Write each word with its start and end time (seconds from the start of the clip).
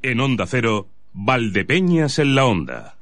En 0.00 0.20
Onda 0.20 0.46
Cero, 0.46 0.88
Valdepeñas 1.12 2.20
en 2.20 2.36
la 2.36 2.44
Onda. 2.44 2.94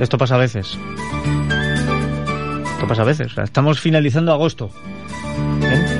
Esto 0.00 0.18
pasa 0.18 0.34
a 0.34 0.38
veces. 0.38 0.76
Esto 2.72 2.88
pasa 2.88 3.02
a 3.02 3.04
veces. 3.04 3.38
Estamos 3.38 3.78
finalizando 3.80 4.32
agosto. 4.32 4.70
¿Eh? 5.62 5.98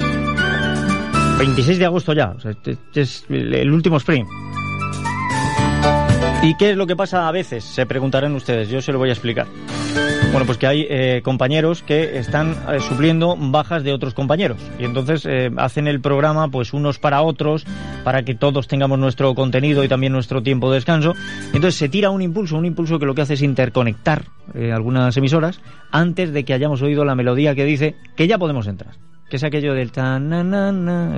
26 1.39 1.79
de 1.79 1.85
agosto 1.85 2.13
ya. 2.13 2.35
Este, 2.45 2.73
este 2.73 3.01
es 3.01 3.25
el 3.29 3.71
último 3.71 3.99
sprint. 3.99 4.29
¿Y 6.43 6.57
qué 6.57 6.71
es 6.71 6.77
lo 6.77 6.87
que 6.89 6.97
pasa 6.97 7.29
a 7.29 7.33
veces? 7.33 7.63
Se 7.63 7.87
preguntarán 7.87 8.35
ustedes. 8.35 8.69
Yo 8.69 8.83
se 8.83 8.91
lo 8.93 8.99
voy 8.99 9.11
a 9.11 9.13
explicar. 9.13 9.47
Bueno, 10.37 10.45
pues 10.45 10.59
que 10.59 10.67
hay 10.67 10.87
eh, 10.91 11.23
compañeros 11.25 11.83
que 11.83 12.19
están 12.19 12.55
eh, 12.69 12.79
supliendo 12.81 13.39
bajas 13.39 13.83
de 13.85 13.95
otros 13.95 14.13
compañeros 14.13 14.59
y 14.79 14.85
entonces 14.85 15.25
eh, 15.25 15.51
hacen 15.57 15.89
el 15.89 16.03
programa 16.03 16.49
pues 16.51 16.75
unos 16.75 16.99
para 16.99 17.23
otros 17.23 17.65
para 18.05 18.23
que 18.23 18.35
todos 18.35 18.69
tengamos 18.69 18.99
nuestro 18.99 19.35
contenido 19.35 19.83
y 19.83 19.89
también 19.89 20.13
nuestro 20.13 20.43
tiempo 20.43 20.71
de 20.71 20.75
descanso. 20.75 21.15
Entonces 21.55 21.77
se 21.77 21.89
tira 21.89 22.11
un 22.11 22.21
impulso, 22.21 22.59
un 22.59 22.67
impulso 22.67 22.99
que 22.99 23.07
lo 23.07 23.15
que 23.15 23.23
hace 23.23 23.33
es 23.33 23.41
interconectar 23.41 24.25
algunas 24.75 25.17
emisoras 25.17 25.59
antes 25.91 26.35
de 26.35 26.45
que 26.45 26.53
hayamos 26.53 26.83
oído 26.83 27.07
la 27.07 27.15
melodía 27.15 27.55
que 27.55 27.65
dice 27.65 27.97
que 28.15 28.29
ya 28.29 28.37
podemos 28.37 28.67
entrar 28.67 28.93
que 29.29 29.37
es 29.37 29.45
aquello 29.45 29.75
del 29.75 29.93
tan 29.93 30.29
na, 30.29 30.73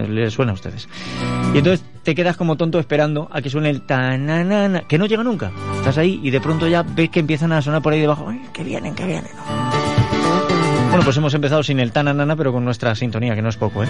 le 0.09 0.31
suena 0.31 0.53
a 0.53 0.55
ustedes. 0.55 0.89
Y 1.55 1.59
entonces 1.59 1.84
te 2.03 2.14
quedas 2.14 2.37
como 2.37 2.56
tonto 2.56 2.78
esperando 2.78 3.28
a 3.31 3.42
que 3.42 3.51
suene 3.51 3.70
el 3.70 3.83
tan 3.83 4.84
que 4.89 4.98
no 4.98 5.06
llega 5.06 5.23
nunca. 5.23 5.51
Estás 5.77 5.98
ahí 5.98 6.20
y 6.23 6.31
de 6.31 6.41
pronto 6.41 6.67
ya 6.67 6.83
ves 6.83 7.11
que 7.11 7.20
empiezan 7.20 7.53
a 7.53 7.62
sonar 7.62 7.83
por 7.83 7.92
ahí 7.92 8.01
debajo, 8.01 8.29
Ay, 8.29 8.42
que 8.53 8.64
vienen, 8.64 8.95
que 8.95 9.05
vienen. 9.05 9.31
Bueno, 10.89 11.05
pues 11.05 11.17
hemos 11.19 11.34
empezado 11.34 11.62
sin 11.62 11.81
el 11.81 11.92
tan 11.92 12.06
pero 12.36 12.53
con 12.53 12.64
nuestra 12.64 12.95
sintonía, 12.95 13.34
que 13.34 13.42
no 13.42 13.51
es 13.51 13.56
poco, 13.56 13.84
¿eh? 13.84 13.89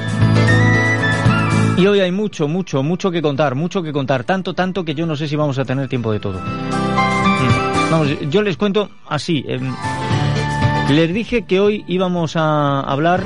Y 1.77 1.87
hoy 1.87 2.01
hay 2.01 2.11
mucho, 2.11 2.49
mucho, 2.49 2.83
mucho 2.83 3.13
que 3.13 3.23
contar, 3.23 3.55
mucho 3.55 3.85
que 3.85 3.93
contar, 3.93 4.25
tanto, 4.25 4.53
tanto 4.53 4.85
que 4.85 4.97
yo 4.97 5.07
no 5.07 5.15
sé 5.15 5.29
si 5.29 5.37
vamos 5.37 5.61
a 5.61 5.65
tener 5.65 5.89
tiempo 5.89 6.11
de 6.11 6.19
todo. 6.19 6.41
Mm. 6.41 7.91
Vamos, 7.91 8.09
yo 8.29 8.43
les 8.43 8.57
cuento 8.57 8.91
así. 9.09 9.45
Em, 9.47 9.73
les 10.91 11.15
dije 11.15 11.43
que 11.43 11.61
hoy 11.61 11.85
íbamos 11.87 12.35
a 12.35 12.81
hablar 12.81 13.23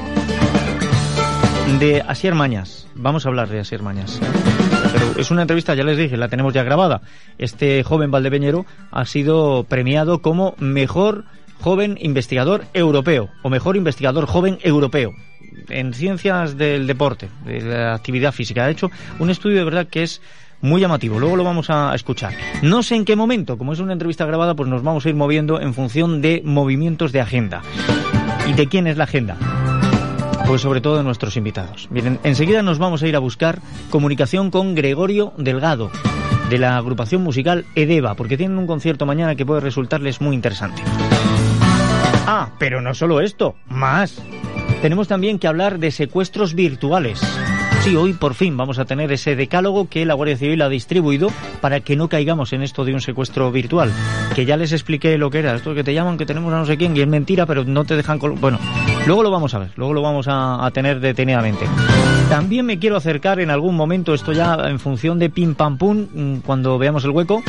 de 1.78 2.02
Asier 2.06 2.34
Mañas. 2.34 2.86
Vamos 2.94 3.24
a 3.24 3.28
hablar 3.28 3.48
de 3.48 3.60
Asier 3.60 3.82
Mañas. 3.82 4.20
Pero 4.92 5.12
es 5.16 5.30
una 5.30 5.42
entrevista, 5.42 5.74
ya 5.74 5.84
les 5.84 5.96
dije, 5.96 6.16
la 6.16 6.28
tenemos 6.28 6.52
ya 6.52 6.62
grabada. 6.62 7.02
Este 7.38 7.82
joven 7.82 8.10
valdepeñero 8.10 8.66
ha 8.90 9.04
sido 9.04 9.64
premiado 9.64 10.22
como 10.22 10.54
mejor 10.58 11.24
joven 11.60 11.96
investigador 12.00 12.64
europeo 12.74 13.30
o 13.42 13.50
mejor 13.50 13.76
investigador 13.76 14.26
joven 14.26 14.58
europeo 14.62 15.12
en 15.68 15.94
ciencias 15.94 16.56
del 16.56 16.86
deporte, 16.86 17.28
de 17.44 17.60
la 17.60 17.94
actividad 17.94 18.32
física. 18.32 18.64
Ha 18.64 18.70
hecho 18.70 18.90
un 19.18 19.30
estudio 19.30 19.58
de 19.58 19.64
verdad 19.64 19.86
que 19.86 20.02
es 20.02 20.20
muy 20.60 20.80
llamativo. 20.80 21.18
Luego 21.18 21.36
lo 21.36 21.44
vamos 21.44 21.70
a 21.70 21.94
escuchar. 21.94 22.34
No 22.62 22.82
sé 22.82 22.96
en 22.96 23.04
qué 23.04 23.16
momento, 23.16 23.58
como 23.58 23.72
es 23.72 23.80
una 23.80 23.92
entrevista 23.92 24.26
grabada, 24.26 24.54
pues 24.54 24.68
nos 24.68 24.82
vamos 24.82 25.06
a 25.06 25.08
ir 25.08 25.14
moviendo 25.14 25.60
en 25.60 25.74
función 25.74 26.22
de 26.22 26.42
movimientos 26.44 27.12
de 27.12 27.20
agenda. 27.20 27.62
¿Y 28.48 28.54
de 28.54 28.66
quién 28.66 28.86
es 28.86 28.96
la 28.96 29.04
agenda? 29.04 29.36
Pues 30.46 30.60
sobre 30.60 30.80
todo 30.80 30.96
de 30.98 31.04
nuestros 31.04 31.36
invitados. 31.36 31.88
Miren, 31.90 32.18
enseguida 32.24 32.62
nos 32.62 32.78
vamos 32.78 33.02
a 33.02 33.08
ir 33.08 33.16
a 33.16 33.20
buscar 33.20 33.60
comunicación 33.90 34.50
con 34.50 34.74
Gregorio 34.74 35.32
Delgado, 35.38 35.90
de 36.50 36.58
la 36.58 36.76
agrupación 36.76 37.22
musical 37.22 37.64
Edeva, 37.74 38.14
porque 38.14 38.36
tienen 38.36 38.58
un 38.58 38.66
concierto 38.66 39.06
mañana 39.06 39.34
que 39.34 39.46
puede 39.46 39.60
resultarles 39.60 40.20
muy 40.20 40.34
interesante. 40.34 40.82
Ah, 42.26 42.50
pero 42.58 42.80
no 42.80 42.94
solo 42.94 43.20
esto, 43.20 43.56
más. 43.66 44.22
Tenemos 44.82 45.08
también 45.08 45.38
que 45.38 45.48
hablar 45.48 45.78
de 45.78 45.90
secuestros 45.90 46.54
virtuales. 46.54 47.20
Sí, 47.82 47.96
hoy 47.96 48.12
por 48.12 48.34
fin 48.34 48.56
vamos 48.56 48.78
a 48.78 48.84
tener 48.84 49.10
ese 49.10 49.34
decálogo 49.34 49.88
que 49.88 50.06
la 50.06 50.14
Guardia 50.14 50.36
Civil 50.36 50.62
ha 50.62 50.68
distribuido 50.68 51.30
para 51.60 51.80
que 51.80 51.96
no 51.96 52.08
caigamos 52.08 52.52
en 52.52 52.62
esto 52.62 52.84
de 52.84 52.94
un 52.94 53.00
secuestro 53.00 53.50
virtual. 53.50 53.92
Que 54.36 54.44
ya 54.44 54.56
les 54.56 54.70
expliqué 54.70 55.18
lo 55.18 55.30
que 55.30 55.40
era. 55.40 55.56
Esto 55.56 55.74
que 55.74 55.82
te 55.82 55.92
llaman, 55.92 56.16
que 56.16 56.24
tenemos 56.24 56.54
a 56.54 56.58
no 56.58 56.64
sé 56.64 56.76
quién, 56.76 56.96
y 56.96 57.00
es 57.00 57.08
mentira, 57.08 57.44
pero 57.44 57.64
no 57.64 57.84
te 57.84 57.96
dejan... 57.96 58.20
Bueno, 58.20 58.60
luego 59.04 59.24
lo 59.24 59.32
vamos 59.32 59.54
a 59.54 59.58
ver, 59.58 59.70
luego 59.74 59.94
lo 59.94 60.02
vamos 60.02 60.28
a, 60.28 60.64
a 60.64 60.70
tener 60.70 61.00
detenidamente. 61.00 61.66
También 62.28 62.66
me 62.66 62.78
quiero 62.78 62.96
acercar 62.96 63.40
en 63.40 63.50
algún 63.50 63.74
momento, 63.74 64.14
esto 64.14 64.30
ya 64.32 64.54
en 64.68 64.78
función 64.78 65.18
de 65.18 65.28
pim 65.28 65.56
pam 65.56 65.76
pum, 65.76 66.06
mm, 66.14 66.36
cuando 66.46 66.78
veamos 66.78 67.04
el 67.04 67.10
hueco, 67.10 67.42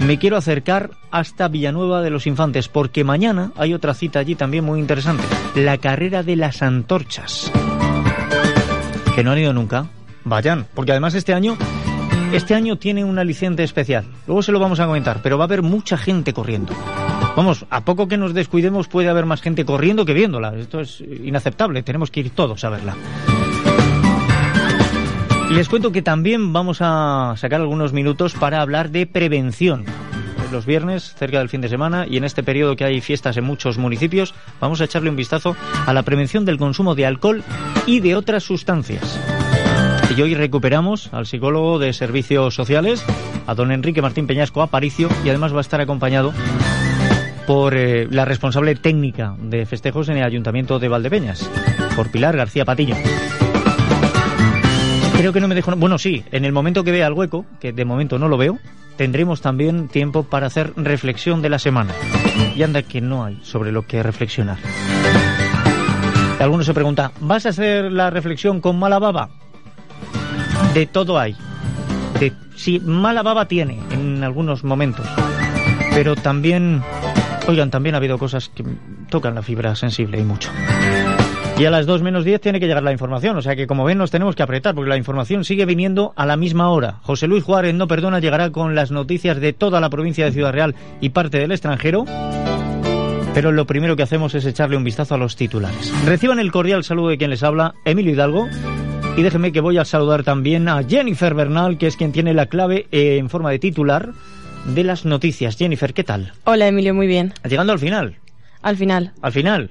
me 0.00 0.18
quiero 0.18 0.36
acercar 0.36 0.90
hasta 1.12 1.46
Villanueva 1.46 2.02
de 2.02 2.10
los 2.10 2.26
Infantes, 2.26 2.66
porque 2.66 3.04
mañana 3.04 3.52
hay 3.56 3.72
otra 3.72 3.94
cita 3.94 4.18
allí 4.18 4.34
también 4.34 4.64
muy 4.64 4.80
interesante, 4.80 5.22
la 5.54 5.78
carrera 5.78 6.24
de 6.24 6.34
las 6.34 6.60
antorchas 6.60 7.52
que 9.16 9.24
no 9.24 9.32
han 9.32 9.38
ido 9.38 9.54
nunca, 9.54 9.86
vayan, 10.24 10.66
porque 10.74 10.92
además 10.92 11.14
este 11.14 11.32
año 11.32 11.56
este 12.32 12.54
año 12.54 12.76
tiene 12.76 13.02
un 13.02 13.18
aliciente 13.18 13.64
especial. 13.64 14.04
Luego 14.26 14.42
se 14.42 14.52
lo 14.52 14.60
vamos 14.60 14.78
a 14.78 14.86
comentar, 14.86 15.20
pero 15.22 15.38
va 15.38 15.44
a 15.44 15.46
haber 15.46 15.62
mucha 15.62 15.96
gente 15.96 16.34
corriendo. 16.34 16.74
Vamos, 17.34 17.64
a 17.70 17.82
poco 17.82 18.08
que 18.08 18.18
nos 18.18 18.34
descuidemos 18.34 18.88
puede 18.88 19.08
haber 19.08 19.24
más 19.24 19.40
gente 19.40 19.64
corriendo 19.64 20.04
que 20.04 20.12
viéndola. 20.12 20.54
Esto 20.54 20.80
es 20.80 21.00
inaceptable, 21.00 21.82
tenemos 21.82 22.10
que 22.10 22.20
ir 22.20 22.30
todos 22.30 22.62
a 22.64 22.68
verla. 22.68 22.94
Les 25.50 25.66
cuento 25.66 25.92
que 25.92 26.02
también 26.02 26.52
vamos 26.52 26.78
a 26.82 27.34
sacar 27.38 27.62
algunos 27.62 27.94
minutos 27.94 28.34
para 28.34 28.60
hablar 28.60 28.90
de 28.90 29.06
prevención. 29.06 29.86
Los 30.52 30.64
viernes, 30.64 31.14
cerca 31.14 31.38
del 31.38 31.48
fin 31.48 31.60
de 31.60 31.68
semana, 31.68 32.06
y 32.08 32.16
en 32.16 32.24
este 32.24 32.42
periodo 32.42 32.76
que 32.76 32.84
hay 32.84 33.00
fiestas 33.00 33.36
en 33.36 33.44
muchos 33.44 33.78
municipios, 33.78 34.34
vamos 34.60 34.80
a 34.80 34.84
echarle 34.84 35.10
un 35.10 35.16
vistazo 35.16 35.56
a 35.86 35.92
la 35.92 36.02
prevención 36.02 36.44
del 36.44 36.56
consumo 36.56 36.94
de 36.94 37.06
alcohol 37.06 37.42
y 37.86 38.00
de 38.00 38.14
otras 38.14 38.44
sustancias. 38.44 39.18
Y 40.16 40.22
hoy 40.22 40.34
recuperamos 40.34 41.12
al 41.12 41.26
psicólogo 41.26 41.78
de 41.78 41.92
servicios 41.92 42.54
sociales, 42.54 43.04
a 43.46 43.54
don 43.54 43.72
Enrique 43.72 44.00
Martín 44.00 44.26
Peñasco 44.26 44.62
Aparicio, 44.62 45.08
y 45.24 45.28
además 45.28 45.52
va 45.52 45.58
a 45.58 45.62
estar 45.62 45.80
acompañado 45.80 46.32
por 47.46 47.76
eh, 47.76 48.06
la 48.10 48.24
responsable 48.24 48.74
técnica 48.76 49.36
de 49.38 49.66
festejos 49.66 50.08
en 50.08 50.18
el 50.18 50.24
Ayuntamiento 50.24 50.78
de 50.78 50.88
Valdepeñas, 50.88 51.48
por 51.94 52.10
Pilar 52.10 52.36
García 52.36 52.64
Patillo. 52.64 52.96
Creo 55.16 55.32
que 55.32 55.40
no 55.40 55.48
me 55.48 55.54
dejo. 55.54 55.74
Bueno, 55.76 55.98
sí, 55.98 56.24
en 56.30 56.44
el 56.44 56.52
momento 56.52 56.84
que 56.84 56.92
vea 56.92 57.06
el 57.06 57.14
hueco, 57.14 57.46
que 57.58 57.72
de 57.72 57.84
momento 57.84 58.18
no 58.18 58.28
lo 58.28 58.36
veo, 58.36 58.58
tendremos 58.96 59.40
también 59.40 59.88
tiempo 59.88 60.24
para 60.24 60.46
hacer 60.46 60.72
reflexión 60.76 61.42
de 61.42 61.48
la 61.48 61.58
semana. 61.58 61.92
Y 62.54 62.62
anda 62.62 62.82
que 62.82 63.00
no 63.00 63.24
hay 63.24 63.38
sobre 63.42 63.72
lo 63.72 63.86
que 63.86 64.02
reflexionar. 64.02 64.58
Alguno 66.40 66.64
se 66.64 66.74
pregunta, 66.74 67.12
¿vas 67.20 67.46
a 67.46 67.50
hacer 67.50 67.90
la 67.90 68.10
reflexión 68.10 68.60
con 68.60 68.78
mala 68.78 68.98
baba? 68.98 69.30
De 70.74 70.86
todo 70.86 71.18
hay. 71.18 71.34
De, 72.20 72.32
sí, 72.54 72.78
mala 72.80 73.22
baba 73.22 73.48
tiene 73.48 73.78
en 73.90 74.22
algunos 74.22 74.62
momentos. 74.62 75.06
Pero 75.94 76.14
también, 76.14 76.82
oigan, 77.48 77.70
también 77.70 77.94
ha 77.94 77.98
habido 77.98 78.18
cosas 78.18 78.50
que 78.50 78.64
tocan 79.08 79.34
la 79.34 79.42
fibra 79.42 79.74
sensible 79.74 80.20
y 80.20 80.24
mucho. 80.24 80.50
Y 81.58 81.64
a 81.64 81.70
las 81.70 81.86
2 81.86 82.02
menos 82.02 82.24
10 82.26 82.38
tiene 82.42 82.60
que 82.60 82.66
llegar 82.66 82.82
la 82.82 82.92
información, 82.92 83.34
o 83.38 83.40
sea 83.40 83.56
que 83.56 83.66
como 83.66 83.84
ven 83.84 83.96
nos 83.96 84.10
tenemos 84.10 84.36
que 84.36 84.42
apretar 84.42 84.74
porque 84.74 84.90
la 84.90 84.98
información 84.98 85.42
sigue 85.42 85.64
viniendo 85.64 86.12
a 86.14 86.26
la 86.26 86.36
misma 86.36 86.68
hora. 86.68 86.98
José 87.00 87.28
Luis 87.28 87.44
Juárez 87.44 87.74
no 87.74 87.88
perdona 87.88 88.20
llegará 88.20 88.50
con 88.50 88.74
las 88.74 88.90
noticias 88.90 89.40
de 89.40 89.54
toda 89.54 89.80
la 89.80 89.88
provincia 89.88 90.26
de 90.26 90.32
Ciudad 90.32 90.52
Real 90.52 90.74
y 91.00 91.08
parte 91.10 91.38
del 91.38 91.52
extranjero. 91.52 92.04
Pero 93.32 93.52
lo 93.52 93.66
primero 93.66 93.96
que 93.96 94.02
hacemos 94.02 94.34
es 94.34 94.44
echarle 94.44 94.76
un 94.76 94.84
vistazo 94.84 95.14
a 95.14 95.18
los 95.18 95.34
titulares. 95.34 95.92
Reciban 96.04 96.40
el 96.40 96.52
cordial 96.52 96.84
saludo 96.84 97.08
de 97.08 97.16
quien 97.16 97.30
les 97.30 97.42
habla, 97.42 97.74
Emilio 97.86 98.12
Hidalgo. 98.12 98.48
Y 99.16 99.22
déjenme 99.22 99.50
que 99.50 99.62
voy 99.62 99.78
a 99.78 99.86
saludar 99.86 100.24
también 100.24 100.68
a 100.68 100.82
Jennifer 100.82 101.32
Bernal, 101.32 101.78
que 101.78 101.86
es 101.86 101.96
quien 101.96 102.12
tiene 102.12 102.34
la 102.34 102.46
clave 102.46 102.86
eh, 102.92 103.16
en 103.16 103.30
forma 103.30 103.50
de 103.50 103.58
titular 103.58 104.12
de 104.66 104.84
las 104.84 105.06
noticias. 105.06 105.56
Jennifer, 105.56 105.94
¿qué 105.94 106.04
tal? 106.04 106.32
Hola 106.44 106.68
Emilio, 106.68 106.92
muy 106.92 107.06
bien. 107.06 107.32
Llegando 107.48 107.72
al 107.72 107.78
final. 107.78 108.18
Al 108.60 108.76
final. 108.76 109.12
Al 109.22 109.32
final. 109.32 109.70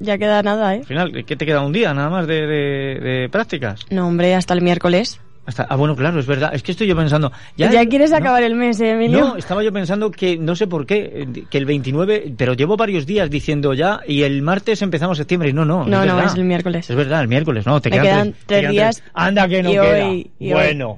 Ya 0.00 0.18
queda 0.18 0.42
nada, 0.42 0.74
¿eh? 0.74 0.78
Al 0.80 0.86
final, 0.86 1.24
¿qué 1.24 1.36
te 1.36 1.46
queda 1.46 1.62
un 1.62 1.72
día 1.72 1.92
nada 1.94 2.10
más 2.10 2.26
de, 2.26 2.46
de 2.46 3.28
prácticas? 3.30 3.80
No, 3.90 4.06
hombre, 4.06 4.34
hasta 4.34 4.54
el 4.54 4.62
miércoles. 4.62 5.20
Hasta, 5.48 5.62
ah, 5.62 5.76
bueno, 5.76 5.96
claro, 5.96 6.20
es 6.20 6.26
verdad. 6.26 6.50
Es 6.52 6.62
que 6.62 6.72
estoy 6.72 6.86
yo 6.86 6.94
pensando. 6.94 7.32
Ya, 7.56 7.86
quieres 7.86 8.12
acabar 8.12 8.42
el 8.42 8.54
mes, 8.54 8.78
¿eh, 8.80 8.90
Emilio. 8.90 9.18
No, 9.18 9.36
estaba 9.36 9.62
yo 9.62 9.72
pensando 9.72 10.10
que, 10.10 10.36
no 10.36 10.54
sé 10.54 10.66
por 10.66 10.84
qué, 10.84 11.26
que 11.48 11.56
el 11.56 11.64
29, 11.64 12.34
pero 12.36 12.52
llevo 12.52 12.76
varios 12.76 13.06
días 13.06 13.30
diciendo 13.30 13.72
ya, 13.72 14.00
y 14.06 14.24
el 14.24 14.42
martes 14.42 14.82
empezamos 14.82 15.16
septiembre. 15.16 15.48
Y 15.48 15.54
no, 15.54 15.64
no. 15.64 15.86
No, 15.86 16.04
no, 16.04 16.20
es 16.20 16.34
el 16.34 16.44
miércoles. 16.44 16.90
Es 16.90 16.94
verdad, 16.94 17.22
el 17.22 17.28
miércoles, 17.28 17.64
no. 17.64 17.80
Te 17.80 17.88
Me 17.88 17.98
quedan, 17.98 18.34
tres, 18.44 18.68
días. 18.68 19.02
Anda, 19.14 19.48
que 19.48 19.62
no 19.62 19.70
queda. 19.70 20.52
bueno, 20.52 20.96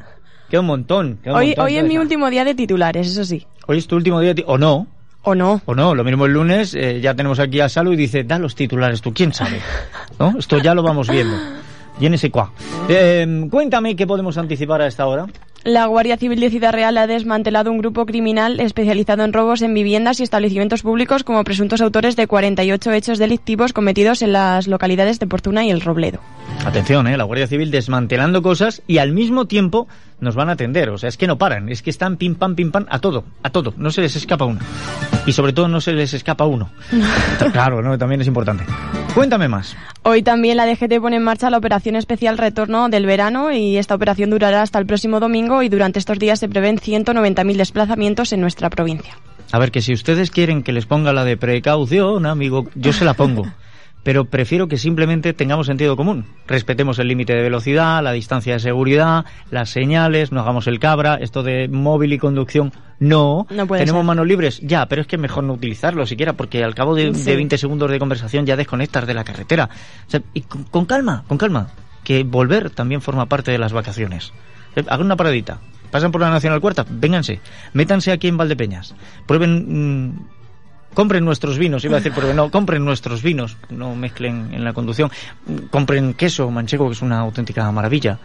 queda 0.49 0.61
un 0.63 0.67
montón. 0.67 1.21
hoy 1.27 1.55
hoy 1.57 1.77
es 1.77 1.85
mi 1.85 1.97
último 1.99 2.29
día 2.29 2.45
de 2.45 2.57
titulares, 2.57 3.07
eso 3.07 3.25
sí. 3.25 3.47
Hoy 3.69 3.79
es 3.79 3.87
tu 3.87 3.95
último 3.95 4.19
día, 4.19 4.35
de 4.35 4.43
o 4.49 4.59
no. 4.59 4.89
O 5.23 5.35
no. 5.35 5.61
O 5.67 5.75
no, 5.75 5.95
lo 5.95 6.03
mismo 6.03 6.27
el 6.27 6.33
lunes, 6.33 6.75
eh, 6.75 7.01
ya 7.01 7.15
tenemos 7.15 7.39
aquí 7.39 7.61
a 7.61 7.69
Salu 7.69 7.93
y 7.93 7.97
dice, 7.97 8.25
da 8.25 8.39
los 8.39 8.55
titulares 8.55 9.03
tú, 9.03 9.13
quién 9.13 9.33
sabe. 9.33 9.61
¿No? 10.19 10.35
Esto 10.39 10.59
ya 10.59 10.75
lo 10.75 10.83
vamos 10.83 11.09
viendo. 11.11 11.37
Y 12.01 12.07
en 12.07 12.15
ese 12.15 12.31
cuá. 12.31 12.51
Eh, 12.89 13.47
cuéntame 13.51 13.95
qué 13.95 14.07
podemos 14.07 14.39
anticipar 14.39 14.81
a 14.81 14.87
esta 14.87 15.07
hora. 15.07 15.27
La 15.63 15.85
Guardia 15.85 16.17
Civil 16.17 16.41
de 16.41 16.49
Ciudad 16.49 16.73
Real 16.73 16.97
ha 16.97 17.07
desmantelado 17.07 17.71
un 17.71 17.77
grupo 17.77 18.07
criminal 18.07 18.61
especializado 18.61 19.25
en 19.25 19.35
robos 19.35 19.61
en 19.61 19.75
viviendas 19.75 20.19
y 20.19 20.23
establecimientos 20.23 20.81
públicos 20.81 21.23
como 21.23 21.45
presuntos 21.45 21.83
autores 21.83 22.17
de 22.17 22.27
48 22.27 22.93
hechos 22.93 23.19
delictivos 23.19 23.75
cometidos 23.75 24.23
en 24.23 24.33
las 24.33 24.69
localidades 24.69 25.19
de 25.19 25.27
Portuna 25.27 25.63
y 25.67 25.71
El 25.71 25.83
Robledo. 25.83 26.21
Atención, 26.65 27.07
¿eh? 27.09 27.19
la 27.19 27.25
Guardia 27.25 27.47
Civil 27.47 27.71
desmantelando 27.71 28.41
cosas 28.41 28.81
y 28.87 28.99
al 28.99 29.13
mismo 29.13 29.45
tiempo 29.45 29.87
nos 30.21 30.35
van 30.35 30.49
a 30.49 30.53
atender. 30.53 30.91
O 30.91 30.99
sea, 30.99 31.09
es 31.09 31.17
que 31.17 31.27
no 31.27 31.39
paran, 31.39 31.69
es 31.69 31.83
que 31.83 31.91
están 31.91 32.17
pim 32.17 32.35
pam 32.35 32.55
pim 32.55 32.71
pam 32.71 32.87
a 32.89 32.99
todo, 32.99 33.25
a 33.43 33.51
todo. 33.51 33.75
No 33.77 33.91
se 33.91 34.01
les 34.01 34.17
escapa 34.17 34.45
uno. 34.45 34.61
Y 35.27 35.33
sobre 35.33 35.53
todo 35.53 35.69
no 35.69 35.81
se 35.81 35.93
les 35.93 36.15
escapa 36.15 36.45
uno. 36.47 36.71
claro, 37.53 37.83
¿no? 37.83 37.97
también 37.99 38.21
es 38.21 38.27
importante. 38.27 38.65
Cuéntame 39.15 39.49
más. 39.49 39.77
Hoy 40.03 40.23
también 40.23 40.57
la 40.57 40.67
DGT 40.67 41.01
pone 41.01 41.17
en 41.17 41.25
marcha 41.25 41.51
la 41.51 41.59
operación 41.59 41.97
especial 41.97 42.39
retorno 42.39 42.89
del 42.89 43.07
verano 43.07 43.53
y 43.53 43.77
esta 43.77 43.95
operación 43.95 44.31
durará 44.31 44.63
hasta 44.63 44.79
el 44.79 44.87
próximo 44.87 45.21
domingo 45.21 45.63
y 45.63 45.69
durante 45.69 45.99
estos 45.99 46.19
días 46.19 46.39
se 46.39 46.49
prevén 46.49 46.79
190.000 46.79 47.57
desplazamientos 47.57 48.33
en 48.33 48.41
nuestra 48.41 48.71
provincia. 48.71 49.19
A 49.53 49.59
ver, 49.59 49.73
que 49.73 49.83
si 49.83 49.93
ustedes 49.93 50.31
quieren 50.31 50.63
que 50.63 50.73
les 50.73 50.87
ponga 50.87 51.13
la 51.13 51.25
de 51.25 51.37
precaución, 51.37 52.25
amigo, 52.25 52.69
yo 52.75 52.93
se 52.93 53.05
la 53.05 53.15
pongo. 53.15 53.47
pero 54.03 54.25
prefiero 54.25 54.69
que 54.69 54.79
simplemente 54.79 55.33
tengamos 55.33 55.67
sentido 55.67 55.97
común. 55.97 56.27
Respetemos 56.47 56.99
el 56.99 57.09
límite 57.09 57.35
de 57.35 57.43
velocidad, 57.43 58.03
la 58.03 58.13
distancia 58.13 58.55
de 58.55 58.61
seguridad, 58.61 59.25
las 59.51 59.71
señales, 59.71 60.33
no 60.33 60.41
hagamos 60.41 60.67
el 60.67 60.79
cabra, 60.79 61.17
esto 61.17 61.43
de 61.43 61.69
móvil 61.69 62.13
y 62.13 62.19
conducción, 62.19 62.73
no. 62.99 63.47
Tenemos 63.49 64.05
manos 64.05 64.27
libres, 64.27 64.61
ya, 64.61 64.87
pero 64.87 65.03
es 65.03 65.09
que 65.09 65.19
mejor 65.19 65.45
no 65.45 65.55
utilizarlo 65.55 66.07
siquiera, 66.07 66.35
porque 66.35 66.65
al 66.65 66.75
cabo 66.75 66.95
de, 66.95 67.11
20 67.11 67.59
segundos 67.59 67.91
de 67.91 67.99
conversación 67.99 68.47
ya 68.47 68.57
desconectas 68.57 69.07
de 69.07 69.15
la 69.15 69.25
carretera. 69.25 69.69
y 70.35 70.43
con, 70.43 70.85
calma, 70.87 71.25
con 71.27 71.39
calma, 71.39 71.69
que 72.05 72.25
volver 72.25 72.71
también 72.71 73.01
forma 73.03 73.27
parte 73.27 73.51
de 73.51 73.59
las 73.59 73.73
vacaciones. 73.73 74.33
Eh, 74.77 74.85
hagan 74.89 75.07
una 75.07 75.17
paradita. 75.17 75.61
Pasan 75.91 76.13
por 76.13 76.21
la 76.21 76.31
Nacional 76.31 76.61
Cuarta, 76.61 76.87
vénganse, 76.89 77.41
métanse 77.73 78.13
aquí 78.13 78.29
en 78.29 78.37
Valdepeñas, 78.37 78.95
prueben 79.27 80.07
mm, 80.07 80.29
compren 80.95 81.25
nuestros 81.25 81.59
vinos, 81.59 81.85
iba 81.85 81.97
a 81.97 82.01
decir, 82.01 82.13
pero 82.15 82.33
no, 82.35 82.51
compren 82.51 82.85
nuestros 82.85 83.23
vinos, 83.23 83.57
no 83.69 83.95
mezclen 83.95 84.53
en 84.53 84.65
la 84.65 84.73
conducción, 84.73 85.11
compren 85.71 86.15
queso 86.15 86.51
manchego, 86.51 86.87
que 86.87 86.95
es 86.95 87.03
una 87.03 87.21
auténtica 87.21 87.71
maravilla. 87.71 88.19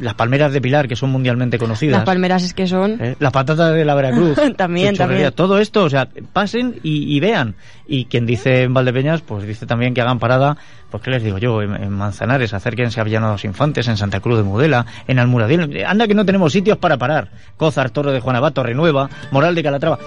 Las 0.00 0.14
palmeras 0.14 0.52
de 0.52 0.60
Pilar, 0.60 0.88
que 0.88 0.96
son 0.96 1.10
mundialmente 1.10 1.58
conocidas. 1.58 1.98
Las 1.98 2.04
palmeras 2.04 2.42
es 2.42 2.52
que 2.52 2.66
son. 2.66 2.98
¿Eh? 3.00 3.16
Las 3.20 3.32
patatas 3.32 3.72
de 3.72 3.84
la 3.84 3.94
Veracruz. 3.94 4.36
también, 4.56 4.96
también. 4.96 5.32
Todo 5.32 5.58
esto, 5.58 5.84
o 5.84 5.90
sea, 5.90 6.08
pasen 6.32 6.80
y, 6.82 7.18
vean. 7.20 7.54
Y 7.86 8.06
quien 8.06 8.26
dice 8.26 8.62
en 8.62 8.74
Valdepeñas, 8.74 9.22
pues 9.22 9.46
dice 9.46 9.64
también 9.64 9.94
que 9.94 10.00
hagan 10.00 10.18
parada, 10.18 10.56
pues 10.90 11.02
qué 11.02 11.10
les 11.10 11.22
digo 11.22 11.38
yo, 11.38 11.62
en, 11.62 11.92
Manzanares, 11.92 12.52
acérquense 12.52 13.00
a 13.00 13.04
Villano 13.04 13.26
de 13.28 13.32
los 13.34 13.44
Infantes, 13.44 13.86
en 13.86 13.96
Santa 13.96 14.20
Cruz 14.20 14.38
de 14.38 14.42
Mudela, 14.42 14.84
en 15.06 15.20
Almuradil. 15.20 15.84
Anda 15.86 16.08
que 16.08 16.14
no 16.14 16.26
tenemos 16.26 16.52
sitios 16.52 16.78
para 16.78 16.98
parar. 16.98 17.30
Cózar, 17.56 17.90
Toro 17.90 18.10
de 18.10 18.20
Juanabato, 18.20 18.64
Renueva, 18.64 19.08
Moral 19.30 19.54
de 19.54 19.62
Calatrava. 19.62 19.98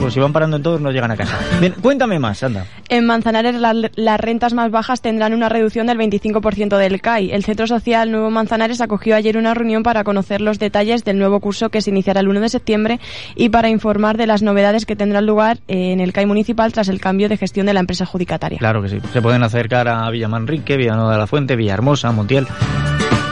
Pues 0.00 0.12
si 0.12 0.20
van 0.20 0.32
parando 0.32 0.56
en 0.56 0.62
todos 0.62 0.80
no 0.80 0.90
llegan 0.90 1.10
a 1.10 1.16
casa. 1.16 1.38
Bien, 1.60 1.74
cuéntame 1.80 2.18
más, 2.18 2.42
anda. 2.42 2.66
En 2.88 3.06
Manzanares 3.06 3.56
las 3.56 4.20
rentas 4.20 4.52
más 4.52 4.70
bajas 4.70 5.00
tendrán 5.00 5.32
una 5.32 5.48
reducción 5.48 5.86
del 5.86 5.98
25% 5.98 6.76
del 6.76 7.00
CAI. 7.00 7.30
El 7.30 7.44
Centro 7.44 7.66
Social 7.66 8.10
Nuevo 8.10 8.30
Manzanares 8.30 8.80
acogió 8.80 9.16
ayer 9.16 9.36
una 9.36 9.54
reunión 9.54 9.82
para 9.82 10.04
conocer 10.04 10.40
los 10.40 10.58
detalles 10.58 11.04
del 11.04 11.18
nuevo 11.18 11.40
curso 11.40 11.70
que 11.70 11.80
se 11.80 11.90
iniciará 11.90 12.20
el 12.20 12.28
1 12.28 12.40
de 12.40 12.48
septiembre 12.48 13.00
y 13.34 13.48
para 13.48 13.68
informar 13.68 14.16
de 14.16 14.26
las 14.26 14.42
novedades 14.42 14.84
que 14.84 14.96
tendrán 14.96 15.26
lugar 15.26 15.58
en 15.68 16.00
el 16.00 16.12
CAI 16.12 16.26
municipal 16.26 16.72
tras 16.72 16.88
el 16.88 17.00
cambio 17.00 17.28
de 17.28 17.36
gestión 17.36 17.66
de 17.66 17.74
la 17.74 17.80
empresa 17.80 18.04
adjudicataria. 18.04 18.58
Claro 18.58 18.82
que 18.82 18.88
sí. 18.88 18.98
Se 19.12 19.22
pueden 19.22 19.42
acercar 19.42 19.88
a 19.88 20.10
Villamanrique, 20.10 20.76
Villanoa 20.76 21.12
de 21.12 21.18
la 21.18 21.26
Fuente, 21.26 21.56
Villahermosa, 21.56 22.12
Montiel. 22.12 22.46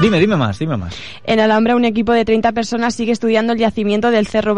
Dime, 0.02 0.18
dime 0.18 0.36
más, 0.36 0.58
dime 0.58 0.76
más. 0.76 0.96
En 1.24 1.38
Alhambra, 1.38 1.76
un 1.76 1.84
equipo 1.84 2.12
de 2.12 2.24
30 2.24 2.50
personas 2.50 2.92
sigue 2.96 3.12
estudiando 3.12 3.52
el 3.52 3.60
yacimiento 3.60 4.10
del 4.10 4.26
Cerro 4.26 4.56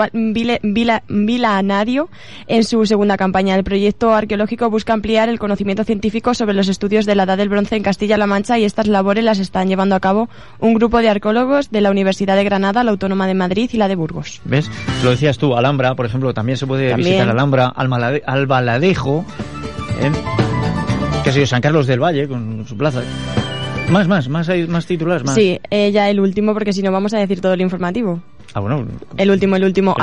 Vilanario 1.09 2.09
en 2.47 2.65
su 2.65 2.87
segunda 2.87 3.19
campaña. 3.19 3.55
El 3.55 3.63
proyecto 3.63 4.15
arqueológico 4.15 4.71
busca 4.71 4.95
ampliar 4.95 5.29
el 5.29 5.39
conocimiento 5.39 5.85
científico 5.85 6.33
sobre 6.33 6.55
los 6.55 6.69
estudios 6.69 7.05
de 7.05 7.15
la 7.15 7.25
Edad 7.25 7.37
del 7.37 7.51
Bronce 7.51 7.77
en 7.77 7.83
Castilla-La 7.83 8.27
Mancha 8.27 8.59
y 8.59 8.65
estas 8.65 8.87
labores 8.87 9.23
las 9.23 9.39
están 9.39 9.69
llevando 9.69 9.95
a 9.95 10.01
cabo 10.01 10.31
un 10.61 10.73
grupo 10.73 11.01
de 11.01 11.11
arqueólogos 11.11 11.71
de 11.71 11.83
la 11.83 11.91
Universidad 11.91 12.37
de 12.37 12.45
Granada, 12.45 12.83
la 12.83 12.93
Autónoma 12.93 13.27
de 13.27 13.35
Madrid 13.35 13.69
y 13.71 13.77
la 13.77 13.89
de 13.89 13.97
Burgos. 13.97 14.41
¿Ves? 14.47 14.71
Lo 15.03 15.11
decías 15.11 15.37
tú, 15.37 15.55
Alhambra, 15.55 15.95
por 15.95 16.07
ejemplo, 16.07 16.33
también 16.33 16.57
se 16.57 16.67
puede 16.67 16.95
visitar 16.95 17.29
Alhambra, 17.29 17.67
Albaladejo, 17.67 19.27
¿eh? 20.01 20.11
que 21.23 21.29
ha 21.29 21.33
sido 21.35 21.47
San 21.47 21.61
Carlos 21.61 21.87
del 21.87 22.03
Valle 22.03 22.29
con 22.29 22.65
su 22.67 22.79
plaza. 22.79 23.03
Más, 23.95 24.09
más, 24.09 24.29
más, 24.29 24.49
más 24.69 24.87
titulares, 24.87 25.25
más. 25.25 25.37
Sí, 25.37 25.61
eh, 25.71 25.93
ya 25.93 26.11
el 26.11 26.19
último, 26.19 26.53
porque 26.53 26.73
si 26.73 26.83
no 26.83 26.91
vamos 26.91 27.15
a 27.15 27.19
decir 27.19 27.41
todo 27.41 27.53
el 27.53 27.61
informativo. 27.61 28.21
Ah, 28.53 28.61
bueno. 28.61 28.87
El 29.17 29.31
último, 29.31 29.57
el 29.57 29.65
último. 29.65 29.97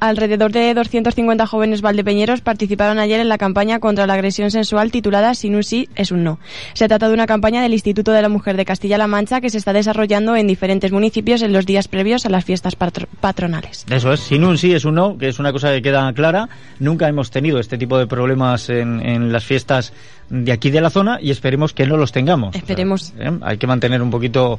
Alrededor 0.00 0.52
de 0.52 0.74
250 0.74 1.46
jóvenes 1.46 1.80
valdepeñeros 1.80 2.40
participaron 2.40 2.98
ayer 2.98 3.20
en 3.20 3.28
la 3.28 3.38
campaña 3.38 3.78
contra 3.80 4.06
la 4.06 4.14
agresión 4.14 4.50
sensual 4.50 4.90
titulada 4.90 5.34
Sin 5.34 5.54
un 5.54 5.62
sí 5.62 5.88
es 5.94 6.10
un 6.10 6.24
no. 6.24 6.38
Se 6.74 6.88
trata 6.88 7.08
de 7.08 7.14
una 7.14 7.26
campaña 7.26 7.62
del 7.62 7.72
Instituto 7.72 8.12
de 8.12 8.20
la 8.20 8.28
Mujer 8.28 8.56
de 8.56 8.64
Castilla-La 8.64 9.06
Mancha 9.06 9.40
que 9.40 9.50
se 9.50 9.58
está 9.58 9.72
desarrollando 9.72 10.36
en 10.36 10.46
diferentes 10.46 10.92
municipios 10.92 11.42
en 11.42 11.52
los 11.52 11.66
días 11.66 11.88
previos 11.88 12.26
a 12.26 12.28
las 12.28 12.44
fiestas 12.44 12.76
patronales. 12.76 13.86
Eso 13.88 14.12
es, 14.12 14.20
sin 14.20 14.44
un 14.44 14.58
sí 14.58 14.72
es 14.72 14.84
un 14.84 14.96
no, 14.96 15.16
que 15.16 15.28
es 15.28 15.38
una 15.38 15.52
cosa 15.52 15.70
que 15.72 15.80
queda 15.80 16.12
clara. 16.12 16.48
Nunca 16.80 17.08
hemos 17.08 17.30
tenido 17.30 17.58
este 17.58 17.78
tipo 17.78 17.96
de 17.98 18.06
problemas 18.06 18.68
en, 18.68 19.00
en 19.00 19.32
las 19.32 19.44
fiestas 19.44 19.92
de 20.28 20.52
aquí 20.52 20.70
de 20.70 20.80
la 20.80 20.90
zona 20.90 21.18
y 21.20 21.30
esperemos 21.30 21.72
que 21.72 21.86
no 21.86 21.96
los 21.96 22.12
tengamos. 22.12 22.54
Esperemos. 22.54 23.12
¿eh? 23.18 23.30
Hay 23.42 23.58
que 23.58 23.66
mantener 23.66 24.02
un 24.02 24.10
poquito 24.10 24.58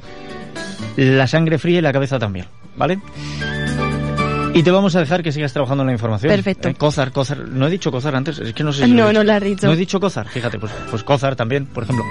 la 0.97 1.27
sangre 1.27 1.57
fría 1.57 1.79
y 1.79 1.81
la 1.81 1.93
cabeza 1.93 2.19
también, 2.19 2.45
¿vale? 2.75 2.99
Y 4.53 4.63
te 4.63 4.71
vamos 4.71 4.95
a 4.95 4.99
dejar 4.99 5.21
que 5.21 5.33
sigas 5.33 5.51
trabajando 5.51 5.83
en 5.83 5.87
la 5.87 5.93
información. 5.93 6.31
Perfecto. 6.31 6.69
¿Eh? 6.69 6.75
Cozar, 6.75 7.11
Cozar. 7.11 7.39
No 7.39 7.67
he 7.67 7.69
dicho 7.69 7.91
Cozar 7.91 8.15
antes, 8.15 8.39
es 8.39 8.53
que 8.53 8.63
no 8.63 8.71
sé 8.71 8.85
si. 8.85 8.91
No, 8.93 9.11
no 9.11 9.21
lo 9.21 9.33
has 9.33 9.43
dicho. 9.43 9.67
No 9.67 9.73
he 9.73 9.75
dicho 9.75 9.99
Cozar, 9.99 10.29
fíjate, 10.29 10.57
pues, 10.57 10.71
pues 10.89 11.03
Cozar 11.03 11.35
también, 11.35 11.65
por 11.65 11.83
ejemplo. 11.83 12.05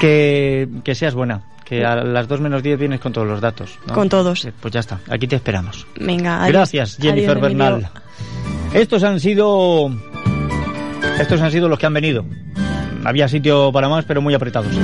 Que, 0.00 0.68
que 0.82 0.96
seas 0.96 1.14
buena, 1.14 1.44
que 1.64 1.84
a 1.84 1.94
las 1.94 2.26
2 2.26 2.40
menos 2.40 2.62
10 2.62 2.76
vienes 2.78 3.00
con 3.00 3.12
todos 3.12 3.28
los 3.28 3.40
datos. 3.40 3.78
Con 3.92 4.08
todos. 4.08 4.48
Pues 4.60 4.74
ya 4.74 4.80
está, 4.80 4.98
aquí 5.08 5.28
te 5.28 5.36
esperamos. 5.36 5.86
Venga, 5.98 6.42
adiós. 6.42 6.52
Gracias, 6.52 6.98
Jennifer 7.00 7.38
Bernal. 7.38 7.88
Estos 8.72 9.04
han 9.04 9.20
sido. 9.20 9.90
Estos 11.20 11.40
han 11.40 11.52
sido 11.52 11.68
los 11.68 11.78
que 11.78 11.86
han 11.86 11.94
venido. 11.94 12.24
Había 13.04 13.28
sitio 13.28 13.70
para 13.70 13.88
más, 13.88 14.04
pero 14.04 14.20
muy 14.20 14.34
apretados. 14.34 14.74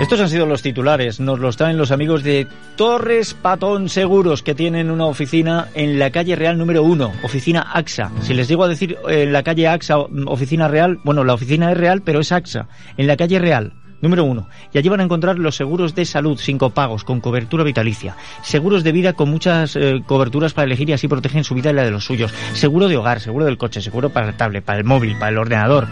Estos 0.00 0.20
han 0.20 0.28
sido 0.28 0.44
los 0.44 0.60
titulares. 0.60 1.20
Nos 1.20 1.38
los 1.38 1.56
traen 1.56 1.78
los 1.78 1.92
amigos 1.92 2.24
de 2.24 2.48
Torres 2.76 3.32
Patón 3.32 3.88
Seguros, 3.88 4.42
que 4.42 4.54
tienen 4.54 4.90
una 4.90 5.06
oficina 5.06 5.68
en 5.74 5.98
la 6.00 6.10
calle 6.10 6.34
Real 6.34 6.58
número 6.58 6.82
1, 6.82 7.12
oficina 7.22 7.70
AXA. 7.72 8.10
Si 8.20 8.34
les 8.34 8.48
digo 8.48 8.64
a 8.64 8.68
decir 8.68 8.98
en 9.08 9.32
la 9.32 9.44
calle 9.44 9.68
AXA, 9.68 9.98
oficina 10.26 10.66
real, 10.66 10.98
bueno, 11.04 11.22
la 11.22 11.34
oficina 11.34 11.70
es 11.70 11.78
real, 11.78 12.02
pero 12.02 12.20
es 12.20 12.32
AXA. 12.32 12.66
En 12.96 13.06
la 13.06 13.16
calle 13.16 13.38
Real. 13.38 13.72
Número 14.02 14.24
uno, 14.24 14.48
y 14.70 14.76
allí 14.76 14.90
van 14.90 15.00
a 15.00 15.04
encontrar 15.04 15.38
los 15.38 15.56
seguros 15.56 15.94
de 15.94 16.04
salud 16.04 16.38
sin 16.38 16.58
copagos, 16.58 17.04
con 17.04 17.20
cobertura 17.20 17.64
vitalicia. 17.64 18.16
Seguros 18.42 18.84
de 18.84 18.92
vida 18.92 19.14
con 19.14 19.30
muchas 19.30 19.76
eh, 19.76 20.02
coberturas 20.04 20.52
para 20.52 20.66
elegir 20.66 20.90
y 20.90 20.92
así 20.92 21.08
protegen 21.08 21.42
su 21.42 21.54
vida 21.54 21.70
y 21.70 21.72
la 21.72 21.84
de 21.84 21.90
los 21.90 22.04
suyos. 22.04 22.34
Seguro 22.52 22.88
de 22.88 22.98
hogar, 22.98 23.20
seguro 23.20 23.46
del 23.46 23.56
coche, 23.56 23.80
seguro 23.80 24.10
para 24.10 24.28
el 24.28 24.34
tablet, 24.34 24.62
para 24.62 24.76
el 24.76 24.84
móvil, 24.84 25.16
para 25.18 25.30
el 25.30 25.38
ordenador. 25.38 25.88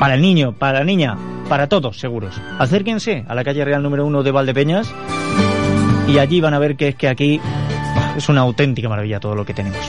Para 0.00 0.14
el 0.14 0.22
niño, 0.22 0.52
para 0.52 0.80
la 0.80 0.84
niña, 0.84 1.16
para 1.50 1.68
todos, 1.68 1.98
seguros. 1.98 2.40
Acérquense 2.60 3.24
a 3.26 3.34
la 3.34 3.42
calle 3.42 3.64
Real 3.64 3.82
número 3.82 4.06
1 4.06 4.22
de 4.22 4.30
Valdepeñas 4.30 4.88
y 6.06 6.18
allí 6.18 6.40
van 6.40 6.54
a 6.54 6.60
ver 6.60 6.76
que 6.76 6.86
es 6.86 6.94
que 6.94 7.08
aquí 7.08 7.40
es 8.16 8.28
una 8.28 8.42
auténtica 8.42 8.88
maravilla 8.88 9.18
todo 9.18 9.34
lo 9.34 9.44
que 9.44 9.52
tenemos. 9.52 9.80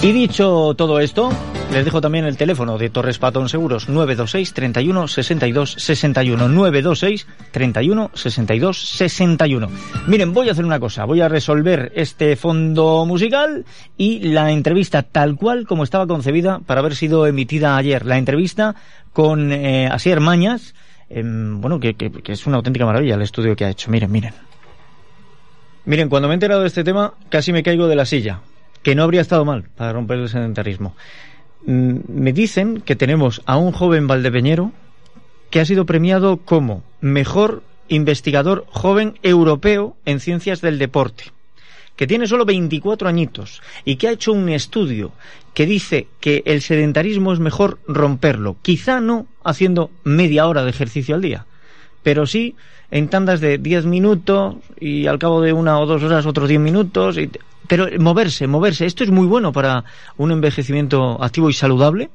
Y 0.00 0.12
dicho 0.12 0.72
todo 0.78 0.98
esto, 0.98 1.28
les 1.72 1.84
dejo 1.84 2.00
también 2.00 2.24
el 2.24 2.36
teléfono 2.36 2.78
de 2.78 2.90
Torres 2.90 3.18
Patón 3.18 3.48
Seguros 3.48 3.88
926 3.88 4.54
31 4.54 5.08
62 5.08 5.72
61 5.78 6.48
926 6.48 7.26
31 7.50 8.10
62 8.14 8.88
61. 8.88 9.68
Miren, 10.06 10.32
voy 10.32 10.48
a 10.48 10.52
hacer 10.52 10.64
una 10.64 10.80
cosa, 10.80 11.04
voy 11.04 11.20
a 11.20 11.28
resolver 11.28 11.92
este 11.94 12.36
fondo 12.36 13.04
musical 13.06 13.64
y 13.96 14.20
la 14.28 14.50
entrevista 14.50 15.02
tal 15.02 15.36
cual 15.36 15.66
como 15.66 15.84
estaba 15.84 16.06
concebida 16.06 16.60
para 16.60 16.80
haber 16.80 16.94
sido 16.94 17.26
emitida 17.26 17.76
ayer. 17.76 18.06
La 18.06 18.18
entrevista 18.18 18.74
con 19.12 19.52
eh, 19.52 19.88
Asier 19.88 20.20
Mañas, 20.20 20.74
em, 21.08 21.60
bueno, 21.60 21.80
que, 21.80 21.94
que 21.94 22.32
es 22.32 22.46
una 22.46 22.56
auténtica 22.56 22.86
maravilla 22.86 23.14
el 23.14 23.22
estudio 23.22 23.56
que 23.56 23.64
ha 23.64 23.70
hecho. 23.70 23.90
Miren, 23.90 24.10
miren. 24.12 24.34
Miren, 25.86 26.08
cuando 26.08 26.26
me 26.26 26.34
he 26.34 26.36
enterado 26.36 26.62
de 26.62 26.66
este 26.66 26.82
tema, 26.82 27.14
casi 27.28 27.52
me 27.52 27.62
caigo 27.62 27.86
de 27.86 27.94
la 27.94 28.06
silla, 28.06 28.40
que 28.82 28.96
no 28.96 29.04
habría 29.04 29.20
estado 29.20 29.44
mal 29.44 29.64
para 29.76 29.92
romper 29.92 30.18
el 30.18 30.28
sedentarismo. 30.28 30.96
Mm, 31.66 31.98
me 32.08 32.32
dicen 32.32 32.80
que 32.80 32.96
tenemos 32.96 33.42
a 33.44 33.56
un 33.56 33.72
joven 33.72 34.06
valdepeñero 34.06 34.72
que 35.50 35.60
ha 35.60 35.64
sido 35.64 35.84
premiado 35.84 36.38
como 36.38 36.82
mejor 37.00 37.62
investigador 37.88 38.66
joven 38.70 39.18
europeo 39.22 39.96
en 40.04 40.20
ciencias 40.20 40.60
del 40.60 40.78
deporte 40.78 41.24
que 41.96 42.06
tiene 42.06 42.26
solo 42.26 42.44
24 42.44 43.08
añitos 43.08 43.62
y 43.84 43.96
que 43.96 44.08
ha 44.08 44.12
hecho 44.12 44.32
un 44.32 44.48
estudio 44.48 45.12
que 45.54 45.66
dice 45.66 46.06
que 46.20 46.42
el 46.44 46.60
sedentarismo 46.60 47.32
es 47.32 47.40
mejor 47.40 47.78
romperlo, 47.88 48.56
quizá 48.62 49.00
no 49.00 49.26
haciendo 49.42 49.90
media 50.04 50.46
hora 50.46 50.62
de 50.62 50.70
ejercicio 50.70 51.14
al 51.14 51.22
día, 51.22 51.46
pero 52.02 52.26
sí 52.26 52.54
en 52.90 53.08
tandas 53.08 53.40
de 53.40 53.58
10 53.58 53.86
minutos 53.86 54.56
y 54.78 55.06
al 55.06 55.18
cabo 55.18 55.40
de 55.40 55.52
una 55.52 55.80
o 55.80 55.86
dos 55.86 56.02
horas 56.02 56.26
otros 56.26 56.48
10 56.48 56.60
minutos, 56.60 57.16
pero 57.68 57.86
moverse, 57.98 58.46
moverse, 58.46 58.86
esto 58.86 59.04
es 59.04 59.10
muy 59.10 59.26
bueno 59.26 59.52
para 59.52 59.84
un 60.16 60.32
envejecimiento 60.32 61.22
activo 61.22 61.50
y 61.50 61.52
saludable 61.52 62.10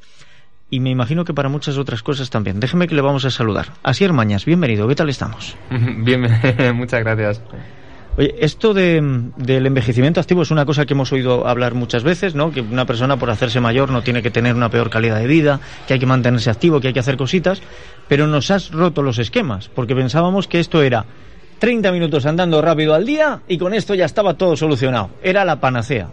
y 0.70 0.79
me 0.79 0.89
imagino 0.89 1.25
que 1.25 1.34
para 1.34 1.50
muchas 1.50 1.77
otras 1.77 2.01
cosas 2.01 2.29
también. 2.29 2.60
Déjeme 2.60 2.88
que 2.88 2.96
le 2.96 3.01
vamos 3.01 3.25
a 3.25 3.29
saludar. 3.29 3.74
Asier 3.84 4.13
Mañas, 4.13 4.46
bienvenido, 4.46 4.88
¿qué 4.88 4.96
tal 4.96 5.10
estamos? 5.10 5.55
Bien, 5.70 6.25
muchas 6.75 7.01
gracias. 7.01 7.41
Oye, 8.17 8.36
esto 8.39 8.74
de, 8.74 9.01
del 9.38 9.65
envejecimiento 9.65 10.20
activo 10.20 10.41
es 10.41 10.51
una 10.51 10.65
cosa 10.65 10.86
que 10.86 10.93
hemos 10.93 11.12
oído 11.13 11.48
hablar 11.48 11.75
muchas 11.75 12.03
veces, 12.03 12.36
¿no? 12.36 12.51
Que 12.51 12.60
una 12.62 12.86
persona 12.86 13.17
por 13.17 13.29
hacerse 13.29 13.62
mayor 13.62 13.89
no 13.89 14.01
tiene 14.01 14.22
que 14.22 14.31
tener 14.31 14.55
una 14.55 14.70
peor 14.70 14.89
calidad 14.89 15.17
de 15.20 15.27
vida, 15.27 15.62
que 15.88 15.93
hay 15.93 16.00
que 16.00 16.05
mantenerse 16.05 16.50
activo, 16.50 16.81
que 16.81 16.88
hay 16.89 16.93
que 16.93 17.00
hacer 17.00 17.15
cositas, 17.15 17.62
pero 18.10 18.27
nos 18.27 18.51
has 18.51 18.72
roto 18.72 19.01
los 19.01 19.17
esquemas, 19.17 19.70
porque 19.70 19.96
pensábamos 19.96 20.48
que 20.48 20.60
esto 20.60 20.81
era 20.81 21.05
30 21.62 21.91
minutos 21.91 22.25
andando 22.25 22.60
rápido 22.60 22.96
al 22.96 23.06
día 23.06 23.41
y 23.48 23.60
con 23.60 23.75
esto 23.75 23.94
ya 23.94 24.06
estaba 24.06 24.34
todo 24.34 24.58
solucionado. 24.58 25.12
Era 25.22 25.46
la 25.46 25.60
panacea 25.60 26.08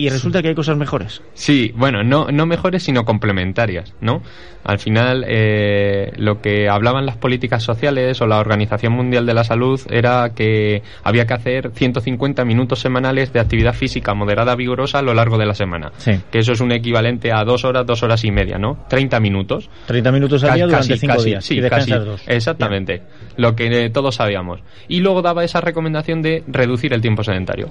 y 0.00 0.08
resulta 0.08 0.40
que 0.40 0.48
hay 0.48 0.54
cosas 0.54 0.78
mejores. 0.78 1.20
Sí, 1.34 1.74
bueno, 1.76 2.02
no, 2.02 2.28
no 2.32 2.46
mejores, 2.46 2.82
sino 2.84 3.04
complementarias, 3.04 3.94
¿no? 4.00 4.22
Al 4.64 4.78
final, 4.78 5.26
eh, 5.28 6.10
lo 6.16 6.40
que 6.40 6.70
hablaban 6.70 7.04
las 7.04 7.18
políticas 7.18 7.62
sociales 7.62 8.18
o 8.22 8.26
la 8.26 8.38
Organización 8.38 8.94
Mundial 8.94 9.26
de 9.26 9.34
la 9.34 9.44
Salud 9.44 9.78
era 9.90 10.30
que 10.34 10.82
había 11.04 11.26
que 11.26 11.34
hacer 11.34 11.72
150 11.74 12.46
minutos 12.46 12.80
semanales 12.80 13.34
de 13.34 13.40
actividad 13.40 13.74
física 13.74 14.14
moderada 14.14 14.56
vigorosa 14.56 15.00
a 15.00 15.02
lo 15.02 15.12
largo 15.12 15.36
de 15.36 15.44
la 15.44 15.54
semana. 15.54 15.92
Sí. 15.98 16.12
Que 16.30 16.38
eso 16.38 16.52
es 16.52 16.62
un 16.62 16.72
equivalente 16.72 17.30
a 17.30 17.44
dos 17.44 17.64
horas, 17.66 17.84
dos 17.84 18.02
horas 18.02 18.24
y 18.24 18.30
media, 18.30 18.56
¿no? 18.56 18.86
30 18.88 19.20
minutos. 19.20 19.68
30 19.86 20.12
minutos 20.12 20.44
al 20.44 20.54
día 20.54 20.64
durante 20.64 20.88
casi, 20.88 21.00
cinco 21.00 21.14
casi, 21.16 21.28
días. 21.28 21.44
Sí, 21.44 21.58
y 21.58 21.68
casi. 21.68 21.90
dos. 21.90 22.22
Exactamente. 22.26 23.02
Lo 23.36 23.54
que 23.54 23.66
eh, 23.66 23.90
todos 23.90 24.14
sabíamos. 24.14 24.60
Y 24.88 25.00
luego 25.00 25.20
daba 25.20 25.44
esa 25.44 25.60
recomendación 25.60 26.22
de 26.22 26.42
reducir 26.46 26.94
el 26.94 27.02
tiempo 27.02 27.22
sedentario. 27.22 27.70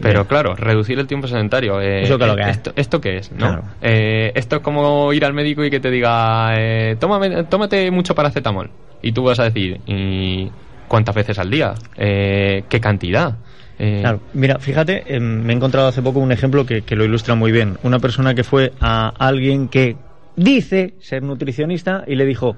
Pero 0.00 0.26
claro, 0.26 0.54
reducir 0.56 0.98
el 0.98 1.06
tiempo 1.06 1.26
sedentario. 1.28 1.80
eh, 1.80 2.02
Eso 2.02 2.18
que 2.18 2.26
lo 2.26 2.34
que 2.34 2.42
es. 2.42 2.48
esto, 2.48 2.72
¿Esto 2.76 3.00
qué 3.00 3.18
es? 3.18 3.30
¿no? 3.32 3.38
Claro. 3.38 3.62
Eh, 3.80 4.32
esto 4.34 4.56
es 4.56 4.62
como 4.62 5.12
ir 5.12 5.24
al 5.24 5.32
médico 5.34 5.64
y 5.64 5.70
que 5.70 5.80
te 5.80 5.90
diga, 5.90 6.52
eh, 6.58 6.96
tómame, 6.98 7.44
tómate 7.44 7.90
mucho 7.90 8.14
paracetamol. 8.14 8.70
Y 9.02 9.12
tú 9.12 9.22
vas 9.24 9.38
a 9.38 9.44
decir, 9.44 9.80
¿y 9.86 10.50
cuántas 10.88 11.14
veces 11.14 11.38
al 11.38 11.50
día? 11.50 11.74
Eh, 11.96 12.64
¿Qué 12.68 12.80
cantidad? 12.80 13.36
Eh, 13.78 13.98
Claro, 14.00 14.20
mira, 14.34 14.58
fíjate, 14.58 15.02
eh, 15.06 15.20
me 15.20 15.52
he 15.52 15.56
encontrado 15.56 15.88
hace 15.88 16.02
poco 16.02 16.20
un 16.20 16.32
ejemplo 16.32 16.64
que, 16.66 16.82
que 16.82 16.96
lo 16.96 17.04
ilustra 17.04 17.34
muy 17.34 17.52
bien. 17.52 17.78
Una 17.82 17.98
persona 17.98 18.34
que 18.34 18.44
fue 18.44 18.72
a 18.80 19.08
alguien 19.18 19.68
que 19.68 19.96
dice 20.36 20.94
ser 21.00 21.22
nutricionista 21.22 22.04
y 22.06 22.14
le 22.16 22.24
dijo, 22.24 22.56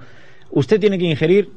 usted 0.51 0.79
tiene 0.81 0.99
que 0.99 1.07
ingerir 1.07 1.49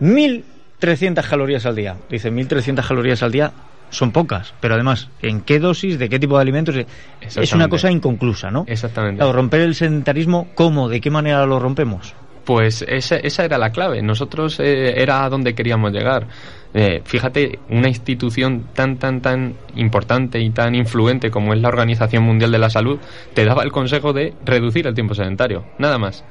1.300 0.00 1.28
calorías 1.28 1.66
al 1.66 1.76
día. 1.76 1.96
Dice, 2.10 2.30
1.300 2.32 2.86
calorías 2.86 3.22
al 3.22 3.32
día 3.32 3.52
son 3.90 4.12
pocas, 4.12 4.54
pero 4.60 4.74
además, 4.74 5.08
¿en 5.22 5.40
qué 5.40 5.58
dosis, 5.58 5.98
de 5.98 6.08
qué 6.08 6.18
tipo 6.18 6.36
de 6.36 6.42
alimentos? 6.42 6.74
Es 7.20 7.52
una 7.52 7.68
cosa 7.68 7.90
inconclusa, 7.90 8.50
¿no? 8.50 8.64
Exactamente. 8.66 9.18
Claro, 9.18 9.32
romper 9.32 9.60
el 9.62 9.74
sedentarismo, 9.74 10.48
¿cómo? 10.54 10.88
¿De 10.88 11.00
qué 11.00 11.10
manera 11.10 11.46
lo 11.46 11.58
rompemos? 11.58 12.14
Pues 12.46 12.82
esa, 12.88 13.16
esa 13.16 13.44
era 13.44 13.58
la 13.58 13.70
clave. 13.70 14.00
Nosotros 14.02 14.58
eh, 14.60 14.94
era 15.02 15.24
a 15.24 15.28
donde 15.28 15.54
queríamos 15.54 15.92
llegar. 15.92 16.28
Eh, 16.74 17.00
fíjate, 17.04 17.58
una 17.70 17.88
institución 17.88 18.66
tan, 18.74 18.98
tan, 18.98 19.20
tan 19.20 19.54
importante 19.76 20.38
y 20.40 20.50
tan 20.50 20.74
influente 20.74 21.30
como 21.30 21.54
es 21.54 21.60
la 21.60 21.68
Organización 21.68 22.22
Mundial 22.22 22.52
de 22.52 22.58
la 22.58 22.70
Salud, 22.70 22.98
te 23.34 23.44
daba 23.44 23.62
el 23.62 23.72
consejo 23.72 24.12
de 24.12 24.34
reducir 24.44 24.86
el 24.86 24.94
tiempo 24.94 25.14
sedentario. 25.14 25.64
Nada 25.78 25.98
más. 25.98 26.22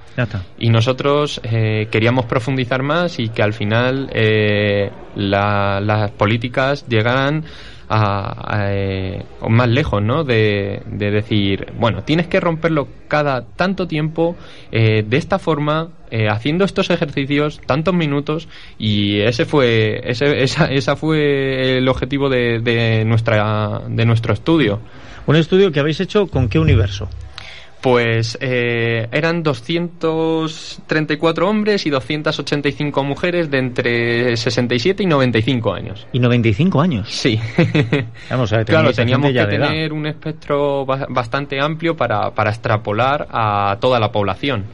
Y 0.57 0.69
nosotros 0.69 1.41
eh, 1.43 1.87
queríamos 1.91 2.25
profundizar 2.25 2.81
más 2.83 3.19
y 3.19 3.29
que 3.29 3.43
al 3.43 3.53
final 3.53 4.09
eh, 4.13 4.91
la- 5.15 5.79
las 5.81 6.11
políticas 6.11 6.85
llegaran 6.87 7.43
a, 7.87 8.55
a, 8.55 8.73
eh, 8.73 9.23
más 9.47 9.67
lejos, 9.69 10.01
¿no? 10.01 10.23
De, 10.23 10.81
de 10.87 11.11
decir, 11.11 11.67
bueno, 11.77 12.03
tienes 12.03 12.27
que 12.27 12.39
romperlo 12.39 12.87
cada 13.07 13.45
tanto 13.45 13.87
tiempo, 13.87 14.35
eh, 14.71 15.03
de 15.07 15.17
esta 15.17 15.37
forma, 15.37 15.89
eh, 16.15 16.29
haciendo 16.29 16.63
estos 16.65 16.89
ejercicios, 16.89 17.59
tantos 17.65 17.93
minutos, 17.93 18.47
y 18.77 19.19
ese 19.21 19.45
fue, 19.45 20.01
ese, 20.09 20.43
esa, 20.43 20.65
esa 20.71 20.95
fue 20.95 21.77
el 21.77 21.87
objetivo 21.89 22.29
de, 22.29 22.59
de 22.59 23.03
nuestra, 23.05 23.81
de 23.87 24.05
nuestro 24.05 24.33
estudio. 24.33 24.79
Un 25.27 25.35
estudio 25.35 25.71
que 25.71 25.79
habéis 25.79 25.99
hecho 25.99 26.27
con 26.27 26.47
qué 26.49 26.59
universo. 26.59 27.09
Pues 27.81 28.37
eh, 28.41 29.07
eran 29.11 29.43
234 29.43 31.47
hombres 31.47 31.85
y 31.85 31.91
285 31.91 33.03
mujeres 33.03 33.51
de 33.51 33.57
entre 33.59 34.35
67 34.37 35.03
y 35.03 35.05
95 35.05 35.71
años. 35.73 36.07
Y 36.11 36.17
95 36.19 36.81
años. 36.81 37.07
Sí. 37.11 37.39
Vamos 38.29 38.51
a 38.53 38.57
ver, 38.57 38.65
claro, 38.65 38.91
teníamos 38.93 39.31
que 39.31 39.37
edad. 39.39 39.49
tener 39.49 39.93
un 39.93 40.07
espectro 40.07 40.83
ba- 40.85 41.05
bastante 41.09 41.59
amplio 41.61 41.95
para, 41.95 42.31
para 42.31 42.49
extrapolar 42.49 43.27
a 43.31 43.77
toda 43.79 43.99
la 43.99 44.11
población. 44.11 44.65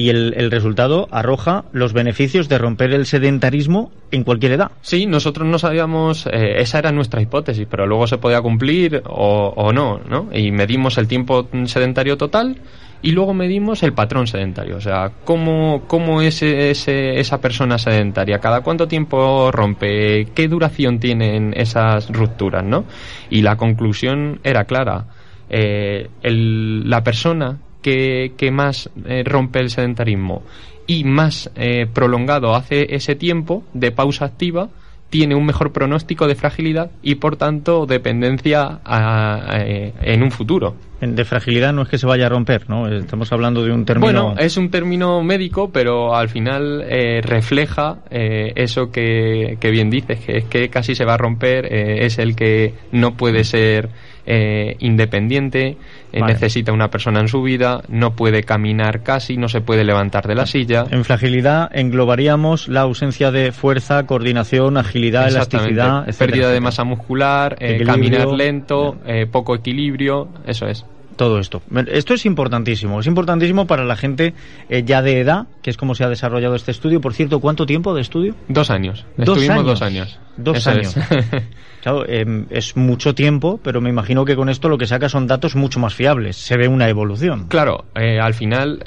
Y 0.00 0.08
el, 0.08 0.50
resultado 0.50 1.08
arroja 1.10 1.64
los 1.72 1.92
beneficios 1.92 2.48
de 2.48 2.56
romper 2.56 2.94
el 2.94 3.04
sedentarismo 3.04 3.92
en 4.10 4.24
cualquier 4.24 4.52
edad. 4.52 4.70
Sí, 4.80 5.04
nosotros 5.04 5.46
no 5.46 5.58
sabíamos, 5.58 6.26
eh, 6.26 6.54
esa 6.56 6.78
era 6.78 6.90
nuestra 6.90 7.20
hipótesis, 7.20 7.66
pero 7.70 7.86
luego 7.86 8.06
se 8.06 8.16
podía 8.16 8.40
cumplir 8.40 9.02
o, 9.06 9.52
o 9.54 9.72
no, 9.74 10.00
¿no? 10.08 10.28
Y 10.32 10.52
medimos 10.52 10.96
el 10.96 11.06
tiempo 11.06 11.48
sedentario 11.66 12.16
total 12.16 12.56
y 13.02 13.12
luego 13.12 13.34
medimos 13.34 13.82
el 13.82 13.92
patrón 13.92 14.26
sedentario, 14.26 14.76
o 14.78 14.80
sea, 14.80 15.12
cómo, 15.24 15.82
cómo 15.86 16.22
es 16.22 16.42
ese- 16.42 17.20
esa 17.20 17.38
persona 17.42 17.76
sedentaria, 17.76 18.38
cada 18.38 18.62
cuánto 18.62 18.88
tiempo 18.88 19.50
rompe, 19.52 20.28
qué 20.34 20.48
duración 20.48 20.98
tienen 20.98 21.52
esas 21.54 22.08
rupturas, 22.08 22.64
¿no? 22.64 22.86
Y 23.28 23.42
la 23.42 23.56
conclusión 23.56 24.40
era 24.44 24.64
clara, 24.64 25.06
eh, 25.50 26.08
la 26.22 27.02
persona 27.04 27.58
que, 27.82 28.32
que 28.36 28.50
más 28.50 28.90
eh, 29.06 29.22
rompe 29.24 29.60
el 29.60 29.70
sedentarismo 29.70 30.42
y 30.86 31.04
más 31.04 31.50
eh, 31.56 31.86
prolongado 31.92 32.54
hace 32.54 32.94
ese 32.94 33.14
tiempo 33.14 33.62
de 33.74 33.92
pausa 33.92 34.24
activa, 34.24 34.68
tiene 35.08 35.34
un 35.34 35.44
mejor 35.44 35.72
pronóstico 35.72 36.28
de 36.28 36.36
fragilidad 36.36 36.90
y 37.02 37.16
por 37.16 37.36
tanto 37.36 37.84
dependencia 37.86 38.80
a- 38.84 39.34
a- 39.54 39.60
eh, 39.66 39.92
en 40.02 40.22
un 40.22 40.30
futuro. 40.30 40.76
De 41.00 41.24
fragilidad 41.24 41.72
no 41.72 41.82
es 41.82 41.88
que 41.88 41.96
se 41.98 42.06
vaya 42.06 42.26
a 42.26 42.28
romper, 42.28 42.68
¿no? 42.68 42.86
Estamos 42.86 43.32
hablando 43.32 43.64
de 43.64 43.72
un 43.72 43.84
término... 43.86 44.06
Bueno, 44.24 44.34
es 44.38 44.56
un 44.56 44.70
término 44.70 45.22
médico, 45.22 45.70
pero 45.72 46.14
al 46.14 46.28
final 46.28 46.84
eh, 46.86 47.22
refleja 47.22 47.98
eh, 48.10 48.52
eso 48.54 48.90
que, 48.92 49.56
que 49.60 49.70
bien 49.70 49.88
dices, 49.90 50.20
que 50.20 50.38
es 50.38 50.44
que 50.44 50.68
casi 50.68 50.94
se 50.94 51.04
va 51.04 51.14
a 51.14 51.18
romper, 51.18 51.66
eh, 51.72 52.04
es 52.04 52.18
el 52.18 52.36
que 52.36 52.74
no 52.92 53.14
puede 53.16 53.44
ser 53.44 53.88
eh, 54.32 54.76
independiente, 54.78 55.76
eh, 56.12 56.20
Vale. 56.20 56.34
necesita 56.34 56.72
una 56.72 56.88
persona 56.88 57.18
en 57.18 57.26
su 57.26 57.42
vida, 57.42 57.82
no 57.88 58.14
puede 58.14 58.44
caminar 58.44 59.02
casi, 59.02 59.36
no 59.36 59.48
se 59.48 59.60
puede 59.60 59.82
levantar 59.82 60.28
de 60.28 60.36
la 60.36 60.46
silla. 60.46 60.84
En 60.88 61.04
fragilidad 61.04 61.68
englobaríamos 61.72 62.68
la 62.68 62.82
ausencia 62.82 63.32
de 63.32 63.50
fuerza, 63.50 64.06
coordinación, 64.06 64.76
agilidad, 64.76 65.28
elasticidad, 65.28 66.08
etcétera, 66.08 66.18
pérdida 66.18 66.50
de 66.52 66.60
masa 66.60 66.84
muscular, 66.84 67.56
eh, 67.58 67.82
caminar 67.84 68.28
lento, 68.28 68.98
eh, 69.04 69.26
poco 69.26 69.56
equilibrio, 69.56 70.28
eso 70.46 70.66
es. 70.66 70.86
Todo 71.20 71.38
esto. 71.38 71.60
Esto 71.88 72.14
es 72.14 72.24
importantísimo. 72.24 72.98
Es 72.98 73.06
importantísimo 73.06 73.66
para 73.66 73.84
la 73.84 73.94
gente 73.94 74.32
eh, 74.70 74.84
ya 74.86 75.02
de 75.02 75.20
edad, 75.20 75.48
que 75.60 75.68
es 75.68 75.76
como 75.76 75.94
se 75.94 76.02
ha 76.02 76.08
desarrollado 76.08 76.54
este 76.54 76.70
estudio. 76.70 77.02
Por 77.02 77.12
cierto, 77.12 77.40
¿cuánto 77.40 77.66
tiempo 77.66 77.92
de 77.92 78.00
estudio? 78.00 78.34
Dos 78.48 78.70
años. 78.70 79.04
Dos 79.18 79.36
Estuvimos 79.36 79.50
años. 79.50 79.66
dos 79.66 79.82
años. 79.82 80.18
Dos 80.38 80.56
Eso 80.56 80.70
años. 80.70 80.96
es. 80.96 81.06
Claro, 81.82 82.04
eh, 82.06 82.44
es 82.50 82.76
mucho 82.76 83.14
tiempo, 83.14 83.58
pero 83.62 83.80
me 83.80 83.88
imagino 83.88 84.24
que 84.26 84.36
con 84.36 84.48
esto 84.50 84.68
lo 84.68 84.76
que 84.76 84.86
saca 84.86 85.08
son 85.08 85.26
datos 85.26 85.56
mucho 85.56 85.80
más 85.80 85.94
fiables. 85.94 86.36
Se 86.36 86.56
ve 86.58 86.68
una 86.68 86.88
evolución. 86.88 87.48
Claro, 87.48 87.84
eh, 87.94 88.18
al 88.20 88.34
final 88.34 88.82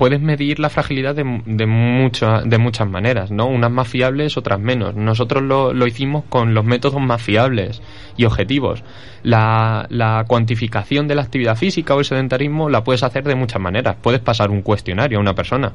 puedes 0.00 0.18
medir 0.22 0.58
la 0.60 0.70
fragilidad 0.70 1.14
de, 1.14 1.42
de, 1.44 1.66
mucha- 1.66 2.40
de 2.40 2.56
muchas 2.56 2.88
maneras, 2.88 3.30
¿no? 3.30 3.44
Unas 3.48 3.70
más 3.70 3.86
fiables, 3.86 4.38
otras 4.38 4.58
menos. 4.58 4.96
Nosotros 4.96 5.42
lo, 5.42 5.74
lo 5.74 5.86
hicimos 5.86 6.24
con 6.30 6.54
los 6.54 6.64
métodos 6.64 6.98
más 7.02 7.20
fiables 7.20 7.82
y 8.16 8.24
objetivos. 8.24 8.82
La, 9.22 9.84
la 9.90 10.24
cuantificación 10.26 11.06
de 11.06 11.16
la 11.16 11.20
actividad 11.22 11.54
física 11.54 11.94
o 11.94 11.98
el 11.98 12.06
sedentarismo 12.06 12.70
la 12.70 12.82
puedes 12.82 13.02
hacer 13.02 13.24
de 13.24 13.34
muchas 13.34 13.60
maneras. 13.60 13.96
Puedes 14.00 14.20
pasar 14.22 14.50
un 14.50 14.62
cuestionario 14.62 15.18
a 15.18 15.20
una 15.20 15.34
persona. 15.34 15.72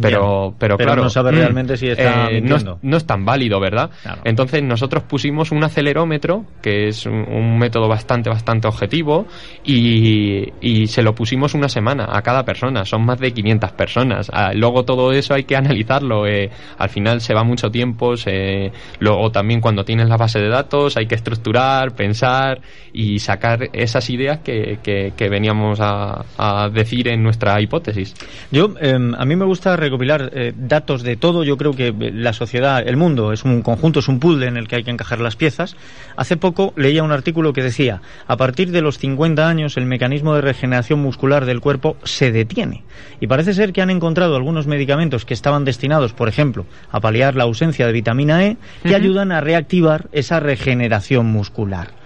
Pero, 0.00 0.54
pero, 0.58 0.76
Pero 0.76 0.88
claro, 0.88 1.02
no 1.02 1.10
sabe 1.10 1.32
mm, 1.32 1.34
realmente 1.36 1.76
si 1.76 1.88
está 1.88 2.28
no, 2.42 2.56
es, 2.56 2.66
no 2.82 2.96
es 2.96 3.06
tan 3.06 3.24
válido, 3.24 3.60
¿verdad? 3.60 3.90
Claro. 4.02 4.22
Entonces 4.24 4.62
nosotros 4.62 5.04
pusimos 5.04 5.50
un 5.50 5.64
acelerómetro, 5.64 6.44
que 6.62 6.88
es 6.88 7.06
un, 7.06 7.26
un 7.28 7.58
método 7.58 7.88
bastante, 7.88 8.30
bastante 8.30 8.68
objetivo, 8.68 9.26
y, 9.64 10.52
y 10.60 10.86
se 10.86 11.02
lo 11.02 11.14
pusimos 11.14 11.54
una 11.54 11.68
semana 11.68 12.08
a 12.10 12.22
cada 12.22 12.44
persona. 12.44 12.84
Son 12.84 13.04
más 13.04 13.18
de 13.18 13.32
500 13.32 13.72
personas. 13.72 14.30
Ah, 14.32 14.52
luego 14.54 14.84
todo 14.84 15.12
eso 15.12 15.34
hay 15.34 15.44
que 15.44 15.56
analizarlo. 15.56 16.26
eh, 16.26 16.50
al 16.78 16.88
final 16.88 17.20
se 17.20 17.34
va 17.34 17.44
mucho 17.44 17.70
tiempo. 17.70 18.16
Se, 18.16 18.70
luego 18.98 19.30
también 19.30 19.60
cuando 19.60 19.84
tienes 19.84 20.08
la 20.08 20.16
base 20.16 20.38
de 20.40 20.48
datos 20.48 20.96
hay 20.96 21.06
que 21.06 21.14
estructurar, 21.14 21.92
pensar 21.94 22.60
y 22.92 23.18
sacar 23.18 23.68
esas 23.72 24.08
ideas 24.10 24.38
que, 24.40 24.78
que, 24.82 25.12
que 25.16 25.28
veníamos 25.28 25.78
a, 25.80 26.24
a 26.38 26.68
decir 26.68 27.08
en 27.08 27.22
nuestra 27.22 27.60
hipótesis. 27.60 28.14
Yo, 28.50 28.74
eh, 28.80 28.98
a 29.16 29.24
mí 29.24 29.36
me 29.36 29.44
gusta 29.44 29.76
recopilar 29.80 30.30
eh, 30.32 30.52
datos 30.56 31.02
de 31.02 31.16
todo. 31.16 31.42
Yo 31.42 31.56
creo 31.56 31.72
que 31.72 31.88
eh, 31.88 32.12
la 32.14 32.32
sociedad, 32.32 32.86
el 32.86 32.96
mundo, 32.96 33.32
es 33.32 33.44
un 33.44 33.62
conjunto, 33.62 34.00
es 34.00 34.08
un 34.08 34.20
puzzle 34.20 34.46
en 34.46 34.56
el 34.56 34.68
que 34.68 34.76
hay 34.76 34.84
que 34.84 34.90
encajar 34.90 35.20
las 35.20 35.36
piezas. 35.36 35.76
Hace 36.16 36.36
poco 36.36 36.72
leía 36.76 37.02
un 37.02 37.12
artículo 37.12 37.52
que 37.52 37.62
decía, 37.62 38.02
a 38.26 38.36
partir 38.36 38.70
de 38.70 38.82
los 38.82 38.98
50 38.98 39.48
años 39.48 39.76
el 39.76 39.86
mecanismo 39.86 40.34
de 40.34 40.42
regeneración 40.42 41.00
muscular 41.00 41.44
del 41.46 41.60
cuerpo 41.60 41.96
se 42.04 42.30
detiene. 42.30 42.84
Y 43.20 43.26
parece 43.26 43.54
ser 43.54 43.72
que 43.72 43.82
han 43.82 43.90
encontrado 43.90 44.36
algunos 44.36 44.66
medicamentos 44.66 45.24
que 45.24 45.34
estaban 45.34 45.64
destinados, 45.64 46.12
por 46.12 46.28
ejemplo, 46.28 46.66
a 46.90 47.00
paliar 47.00 47.34
la 47.34 47.44
ausencia 47.44 47.86
de 47.86 47.92
vitamina 47.92 48.44
E, 48.44 48.56
que 48.82 48.94
ayudan 48.94 49.32
a 49.32 49.40
reactivar 49.40 50.08
esa 50.12 50.40
regeneración 50.40 51.26
muscular. 51.26 52.00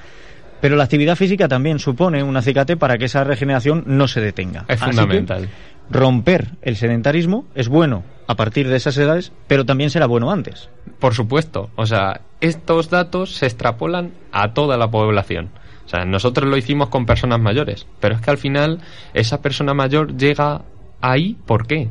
Pero 0.64 0.76
la 0.76 0.84
actividad 0.84 1.16
física 1.16 1.46
también 1.46 1.78
supone 1.78 2.22
un 2.22 2.34
acicate 2.38 2.78
para 2.78 2.96
que 2.96 3.04
esa 3.04 3.22
regeneración 3.22 3.84
no 3.86 4.08
se 4.08 4.22
detenga. 4.22 4.64
Es 4.66 4.80
Así 4.80 4.92
que, 4.92 4.96
fundamental. 4.96 5.48
Romper 5.90 6.52
el 6.62 6.76
sedentarismo 6.76 7.46
es 7.54 7.68
bueno 7.68 8.02
a 8.26 8.36
partir 8.36 8.68
de 8.68 8.76
esas 8.76 8.96
edades, 8.96 9.32
pero 9.46 9.66
también 9.66 9.90
será 9.90 10.06
bueno 10.06 10.30
antes. 10.30 10.70
Por 10.98 11.14
supuesto, 11.14 11.70
o 11.76 11.86
sea, 11.86 12.22
estos 12.40 12.90
datos 12.90 13.34
se 13.34 13.46
extrapolan 13.46 14.12
a 14.32 14.54
toda 14.54 14.76
la 14.76 14.90
población. 14.90 15.50
O 15.84 15.88
sea, 15.88 16.04
nosotros 16.04 16.48
lo 16.48 16.56
hicimos 16.56 16.88
con 16.88 17.04
personas 17.04 17.40
mayores, 17.40 17.86
pero 18.00 18.14
es 18.14 18.20
que 18.20 18.30
al 18.30 18.38
final 18.38 18.80
esa 19.12 19.42
persona 19.42 19.74
mayor 19.74 20.16
llega 20.16 20.62
ahí, 21.00 21.36
¿por 21.46 21.66
qué? 21.66 21.90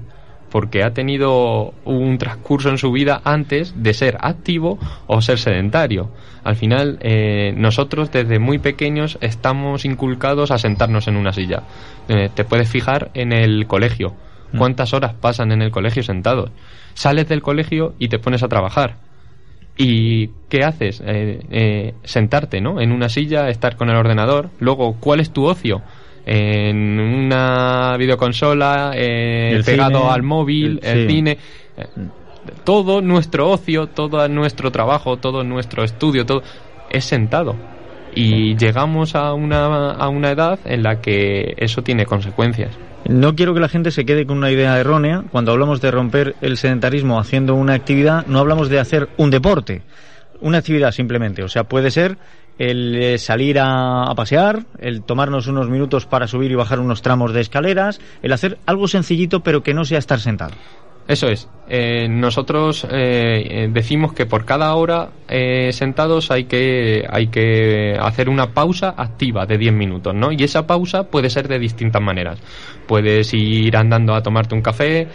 Porque 0.54 0.84
ha 0.84 0.94
tenido 0.94 1.74
un 1.84 2.20
transcurso 2.20 2.70
en 2.70 2.78
su 2.78 2.92
vida 2.92 3.22
antes 3.26 3.74
de 3.76 3.96
ser 3.96 4.18
activo 4.22 4.78
o 5.08 5.20
ser 5.20 5.40
sedentario. 5.40 6.12
Al 6.44 6.56
final, 6.56 7.00
eh, 7.02 7.56
nosotros 7.58 8.12
desde 8.12 8.38
muy 8.38 8.60
pequeños 8.60 9.18
estamos 9.20 9.84
inculcados 9.84 10.52
a 10.52 10.60
sentarnos 10.60 11.08
en 11.08 11.18
una 11.18 11.34
silla. 11.34 11.64
Eh, 12.08 12.30
te 12.32 12.44
puedes 12.44 12.70
fijar 12.70 13.10
en 13.16 13.34
el 13.34 13.66
colegio. 13.66 14.14
Mm. 14.52 14.60
¿Cuántas 14.60 14.94
horas 14.94 15.16
pasan 15.16 15.52
en 15.52 15.64
el 15.64 15.72
colegio 15.72 16.04
sentados? 16.04 16.52
Sales 16.94 17.28
del 17.28 17.42
colegio 17.42 17.96
y 17.98 18.10
te 18.10 18.20
pones 18.20 18.44
a 18.44 18.48
trabajar. 18.48 18.98
¿Y 19.76 20.28
qué 20.50 20.64
haces? 20.64 21.02
Eh, 21.04 21.40
eh, 21.50 21.94
sentarte, 22.04 22.62
¿no? 22.62 22.80
En 22.80 22.92
una 22.92 23.10
silla, 23.10 23.50
estar 23.50 23.76
con 23.76 23.90
el 23.90 23.96
ordenador. 23.96 24.52
Luego, 24.60 24.98
¿cuál 25.00 25.20
es 25.20 25.32
tu 25.32 25.46
ocio? 25.46 25.82
En 26.26 27.00
una 27.00 27.96
videoconsola, 27.98 28.92
eh, 28.96 29.62
pegado 29.66 30.00
cine, 30.00 30.12
al 30.12 30.24
móvil, 30.24 30.80
el- 30.84 30.90
el 31.00 31.08
sí. 31.10 31.16
cine. 31.16 31.38
Eh, 31.78 31.86
todo 32.64 33.02
nuestro 33.02 33.50
ocio, 33.50 33.88
todo 33.88 34.28
nuestro 34.30 34.72
trabajo, 34.72 35.18
todo 35.18 35.44
nuestro 35.44 35.84
estudio, 35.84 36.26
todo 36.26 36.44
es 36.90 37.06
sentado. 37.06 37.56
Y 38.16 38.56
llegamos 38.58 39.16
a 39.16 39.34
una, 39.34 39.92
a 39.92 40.08
una 40.10 40.32
edad 40.32 40.60
en 40.66 40.84
la 40.84 41.02
que 41.02 41.56
eso 41.58 41.82
tiene 41.82 42.06
consecuencias. 42.06 42.72
No 43.06 43.36
quiero 43.36 43.54
que 43.54 43.60
la 43.60 43.70
gente 43.70 43.92
se 43.92 44.06
quede 44.06 44.26
con 44.26 44.38
una 44.38 44.52
idea 44.52 44.80
errónea. 44.80 45.24
Cuando 45.32 45.52
hablamos 45.52 45.82
de 45.82 45.92
romper 45.92 46.36
el 46.42 46.58
sedentarismo 46.58 47.20
haciendo 47.20 47.56
una 47.56 47.74
actividad, 47.74 48.26
no 48.28 48.40
hablamos 48.40 48.70
de 48.70 48.80
hacer 48.80 49.10
un 49.18 49.30
deporte, 49.30 49.82
una 50.42 50.60
actividad 50.60 50.92
simplemente. 50.92 51.44
O 51.44 51.50
sea, 51.50 51.64
puede 51.64 51.92
ser 51.92 52.18
el 52.60 52.96
eh, 52.96 53.18
salir 53.18 53.58
a, 53.60 54.12
pasear, 54.16 54.66
el 54.80 55.02
tomarnos 55.02 55.48
unos 55.48 55.70
minutos 55.70 56.06
para 56.06 56.28
subir 56.28 56.52
y 56.52 56.56
bajar 56.56 56.80
unos 56.80 57.02
tramos 57.02 57.34
de 57.34 57.42
escaleras, 57.42 58.00
el 58.22 58.34
hacer 58.34 58.58
algo 58.66 58.88
sencillito 58.88 59.42
pero 59.42 59.64
que 59.64 59.74
no 59.74 59.86
sea 59.86 60.00
estar 60.00 60.20
sentado. 60.20 60.54
Eso 61.06 61.28
es. 61.28 61.50
Eh, 61.68 62.08
nosotros 62.10 62.88
eh, 62.90 63.68
decimos 63.70 64.14
que 64.14 64.26
por 64.26 64.46
cada 64.46 64.74
hora 64.76 65.10
sentados 65.72 66.32
hay 66.32 66.46
que, 66.46 67.06
hay 67.10 67.28
que 67.28 67.98
hacer 68.00 68.30
una 68.30 68.54
pausa 68.54 68.94
activa 68.96 69.46
de 69.46 69.58
10 69.58 69.74
minutos, 69.74 70.16
¿no? 70.16 70.32
Y 70.32 70.44
esa 70.44 70.66
pausa 70.66 71.04
puede 71.10 71.30
ser 71.30 71.50
de 71.50 71.60
distintas 71.60 72.02
maneras. 72.02 72.40
Puedes 72.88 73.34
ir 73.34 73.76
andando 73.76 74.14
a 74.14 74.22
tomarte 74.22 74.56
un 74.56 74.62
café, 74.62 75.08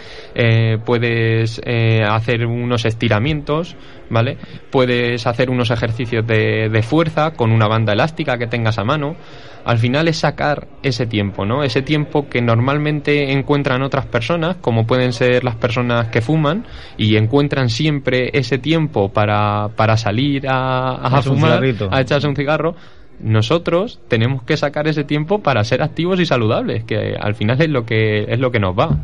puedes 0.85 1.63
hacer 1.65 2.45
unos 2.45 2.85
estiramientos, 2.85 3.77
¿vale? 4.11 4.37
Puedes 4.71 5.27
hacer 5.27 5.51
unos 5.51 5.71
ejercicios 5.71 6.27
de, 6.27 6.69
de 6.69 6.83
fuerza 6.83 7.33
con 7.33 7.53
una 7.53 7.69
banda 7.69 7.93
elástica 7.93 8.39
que 8.39 8.47
tengas 8.47 8.79
a 8.79 8.85
mano. 8.85 9.17
Al 9.65 9.79
final 9.79 10.09
es 10.09 10.19
sacar 10.19 10.67
ese 10.83 11.07
tiempo, 11.07 11.45
¿no? 11.45 11.63
Ese 11.63 11.83
tiempo 11.83 12.29
que 12.29 12.41
normalmente 12.41 13.33
encuentran 13.33 13.83
otras 13.83 14.07
personas, 14.07 14.57
como 14.61 14.87
pueden 14.87 15.13
ser 15.13 15.45
las 15.45 15.57
personas 15.57 16.09
que 16.09 16.23
fuman, 16.23 16.65
y 16.97 17.17
encuentran 17.17 17.69
siempre 17.69 18.31
ese 18.33 18.59
tiempo 18.59 19.11
para, 19.11 19.69
para 19.77 19.97
salir 19.97 20.49
a, 20.49 20.95
a 20.95 21.17
un 21.17 21.23
fumar, 21.23 21.63
a 21.91 22.01
echarse 22.01 22.27
un 22.27 22.37
cigarro. 22.37 22.77
Nosotros 23.21 24.01
tenemos 24.09 24.45
que 24.45 24.57
sacar 24.57 24.87
ese 24.87 25.03
tiempo 25.03 25.41
para 25.41 25.65
ser 25.65 25.83
activos 25.83 26.21
y 26.21 26.25
saludables, 26.25 26.85
que 26.85 27.17
al 27.21 27.35
final 27.35 27.61
es 27.61 27.69
lo 27.69 27.85
que 27.85 28.25
es 28.29 28.39
lo 28.39 28.51
que 28.53 28.61
nos 28.61 28.79
va. 28.79 28.97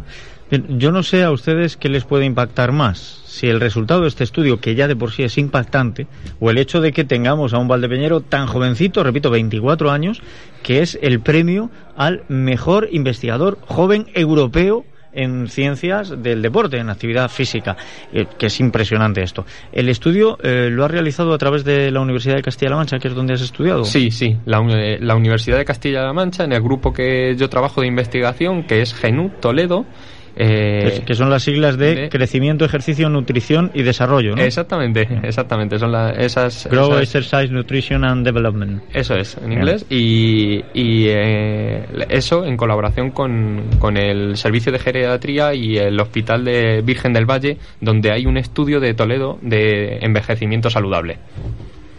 Yo 0.51 0.93
no 0.93 1.03
sé 1.03 1.23
a 1.23 1.31
ustedes 1.31 1.77
qué 1.77 1.89
les 1.89 2.05
puede 2.05 2.27
impactar 2.27 2.73
más, 2.73 3.23
si 3.27 3.49
el 3.49 3.61
resultado 3.61 4.03
de 4.03 4.09
este 4.09 4.25
estudio, 4.25 4.61
que 4.61 4.75
ya 4.75 4.87
de 4.87 4.95
por 4.95 5.11
sí 5.11 5.23
es 5.23 5.39
impactante, 5.39 6.07
o 6.39 6.51
el 6.51 6.59
hecho 6.59 6.81
de 6.81 6.93
que 6.93 7.05
tengamos 7.05 7.55
a 7.55 7.59
un 7.59 7.67
Valdepeñero 7.67 8.21
tan 8.21 8.47
jovencito, 8.47 9.03
repito, 9.03 9.31
24 9.31 9.91
años, 9.91 10.23
que 10.63 10.83
es 10.83 10.99
el 11.03 11.21
premio 11.21 11.71
al 11.97 12.25
mejor 12.29 12.89
investigador 12.93 13.59
joven 13.67 14.07
europeo 14.15 14.85
en 15.15 15.49
ciencias 15.49 16.23
del 16.23 16.43
deporte, 16.43 16.79
en 16.79 16.91
actividad 16.91 17.31
física, 17.31 17.77
eh, 18.13 18.27
que 18.39 18.47
es 18.47 18.61
impresionante 18.61 19.23
esto. 19.23 19.47
El 19.73 19.89
estudio 19.89 20.39
eh, 20.43 20.69
lo 20.71 20.85
ha 20.85 20.89
realizado 20.89 21.33
a 21.33 21.39
través 21.39 21.65
de 21.65 21.91
la 21.91 22.01
Universidad 22.01 22.37
de 22.37 22.43
Castilla-La 22.43 22.77
Mancha, 22.77 22.99
que 22.99 23.09
es 23.09 23.15
donde 23.15 23.35
has 23.35 23.41
estudiado. 23.41 23.85
Sí, 23.85 24.11
sí, 24.11 24.37
la, 24.45 24.61
la 25.01 25.15
Universidad 25.15 25.57
de 25.57 25.65
Castilla-La 25.65 26.13
Mancha, 26.13 26.45
en 26.45 26.53
el 26.53 26.61
grupo 26.61 26.93
que 26.93 27.35
yo 27.37 27.49
trabajo 27.49 27.81
de 27.81 27.87
investigación, 27.87 28.65
que 28.65 28.83
es 28.83 28.93
GENU 28.95 29.31
Toledo. 29.41 29.87
Eh, 30.37 31.03
Que, 31.07 31.15
son 31.15 31.31
las 31.31 31.43
siglas 31.43 31.77
de, 31.79 31.95
de- 31.95 32.09
crecimiento, 32.09 32.65
ejercicio, 32.65 33.09
nutrición 33.09 33.71
y 33.75 33.83
desarrollo, 33.83 34.35
¿no? 34.35 34.43
Exactamente, 34.43 35.07
exactamente, 35.23 35.79
son 35.79 35.93
la- 35.93 36.11
esas, 36.11 36.69
Grow, 36.71 36.89
esas- 36.99 37.03
Exercise, 37.03 37.49
Nutrition 37.53 38.05
and 38.05 38.25
Development. 38.25 38.83
Eso 38.93 39.15
es, 39.15 39.37
en 39.39 39.53
inglés. 39.53 39.87
Y, 39.91 40.57
y, 40.75 41.07
eh, 41.09 41.87
eso 42.09 42.45
en 42.45 42.57
colaboración 42.57 43.11
con, 43.11 43.63
con 43.79 43.97
el 43.97 44.37
Servicio 44.37 44.73
de 44.73 44.79
Geriatría 44.79 45.55
y 45.55 45.77
el 45.77 45.99
Hospital 46.01 46.45
de 46.45 46.83
Virgen 46.83 47.13
del 47.13 47.27
Valle, 47.31 47.59
donde 47.81 48.11
hay 48.13 48.27
un 48.27 48.37
estudio 48.37 48.81
de 48.81 48.95
Toledo 48.95 49.39
de 49.43 49.99
envejecimiento 50.01 50.71
saludable. 50.71 51.19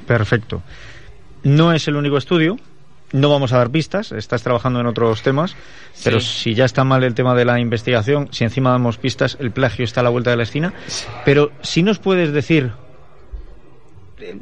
Perfecto. 0.07 0.61
No 1.43 1.73
es 1.73 1.87
el 1.87 1.95
único 1.95 2.17
estudio. 2.17 2.57
No 3.15 3.29
vamos 3.29 3.53
a 3.53 3.57
dar 3.57 3.69
pistas, 3.69 4.11
estás 4.11 4.43
trabajando 4.43 4.81
en 4.81 4.87
otros 4.87 5.21
temas, 5.21 5.55
pero 6.03 6.19
Sí. 6.19 6.27
si 6.43 6.53
ya 6.53 6.65
está 6.65 6.83
mal 6.83 7.03
el 7.03 7.13
tema 7.13 7.33
de 7.33 7.45
la 7.45 7.59
investigación, 7.61 8.27
si 8.31 8.43
encima 8.43 8.71
damos 8.71 8.97
pistas, 8.97 9.37
el 9.39 9.51
plagio 9.51 9.85
está 9.85 10.01
a 10.01 10.03
la 10.03 10.09
vuelta 10.09 10.31
de 10.31 10.35
la 10.35 10.43
esquina. 10.43 10.73
Pero 11.23 11.51
si 11.61 11.81
nos 11.81 11.97
puedes 11.99 12.33
decir, 12.33 12.71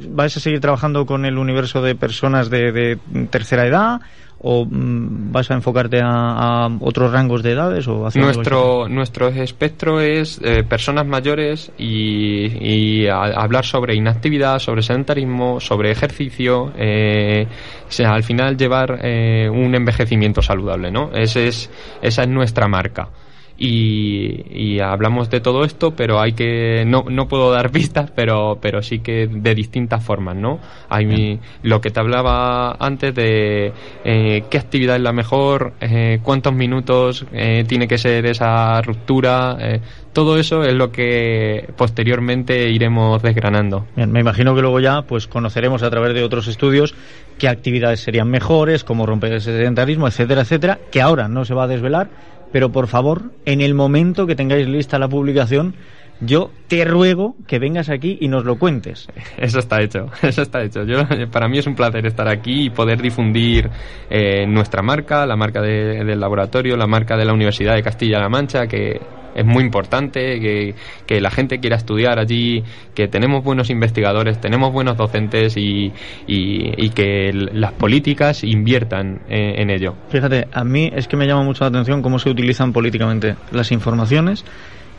¿vais 0.10 0.36
a 0.36 0.40
seguir 0.40 0.60
trabajando 0.60 1.06
con 1.06 1.26
el 1.26 1.38
universo 1.38 1.82
de 1.82 1.94
personas 1.96 2.50
de, 2.50 2.72
de 2.72 2.98
tercera 3.30 3.66
edad? 3.68 4.02
¿O 4.46 4.66
mm, 4.66 5.32
vas 5.32 5.50
a 5.52 5.54
enfocarte 5.54 6.02
a, 6.02 6.66
a 6.66 6.70
otros 6.82 7.12
rangos 7.14 7.42
de 7.44 7.52
edades? 7.54 7.88
O 7.88 8.06
Nuestro, 8.26 8.90
nuestro 8.90 9.28
espectro 9.30 10.02
es 10.02 10.40
eh, 10.44 10.64
personas 10.68 11.06
mayores 11.08 11.72
y, 11.78 12.48
y 12.60 13.08
a- 13.08 13.24
hablar 13.24 13.64
sobre 13.66 13.96
inactividad, 13.96 14.60
sobre 14.60 14.82
sedentarismo, 14.82 15.60
sobre 15.62 15.92
ejercicio, 15.92 16.74
eh, 16.78 17.48
o 17.88 17.92
sea, 17.92 18.14
al 18.14 18.24
final 18.24 18.58
llevar 18.58 19.00
eh, 19.02 19.50
un 19.50 19.74
envejecimiento 19.76 20.42
saludable, 20.42 20.92
¿no? 20.92 21.10
Ese 21.14 21.48
es, 21.48 21.70
esa 22.02 22.24
es 22.24 22.28
nuestra 22.30 22.68
marca. 22.68 23.08
Y, 23.56 24.44
y 24.52 24.80
hablamos 24.80 25.30
de 25.30 25.40
todo 25.40 25.64
esto, 25.64 25.92
pero 25.96 26.20
hay 26.20 26.34
que 26.34 26.84
no, 26.88 27.06
no 27.10 27.28
puedo 27.28 27.52
dar 27.52 27.72
pistas, 27.72 28.12
pero 28.16 28.58
pero 28.62 28.82
sí 28.82 29.00
que 29.00 29.28
de 29.28 29.54
distintas 29.56 30.04
formas, 30.04 30.36
¿no? 30.36 30.60
Hay 30.90 31.06
mi- 31.06 31.40
lo 31.62 31.80
que 31.80 31.90
te 31.92 32.00
hablaba 32.00 32.76
antes 32.80 33.14
de 33.14 33.72
eh, 34.04 34.44
qué 34.50 34.58
actividad 34.58 34.96
es 34.96 35.02
la 35.04 35.14
mejor, 35.14 35.74
eh, 35.82 36.20
cuántos 36.24 36.54
minutos 36.54 37.26
eh, 37.32 37.64
tiene 37.68 37.88
que 37.88 37.98
ser 37.98 38.26
esa 38.26 38.82
ruptura, 38.82 39.56
eh, 39.60 39.82
todo 40.14 40.38
eso 40.38 40.64
es 40.64 40.74
lo 40.74 40.92
que 40.92 41.70
posteriormente 41.78 42.70
iremos 42.70 43.22
desgranando. 43.22 43.86
Bien, 43.96 44.12
me 44.12 44.20
imagino 44.20 44.54
que 44.56 44.62
luego 44.62 44.80
ya 44.80 45.04
pues 45.04 45.28
conoceremos 45.28 45.84
a 45.84 45.90
través 45.90 46.14
de 46.14 46.24
otros 46.24 46.48
estudios 46.48 46.94
qué 47.38 47.48
actividades 47.48 48.00
serían 48.00 48.30
mejores, 48.30 48.84
cómo 48.84 49.06
romper 49.08 49.34
el 49.34 49.42
sedentarismo, 49.42 50.08
etcétera, 50.08 50.42
etcétera, 50.42 50.80
que 50.92 51.02
ahora 51.02 51.28
no 51.28 51.46
se 51.46 51.54
va 51.56 51.64
a 51.64 51.68
desvelar, 51.68 52.10
pero 52.54 52.72
por 52.72 52.88
favor, 52.88 53.32
en 53.46 53.60
el 53.62 53.74
momento 53.74 54.28
que 54.28 54.36
tengáis 54.36 54.68
lista 54.68 55.00
la 55.00 55.10
publicación, 55.10 55.74
yo 56.22 56.52
te 56.68 56.86
ruego 56.86 57.36
que 57.48 57.58
vengas 57.58 57.90
aquí 57.90 58.20
y 58.22 58.28
nos 58.28 58.46
lo 58.46 58.60
cuentes. 58.60 59.08
Eso 59.38 59.58
está 59.58 59.82
hecho, 59.82 60.06
eso 60.22 60.44
está 60.44 60.62
hecho. 60.64 60.84
Yo, 60.84 61.00
para 61.32 61.48
mí 61.48 61.58
es 61.58 61.66
un 61.66 61.76
placer 61.76 62.06
estar 62.06 62.28
aquí 62.30 62.66
y 62.66 62.70
poder 62.70 63.02
difundir 63.02 63.70
eh, 64.08 64.46
nuestra 64.46 64.84
marca, 64.84 65.26
la 65.26 65.36
marca 65.36 65.62
del 65.62 66.20
laboratorio, 66.20 66.78
la 66.78 66.86
marca 66.86 67.18
de 67.18 67.26
la 67.26 67.34
Universidad 67.34 67.74
de 67.74 67.82
Castilla-La 67.82 68.30
Mancha, 68.30 68.68
que 68.68 69.02
es 69.36 69.46
muy 69.46 69.64
importante, 69.64 70.40
que, 70.40 70.76
que, 71.06 71.22
la 71.22 71.32
gente 71.32 71.60
quiera 71.60 71.76
estudiar 71.76 72.20
allí, 72.20 72.64
que 72.94 73.08
tenemos 73.08 73.44
buenos 73.44 73.70
investigadores, 73.70 74.40
tenemos 74.40 74.72
buenos 74.72 74.98
docentes 74.98 75.58
y, 75.58 75.92
y, 76.28 76.90
que 76.90 77.32
las 77.34 77.72
políticas 77.74 78.44
inviertan 78.44 79.22
en, 79.30 79.62
en 79.62 79.70
ello. 79.70 79.96
Fíjate, 80.10 80.48
a 80.52 80.64
mí 80.64 80.92
es 80.96 81.08
que 81.08 81.18
me 81.18 81.26
llama 81.26 81.44
mucho 81.44 81.64
la 81.64 81.70
atención 81.70 82.02
cómo 82.02 82.20
se 82.20 82.30
utilizan 82.30 82.74
políticamente 82.74 83.36
las 83.52 83.72
informaciones 83.72 84.46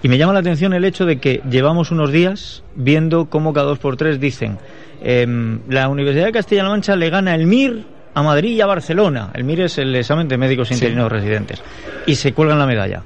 y 0.05 0.09
me 0.09 0.18
llama 0.18 0.35
la 0.35 0.40
atención 0.40 0.75
el 0.75 0.85
hecho 0.85 1.07
de 1.07 1.18
que 1.18 1.40
llevamos 1.49 1.90
unos 1.90 2.12
días 2.12 2.62
viendo 2.75 3.31
cómo 3.31 3.55
cada 3.55 3.68
dos 3.68 3.79
por 3.79 3.97
tres 3.97 4.20
dicen 4.20 4.59
em, 5.03 5.61
la 5.68 5.88
Universidad 5.88 6.27
de 6.27 6.33
Castilla-La 6.33 6.68
Mancha 6.68 6.94
le 6.94 7.09
gana 7.09 7.35
el 7.35 7.47
MIR 7.47 7.87
a 8.12 8.23
Madrid 8.23 8.51
y 8.51 8.61
a 8.61 8.66
Barcelona. 8.66 9.31
El 9.35 9.44
MIR 9.44 9.62
es 9.62 9.79
el 9.79 9.97
examen 9.97 10.29
de 10.29 10.37
médicos 10.37 10.70
interinos 10.70 11.11
residentes. 11.11 11.62
Y 12.07 12.14
se 12.16 12.33
cuelgan 12.33 12.59
la 12.59 12.66
medalla. 12.66 13.03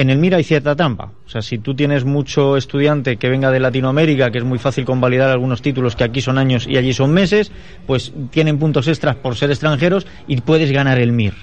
En 0.00 0.08
el 0.08 0.16
MIR 0.16 0.36
hay 0.36 0.44
cierta 0.44 0.74
trampa. 0.74 1.12
O 1.26 1.28
sea, 1.28 1.42
si 1.42 1.58
tú 1.58 1.74
tienes 1.74 2.06
mucho 2.06 2.56
estudiante 2.56 3.18
que 3.18 3.28
venga 3.28 3.50
de 3.50 3.60
Latinoamérica, 3.60 4.30
que 4.30 4.38
es 4.38 4.44
muy 4.44 4.58
fácil 4.58 4.86
convalidar 4.86 5.28
algunos 5.28 5.60
títulos 5.60 5.94
que 5.94 6.04
aquí 6.04 6.22
son 6.22 6.38
años 6.38 6.66
y 6.66 6.78
allí 6.78 6.94
son 6.94 7.12
meses, 7.12 7.52
pues 7.86 8.10
tienen 8.30 8.58
puntos 8.58 8.88
extras 8.88 9.16
por 9.16 9.36
ser 9.36 9.50
extranjeros 9.50 10.06
y 10.26 10.40
puedes 10.40 10.72
ganar 10.72 10.98
el 10.98 11.12
MIR 11.12 11.34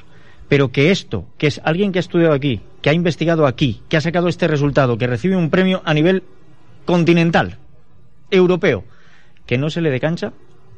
pero 0.49 0.71
que 0.71 0.91
esto, 0.91 1.27
que 1.37 1.47
es 1.47 1.61
alguien 1.65 1.91
que 1.91 1.99
ha 1.99 2.07
estudiado 2.07 2.33
aquí, 2.33 2.61
que 2.81 2.89
ha 2.89 2.93
investigado 2.93 3.45
aquí, 3.45 3.81
que 3.89 3.97
ha 3.97 4.01
sacado 4.01 4.29
este 4.29 4.47
resultado, 4.47 4.97
que 4.97 5.05
recibe 5.05 5.35
un 5.35 5.49
premio 5.49 5.81
a 5.83 5.93
nivel 5.93 6.23
continental, 6.85 7.57
europeo, 8.31 8.85
que 9.45 9.57
no 9.57 9.69
se 9.69 9.81
le 9.81 9.91
dé 9.91 9.99
cancha, 9.99 10.31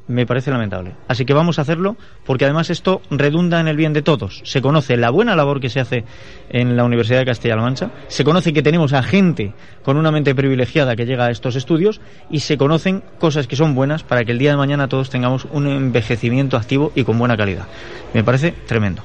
me 0.10 0.26
parece 0.26 0.52
lamentable. 0.52 0.96
Así 1.08 1.24
que 1.24 1.34
vamos 1.34 1.60
a 1.60 1.62
hacerlo 1.62 1.96
porque 2.26 2.44
además 2.44 2.70
esto 2.70 3.02
redunda 3.12 3.62
en 3.62 3.68
el 3.68 3.78
bien 3.78 3.94
de 3.94 4.02
todos. 4.02 4.42
Se 4.44 4.62
conoce 4.62 4.98
la 4.98 5.12
buena 5.12 5.36
labor 5.36 5.62
que 5.62 5.70
se 5.70 5.80
hace 5.80 6.04
en 6.50 6.76
la 6.76 6.84
Universidad 6.84 7.20
de 7.20 7.26
Castilla-La 7.26 7.62
Mancha, 7.62 7.92
se 8.08 8.24
conoce 8.24 8.52
que 8.52 8.64
tenemos 8.64 8.92
a 8.94 9.04
gente 9.04 9.54
con 9.84 9.98
una 9.98 10.12
mente 10.12 10.34
privilegiada 10.36 10.96
que 10.96 11.06
llega 11.06 11.28
a 11.28 11.32
estos 11.32 11.56
estudios 11.56 12.02
y 12.30 12.40
se 12.40 12.58
conocen 12.58 13.04
cosas 13.20 13.48
que 13.48 13.56
son 13.56 13.76
buenas 13.76 14.04
para 14.04 14.26
que 14.26 14.32
el 14.32 14.40
día 14.40 14.52
de 14.52 14.58
mañana 14.58 14.88
todos 14.90 15.10
tengamos 15.10 15.46
un 15.52 15.68
envejecimiento 15.68 16.58
activo 16.58 16.92
y 16.96 17.04
con 17.04 17.20
buena 17.20 17.38
calidad. 17.38 17.68
Me 18.14 18.24
parece 18.24 18.52
tremendo. 18.66 19.04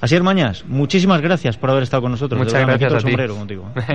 Así 0.00 0.20
Mañas, 0.20 0.64
muchísimas 0.66 1.20
gracias 1.20 1.56
por 1.56 1.70
haber 1.70 1.82
estado 1.82 2.02
con 2.02 2.10
nosotros. 2.12 2.38
Muchas 2.38 2.60
gracias 2.66 2.92
a 2.92 2.98
ti. 2.98 3.16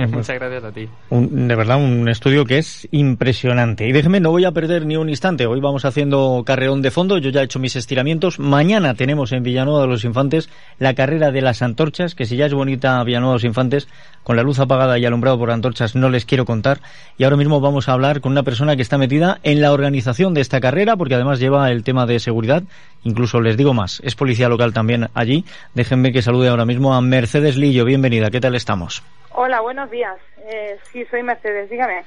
Muchas 0.08 0.36
gracias 0.36 0.64
a 0.64 0.72
ti. 0.72 0.88
de 1.10 1.54
verdad, 1.54 1.76
un 1.76 2.08
estudio 2.08 2.44
que 2.44 2.58
es 2.58 2.88
impresionante. 2.90 3.86
Y 3.86 3.92
déjeme, 3.92 4.20
no 4.20 4.30
voy 4.30 4.44
a 4.44 4.52
perder 4.52 4.86
ni 4.86 4.96
un 4.96 5.08
instante. 5.08 5.46
Hoy 5.46 5.60
vamos 5.60 5.84
haciendo 5.84 6.42
carreón 6.44 6.82
de 6.82 6.90
fondo. 6.90 7.18
Yo 7.18 7.30
ya 7.30 7.40
he 7.40 7.44
hecho 7.44 7.58
mis 7.58 7.76
estiramientos. 7.76 8.38
Mañana 8.38 8.94
tenemos 8.94 9.32
en 9.32 9.42
Villanueva 9.42 9.82
de 9.82 9.88
los 9.88 10.04
Infantes 10.04 10.48
la 10.78 10.94
carrera 10.94 11.30
de 11.30 11.42
las 11.42 11.62
antorchas, 11.62 12.14
que 12.14 12.24
si 12.24 12.36
ya 12.36 12.46
es 12.46 12.54
bonita 12.54 13.02
Villanueva 13.04 13.34
de 13.34 13.36
los 13.36 13.44
Infantes, 13.44 13.88
con 14.22 14.36
la 14.36 14.42
luz 14.42 14.58
apagada 14.58 14.98
y 14.98 15.04
alumbrado 15.04 15.38
por 15.38 15.50
antorchas 15.50 15.94
no 15.94 16.08
les 16.08 16.24
quiero 16.24 16.44
contar. 16.44 16.80
Y 17.18 17.24
ahora 17.24 17.36
mismo 17.36 17.60
vamos 17.60 17.88
a 17.88 17.92
hablar 17.92 18.20
con 18.20 18.32
una 18.32 18.42
persona 18.42 18.76
que 18.76 18.82
está 18.82 18.98
metida 18.98 19.40
en 19.42 19.60
la 19.60 19.72
organización 19.72 20.34
de 20.34 20.40
esta 20.40 20.60
carrera, 20.60 20.96
porque 20.96 21.14
además 21.14 21.40
lleva 21.40 21.70
el 21.70 21.82
tema 21.84 22.06
de 22.06 22.20
seguridad. 22.20 22.62
Incluso 23.04 23.40
les 23.40 23.56
digo 23.56 23.74
más, 23.74 24.00
es 24.04 24.14
policía 24.14 24.48
local 24.48 24.72
también 24.72 25.08
allí. 25.14 25.44
Déjenme 25.92 26.10
que 26.10 26.22
salude 26.22 26.48
ahora 26.48 26.64
mismo 26.64 26.94
a 26.94 27.02
Mercedes 27.02 27.58
Lillo. 27.58 27.84
Bienvenida, 27.84 28.30
¿qué 28.30 28.40
tal 28.40 28.54
estamos? 28.54 29.02
Hola, 29.32 29.60
buenos 29.60 29.90
días. 29.90 30.16
Eh, 30.50 30.78
sí, 30.90 31.04
soy 31.10 31.22
Mercedes, 31.22 31.68
dígame. 31.68 32.02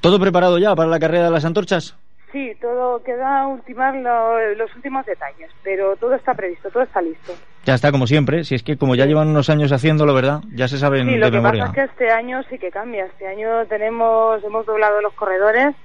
¿Todo 0.00 0.18
preparado 0.18 0.58
ya 0.58 0.74
para 0.74 0.88
la 0.88 0.98
carrera 0.98 1.26
de 1.26 1.30
las 1.30 1.44
antorchas? 1.44 1.96
Sí, 2.32 2.52
todo 2.60 3.00
queda 3.04 3.46
ultimar 3.46 3.94
los 3.94 4.74
últimos 4.74 5.06
detalles, 5.06 5.52
pero 5.62 5.94
todo 5.94 6.16
está 6.16 6.34
previsto, 6.34 6.68
todo 6.70 6.82
está 6.82 7.00
listo. 7.00 7.32
Ya 7.64 7.74
está, 7.74 7.92
como 7.92 8.08
siempre. 8.08 8.42
Si 8.42 8.56
es 8.56 8.64
que 8.64 8.76
como 8.76 8.96
ya 8.96 9.06
llevan 9.06 9.28
unos 9.28 9.48
años 9.50 9.70
haciéndolo, 9.70 10.14
¿verdad? 10.14 10.40
Ya 10.56 10.66
se 10.66 10.76
saben 10.76 11.06
sí, 11.06 11.16
lo 11.16 11.30
que 11.30 11.40
pasa 11.40 11.66
es 11.66 11.72
que 11.74 11.84
este 11.84 12.10
año 12.10 12.42
sí 12.50 12.58
que 12.58 12.72
cambia. 12.72 13.06
Este 13.06 13.28
año 13.28 13.64
tenemos, 13.66 14.42
hemos 14.42 14.66
doblado 14.66 15.00
los 15.00 15.14
corredores 15.14 15.76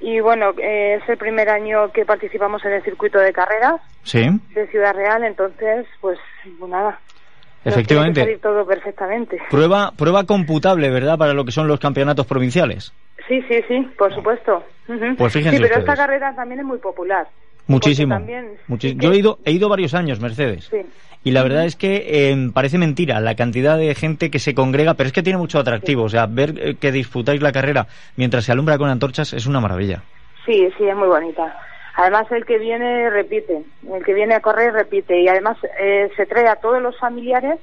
y 0.00 0.20
bueno, 0.20 0.50
eh, 0.58 0.98
es 1.02 1.08
el 1.08 1.16
primer 1.16 1.48
año 1.48 1.90
que 1.92 2.04
participamos 2.04 2.64
en 2.64 2.72
el 2.72 2.82
circuito 2.82 3.18
de 3.18 3.32
carreras 3.32 3.80
de 4.12 4.66
Ciudad 4.68 4.94
Real, 4.94 5.24
entonces, 5.24 5.86
pues, 6.00 6.18
pues 6.58 6.70
nada. 6.70 6.98
Efectivamente. 7.64 8.20
Salir 8.20 8.40
todo 8.40 8.64
perfectamente. 8.64 9.38
Prueba, 9.50 9.90
prueba 9.96 10.24
computable, 10.24 10.88
¿verdad? 10.90 11.18
Para 11.18 11.32
lo 11.32 11.44
que 11.44 11.50
son 11.50 11.66
los 11.66 11.80
campeonatos 11.80 12.26
provinciales. 12.26 12.92
Sí, 13.26 13.42
sí, 13.48 13.60
sí, 13.66 13.80
por 13.98 14.14
supuesto. 14.14 14.64
Pues 15.18 15.32
fíjense 15.32 15.56
sí, 15.56 15.62
pero 15.62 15.80
esta 15.80 15.96
carrera 15.96 16.32
también 16.36 16.60
es 16.60 16.66
muy 16.66 16.78
popular. 16.78 17.26
Muchísimo. 17.66 18.20
Yo 18.68 19.12
he 19.12 19.16
ido, 19.16 19.38
he 19.44 19.52
ido 19.52 19.68
varios 19.68 19.94
años, 19.94 20.20
Mercedes. 20.20 20.70
Y 21.24 21.32
la 21.32 21.42
verdad 21.42 21.64
es 21.64 21.74
que 21.74 22.30
em, 22.30 22.52
parece 22.52 22.78
mentira 22.78 23.18
la 23.18 23.34
cantidad 23.34 23.76
de 23.76 23.92
gente 23.96 24.30
que 24.30 24.38
se 24.38 24.54
congrega, 24.54 24.94
pero 24.94 25.08
es 25.08 25.12
que 25.12 25.24
tiene 25.24 25.38
mucho 25.38 25.58
atractivo. 25.58 26.04
O 26.04 26.08
sea, 26.08 26.26
ver 26.26 26.54
eh, 26.56 26.76
que 26.76 26.92
disfrutáis 26.92 27.42
la 27.42 27.50
carrera 27.50 27.88
mientras 28.14 28.44
se 28.44 28.52
alumbra 28.52 28.78
con 28.78 28.88
antorchas 28.88 29.32
es 29.32 29.46
una 29.46 29.60
maravilla. 29.60 30.02
Sí, 30.44 30.68
sí, 30.78 30.84
es 30.84 30.94
muy 30.94 31.08
bonita. 31.08 31.58
Además, 31.96 32.30
el 32.30 32.44
que 32.44 32.58
viene 32.58 33.10
repite. 33.10 33.64
El 33.92 34.04
que 34.04 34.14
viene 34.14 34.36
a 34.36 34.40
correr 34.40 34.72
repite. 34.72 35.20
Y 35.20 35.26
además 35.26 35.56
eh, 35.80 36.08
se 36.16 36.26
trae 36.26 36.46
a 36.46 36.56
todos 36.56 36.80
los 36.80 36.96
familiares 36.98 37.58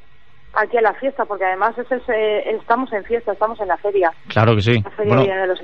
aquí 0.54 0.78
a 0.78 0.82
la 0.82 0.94
fiesta, 0.96 1.24
porque 1.26 1.46
además 1.46 1.78
es 1.78 1.88
eh, 2.10 2.58
estamos 2.60 2.92
en 2.92 3.04
fiesta, 3.06 3.32
estamos 3.32 3.60
en 3.62 3.70
la 3.70 3.78
feria. 3.78 4.12
Claro 4.28 4.56
que 4.56 4.62
sí. 4.62 4.84
de 4.98 5.48
los 5.48 5.60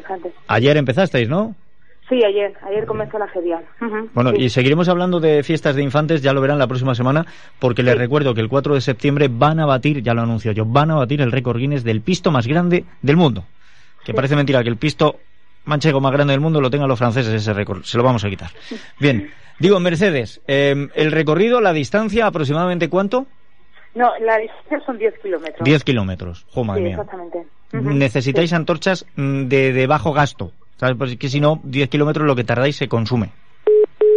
Ayer 0.47 0.77
empezasteis, 0.77 1.27
¿no? 1.27 1.53
Sí, 2.09 2.23
ayer, 2.23 2.53
ayer 2.63 2.87
comenzó 2.87 3.19
la 3.19 3.27
feria. 3.27 3.61
Bueno, 4.15 4.33
y 4.35 4.49
seguiremos 4.49 4.89
hablando 4.89 5.19
de 5.19 5.43
fiestas 5.43 5.75
de 5.75 5.83
infantes, 5.83 6.23
ya 6.23 6.33
lo 6.33 6.41
verán 6.41 6.57
la 6.57 6.65
próxima 6.65 6.95
semana, 6.95 7.23
porque 7.59 7.83
les 7.83 7.95
recuerdo 7.95 8.33
que 8.33 8.41
el 8.41 8.49
4 8.49 8.73
de 8.73 8.81
septiembre 8.81 9.27
van 9.29 9.59
a 9.59 9.67
batir, 9.67 10.01
ya 10.01 10.15
lo 10.15 10.23
anuncio 10.23 10.51
yo, 10.51 10.65
van 10.65 10.89
a 10.89 10.95
batir 10.95 11.21
el 11.21 11.31
récord 11.31 11.59
Guinness 11.59 11.83
del 11.83 12.01
pisto 12.01 12.31
más 12.31 12.47
grande 12.47 12.83
del 13.03 13.15
mundo. 13.15 13.45
Que 14.03 14.15
parece 14.15 14.35
mentira 14.35 14.63
que 14.63 14.69
el 14.69 14.77
pisto 14.77 15.17
manchego 15.65 16.01
más 16.01 16.11
grande 16.11 16.33
del 16.33 16.41
mundo 16.41 16.59
lo 16.59 16.71
tengan 16.71 16.89
los 16.89 16.97
franceses 16.97 17.31
ese 17.31 17.53
récord, 17.53 17.83
se 17.83 17.97
lo 17.97 18.03
vamos 18.03 18.25
a 18.25 18.29
quitar. 18.29 18.49
Bien, 18.99 19.31
digo, 19.59 19.79
Mercedes, 19.79 20.41
eh, 20.47 20.87
el 20.95 21.11
recorrido, 21.11 21.61
la 21.61 21.73
distancia, 21.73 22.25
aproximadamente 22.25 22.89
cuánto? 22.89 23.27
No, 23.93 24.11
la 24.19 24.37
distancia 24.37 24.79
son 24.83 24.97
10 24.97 25.13
kilómetros. 25.21 25.63
10 25.63 25.83
kilómetros, 25.83 26.45
jo, 26.49 26.63
madre 26.63 26.89
exactamente. 26.89 27.45
Necesitáis 27.71 28.51
antorchas 28.53 29.05
mm, 29.15 29.43
de, 29.43 29.73
de, 29.73 29.85
bajo 29.85 30.11
gasto, 30.11 30.53
¿sabes? 30.79 30.95
Porque 30.97 31.17
que 31.17 31.27
si 31.27 31.41
no, 31.41 31.59
10 31.63 31.89
kilómetros 31.89 32.25
lo 32.25 32.35
que 32.35 32.45
tardáis 32.45 32.77
se 32.77 32.87
consume. 32.87 33.31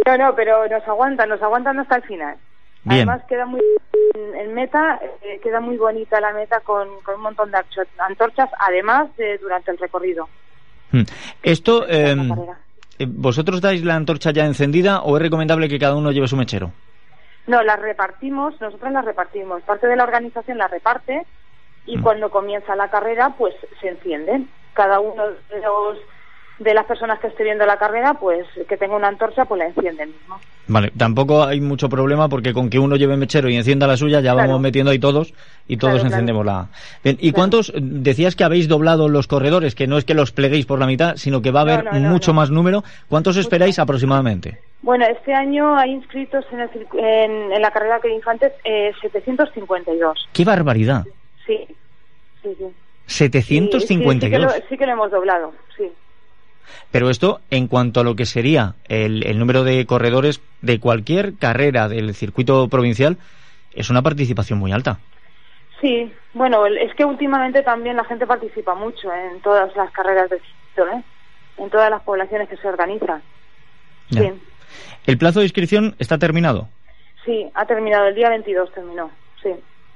No, 0.07 0.17
no, 0.17 0.35
pero 0.35 0.67
nos 0.67 0.87
aguantan, 0.87 1.29
nos 1.29 1.41
aguantan 1.41 1.79
hasta 1.79 1.97
el 1.97 2.03
final. 2.03 2.37
Bien. 2.85 3.09
Además 3.09 3.23
queda 3.27 3.45
muy 3.45 3.61
en 4.15 4.53
meta, 4.53 4.99
eh, 5.21 5.39
queda 5.41 5.59
muy 5.59 5.77
bonita 5.77 6.19
la 6.19 6.33
meta 6.33 6.59
con, 6.61 6.87
con 7.03 7.15
un 7.15 7.21
montón 7.21 7.51
de 7.51 7.57
antorchas, 7.99 8.49
además 8.59 9.15
de 9.17 9.37
durante 9.37 9.71
el 9.71 9.77
recorrido. 9.77 10.27
Mm. 10.91 11.03
Esto, 11.41 11.87
em, 11.87 12.31
eh, 12.99 13.05
¿vosotros 13.07 13.61
dais 13.61 13.83
la 13.83 13.95
antorcha 13.95 14.31
ya 14.31 14.45
encendida 14.45 15.01
o 15.01 15.15
es 15.17 15.23
recomendable 15.23 15.69
que 15.69 15.79
cada 15.79 15.95
uno 15.95 16.11
lleve 16.11 16.27
su 16.27 16.37
mechero? 16.37 16.71
No, 17.47 17.61
las 17.63 17.79
repartimos, 17.79 18.59
nosotros 18.61 18.91
las 18.91 19.03
repartimos. 19.03 19.61
Parte 19.63 19.87
de 19.87 19.95
la 19.95 20.03
organización 20.03 20.57
la 20.57 20.67
reparte 20.67 21.25
y 21.85 21.97
mm. 21.97 22.03
cuando 22.03 22.29
comienza 22.29 22.75
la 22.75 22.89
carrera, 22.89 23.33
pues 23.37 23.53
se 23.81 23.89
encienden. 23.89 24.49
Cada 24.73 24.99
uno 24.99 25.23
de 25.49 25.61
los 25.61 25.99
de 26.59 26.73
las 26.73 26.85
personas 26.85 27.19
que 27.19 27.27
esté 27.27 27.43
viendo 27.43 27.65
la 27.65 27.77
carrera, 27.77 28.13
pues 28.13 28.45
que 28.67 28.77
tenga 28.77 28.95
una 28.95 29.07
antorcha, 29.07 29.45
pues 29.45 29.59
la 29.59 29.65
enciende 29.67 30.05
mismo. 30.05 30.39
Vale, 30.67 30.91
tampoco 30.97 31.43
hay 31.43 31.59
mucho 31.59 31.89
problema 31.89 32.29
porque 32.29 32.53
con 32.53 32.69
que 32.69 32.79
uno 32.79 32.95
lleve 32.95 33.17
mechero 33.17 33.49
y 33.49 33.55
encienda 33.55 33.85
la 33.85 33.97
suya, 33.97 34.21
ya 34.21 34.33
vamos 34.33 34.61
metiendo 34.61 34.91
ahí 34.91 34.99
todos 34.99 35.33
y 35.67 35.77
todos 35.77 36.03
encendemos 36.03 36.45
la. 36.45 36.67
¿y 37.03 37.31
cuántos 37.31 37.73
decías 37.75 38.35
que 38.35 38.43
habéis 38.43 38.67
doblado 38.67 39.09
los 39.09 39.27
corredores? 39.27 39.75
Que 39.75 39.87
no 39.87 39.97
es 39.97 40.05
que 40.05 40.13
los 40.13 40.31
pleguéis 40.31 40.65
por 40.65 40.79
la 40.79 40.87
mitad, 40.87 41.15
sino 41.17 41.41
que 41.41 41.51
va 41.51 41.61
a 41.61 41.63
haber 41.63 41.91
mucho 41.93 42.33
más 42.33 42.49
número. 42.49 42.83
¿Cuántos 43.09 43.35
esperáis 43.37 43.77
aproximadamente? 43.79 44.59
Bueno, 44.81 45.05
este 45.05 45.33
año 45.33 45.75
hay 45.75 45.91
inscritos 45.91 46.45
en, 46.51 46.69
en, 46.99 47.61
la 47.61 47.71
carrera 47.71 47.99
de 47.99 48.13
infantes 48.13 48.51
eh, 48.63 48.91
752. 49.01 50.29
¡Qué 50.33 50.43
barbaridad! 50.45 51.05
Sí, 51.45 51.65
sí, 52.41 52.49
sí. 52.57 52.65
752. 53.05 54.21
Sí, 54.21 54.29
que 54.29 54.39
lo, 54.39 54.67
sí 54.69 54.77
que 54.77 54.85
lo 54.85 54.91
hemos 54.93 55.11
doblado, 55.11 55.53
sí. 55.77 55.91
Pero 56.91 57.09
esto, 57.09 57.41
en 57.49 57.67
cuanto 57.67 57.99
a 57.99 58.03
lo 58.03 58.15
que 58.15 58.25
sería 58.25 58.75
el, 58.87 59.25
el, 59.25 59.39
número 59.39 59.63
de 59.63 59.85
corredores 59.85 60.41
de 60.61 60.79
cualquier 60.79 61.35
carrera 61.35 61.87
del 61.87 62.13
circuito 62.13 62.67
provincial, 62.67 63.17
es 63.73 63.89
una 63.89 64.01
participación 64.01 64.59
muy 64.59 64.71
alta. 64.71 64.99
Sí, 65.81 66.11
bueno, 66.33 66.65
es 66.65 66.93
que 66.95 67.03
últimamente 67.03 67.61
también 67.61 67.97
la 67.97 68.05
gente 68.05 68.25
participa 68.25 68.73
mucho 68.73 69.11
en 69.13 69.41
todas 69.41 69.75
las 69.75 69.91
carreras 69.91 70.29
del 70.29 70.39
circuito, 70.39 70.97
¿eh? 70.97 71.03
en 71.57 71.69
todas 71.69 71.89
las 71.89 72.01
poblaciones 72.03 72.47
que 72.47 72.57
se 72.57 72.67
organizan. 72.67 73.21
Sí. 74.09 74.31
¿El 75.05 75.17
plazo 75.17 75.39
de 75.39 75.45
inscripción 75.45 75.95
está 75.99 76.17
terminado? 76.17 76.69
Sí, 77.25 77.49
ha 77.53 77.65
terminado, 77.65 78.07
el 78.07 78.15
día 78.15 78.29
22 78.29 78.71
terminó, 78.73 79.11
sí. 79.41 79.49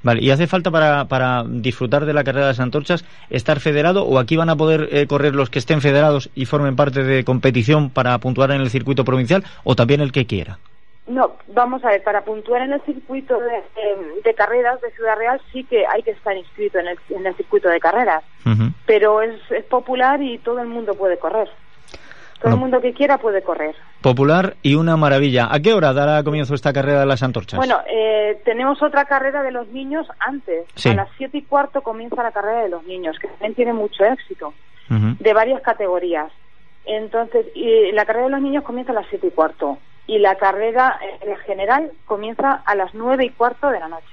Vale, 0.04 0.22
¿y 0.24 0.30
hace 0.32 0.48
falta 0.48 0.72
para, 0.72 1.06
para 1.06 1.44
disfrutar 1.48 2.06
de 2.06 2.14
la 2.14 2.24
carrera 2.24 2.46
de 2.46 2.52
las 2.52 2.60
antorchas 2.60 3.04
estar 3.30 3.60
federado 3.60 4.04
o 4.06 4.20
aquí 4.20 4.38
van 4.38 4.50
a 4.50 4.56
poder 4.56 4.90
eh, 4.92 5.08
correr 5.08 5.36
los 5.36 5.50
que 5.50 5.60
estén 5.60 5.82
federados 5.82 6.30
y 6.36 6.46
formen 6.46 6.76
parte 6.76 7.04
de 7.04 7.24
competición 7.24 7.90
para 7.90 8.18
puntuar 8.20 8.52
en 8.52 8.62
el 8.62 8.70
circuito 8.70 9.04
provincial 9.04 9.44
o 9.64 9.76
también 9.76 10.00
el 10.02 10.12
que 10.12 10.26
quiera? 10.28 10.60
No, 11.08 11.38
vamos 11.48 11.84
a 11.86 11.90
ver, 11.90 12.04
para 12.04 12.24
puntuar 12.26 12.62
en 12.64 12.74
el 12.74 12.82
circuito 12.82 13.40
de, 13.40 13.46
de- 13.50 14.22
de 14.24 14.34
carreras 14.34 14.80
de 14.82 14.92
Ciudad 14.92 15.16
Real 15.18 15.42
sí 15.54 15.64
que 15.64 15.86
hay 15.88 16.04
que 16.04 16.12
estar 16.12 16.36
inscrito 16.36 16.80
en 16.80 16.88
el, 16.88 16.98
en 17.10 17.26
el 17.26 17.36
circuito 17.36 17.70
de 17.70 17.80
carreras, 17.80 18.24
pero 18.86 19.22
es, 19.22 19.40
es 19.52 19.64
popular 19.66 20.22
y 20.22 20.38
todo 20.40 20.60
el 20.60 20.68
mundo 20.68 20.94
puede 20.96 21.18
correr. 21.18 21.50
Todo 22.40 22.50
No. 22.52 22.56
el 22.56 22.62
mundo 22.62 22.82
que 22.82 22.94
quiera 22.94 23.18
puede 23.18 23.42
correr. 23.42 23.76
Popular 24.02 24.56
y 24.62 24.76
una 24.76 24.96
maravilla. 24.96 25.48
¿A 25.52 25.60
qué 25.60 25.74
hora 25.74 25.92
dará 25.94 26.24
comienzo 26.24 26.54
esta 26.54 26.72
carrera 26.72 27.00
de 27.00 27.06
las 27.08 27.24
antorchas? 27.24 27.58
Bueno, 27.58 27.80
eh, 27.90 28.40
tenemos 28.46 28.82
otra 28.84 29.06
carrera 29.06 29.42
de 29.42 29.52
los 29.52 29.68
niños 29.70 30.06
antes. 30.20 30.66
Sí. 30.76 30.90
A 30.90 30.94
las 30.94 31.10
siete 31.18 31.40
y 31.40 31.42
cuarto 31.42 31.82
comienza 31.82 32.22
la 32.22 32.32
carrera 32.32 32.62
de 32.64 32.70
los 32.70 32.84
niños, 32.86 33.18
que 33.20 33.28
también 33.28 33.56
tiene 33.56 33.74
mucho 33.74 34.06
éxito, 34.06 34.54
de 34.90 35.34
varias 35.34 35.62
categorías. 35.62 36.32
Entonces, 36.86 37.46
y 37.56 37.92
la 37.92 38.06
carrera 38.06 38.26
de 38.28 38.32
los 38.32 38.42
niños 38.42 38.64
comienza 38.64 38.92
a 38.92 38.96
las 38.96 39.08
siete 39.10 39.28
y 39.28 39.32
cuarto. 39.32 39.78
Y 40.06 40.20
la 40.20 40.36
carrera 40.36 40.98
en 41.22 41.36
general 41.38 41.92
comienza 42.06 42.62
a 42.66 42.76
las 42.76 42.94
nueve 42.94 43.26
y 43.26 43.30
cuarto 43.32 43.70
de 43.70 43.80
la 43.80 43.90
noche. 43.90 44.06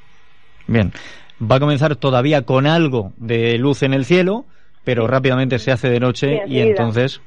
Bien, 0.66 0.92
va 1.40 1.56
a 1.56 1.60
comenzar 1.60 1.94
todavía 1.94 2.42
con 2.42 2.66
algo 2.66 3.12
de 3.16 3.58
luz 3.58 3.82
en 3.84 3.94
el 3.94 4.04
cielo, 4.04 4.44
pero 4.82 5.06
rápidamente 5.06 5.58
se 5.60 5.70
hace 5.70 5.88
de 5.88 6.00
noche 6.00 6.42
y 6.48 6.58
entonces 6.60 7.20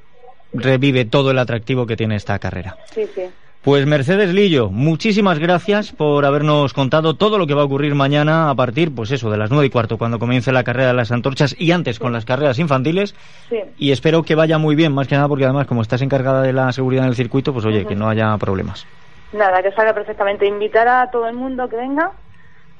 revive 0.54 1.06
todo 1.06 1.32
el 1.32 1.40
atractivo 1.40 1.86
que 1.86 1.96
tiene 1.96 2.16
esta 2.16 2.40
carrera. 2.40 2.78
Sí, 2.94 3.06
sí. 3.14 3.24
Pues 3.68 3.86
Mercedes 3.86 4.34
Lillo, 4.34 4.70
muchísimas 4.70 5.40
gracias 5.40 5.92
por 5.92 6.26
habernos 6.26 6.74
contado 6.74 7.16
todo 7.16 7.38
lo 7.38 7.48
que 7.48 7.54
va 7.54 7.64
a 7.64 7.66
ocurrir 7.66 7.96
mañana 7.96 8.50
a 8.50 8.56
partir, 8.56 8.96
pues 8.96 9.12
eso, 9.12 9.30
de 9.30 9.36
las 9.36 9.50
nueve 9.50 9.66
y 9.66 9.70
cuarto, 9.70 9.98
cuando 9.98 10.20
comience 10.20 10.54
la 10.54 10.64
carrera 10.64 10.88
de 10.88 10.94
las 10.94 11.12
antorchas 11.12 11.54
y 11.60 11.72
antes 11.72 12.00
con 12.00 12.14
las 12.14 12.24
carreras 12.24 12.60
infantiles. 12.60 13.14
Sí. 13.50 13.60
Y 13.78 13.92
espero 13.92 14.24
que 14.24 14.36
vaya 14.36 14.58
muy 14.58 14.76
bien, 14.76 14.94
más 14.94 15.10
que 15.10 15.16
nada 15.16 15.28
porque 15.28 15.44
además 15.44 15.68
como 15.68 15.82
estás 15.82 16.02
encargada 16.02 16.44
de 16.44 16.54
la 16.54 16.72
seguridad 16.72 17.04
en 17.04 17.10
el 17.10 17.16
circuito, 17.16 17.52
pues 17.52 17.66
oye, 17.66 17.86
que 17.86 17.96
no 17.96 18.08
haya 18.08 18.38
problemas. 18.38 18.88
Nada, 19.34 19.62
que 19.62 19.74
salga 19.74 19.94
perfectamente. 19.94 20.48
Invitar 20.48 20.88
a 20.88 21.12
todo 21.12 21.28
el 21.28 21.36
mundo 21.36 21.68
que 21.68 21.76
venga, 21.76 22.14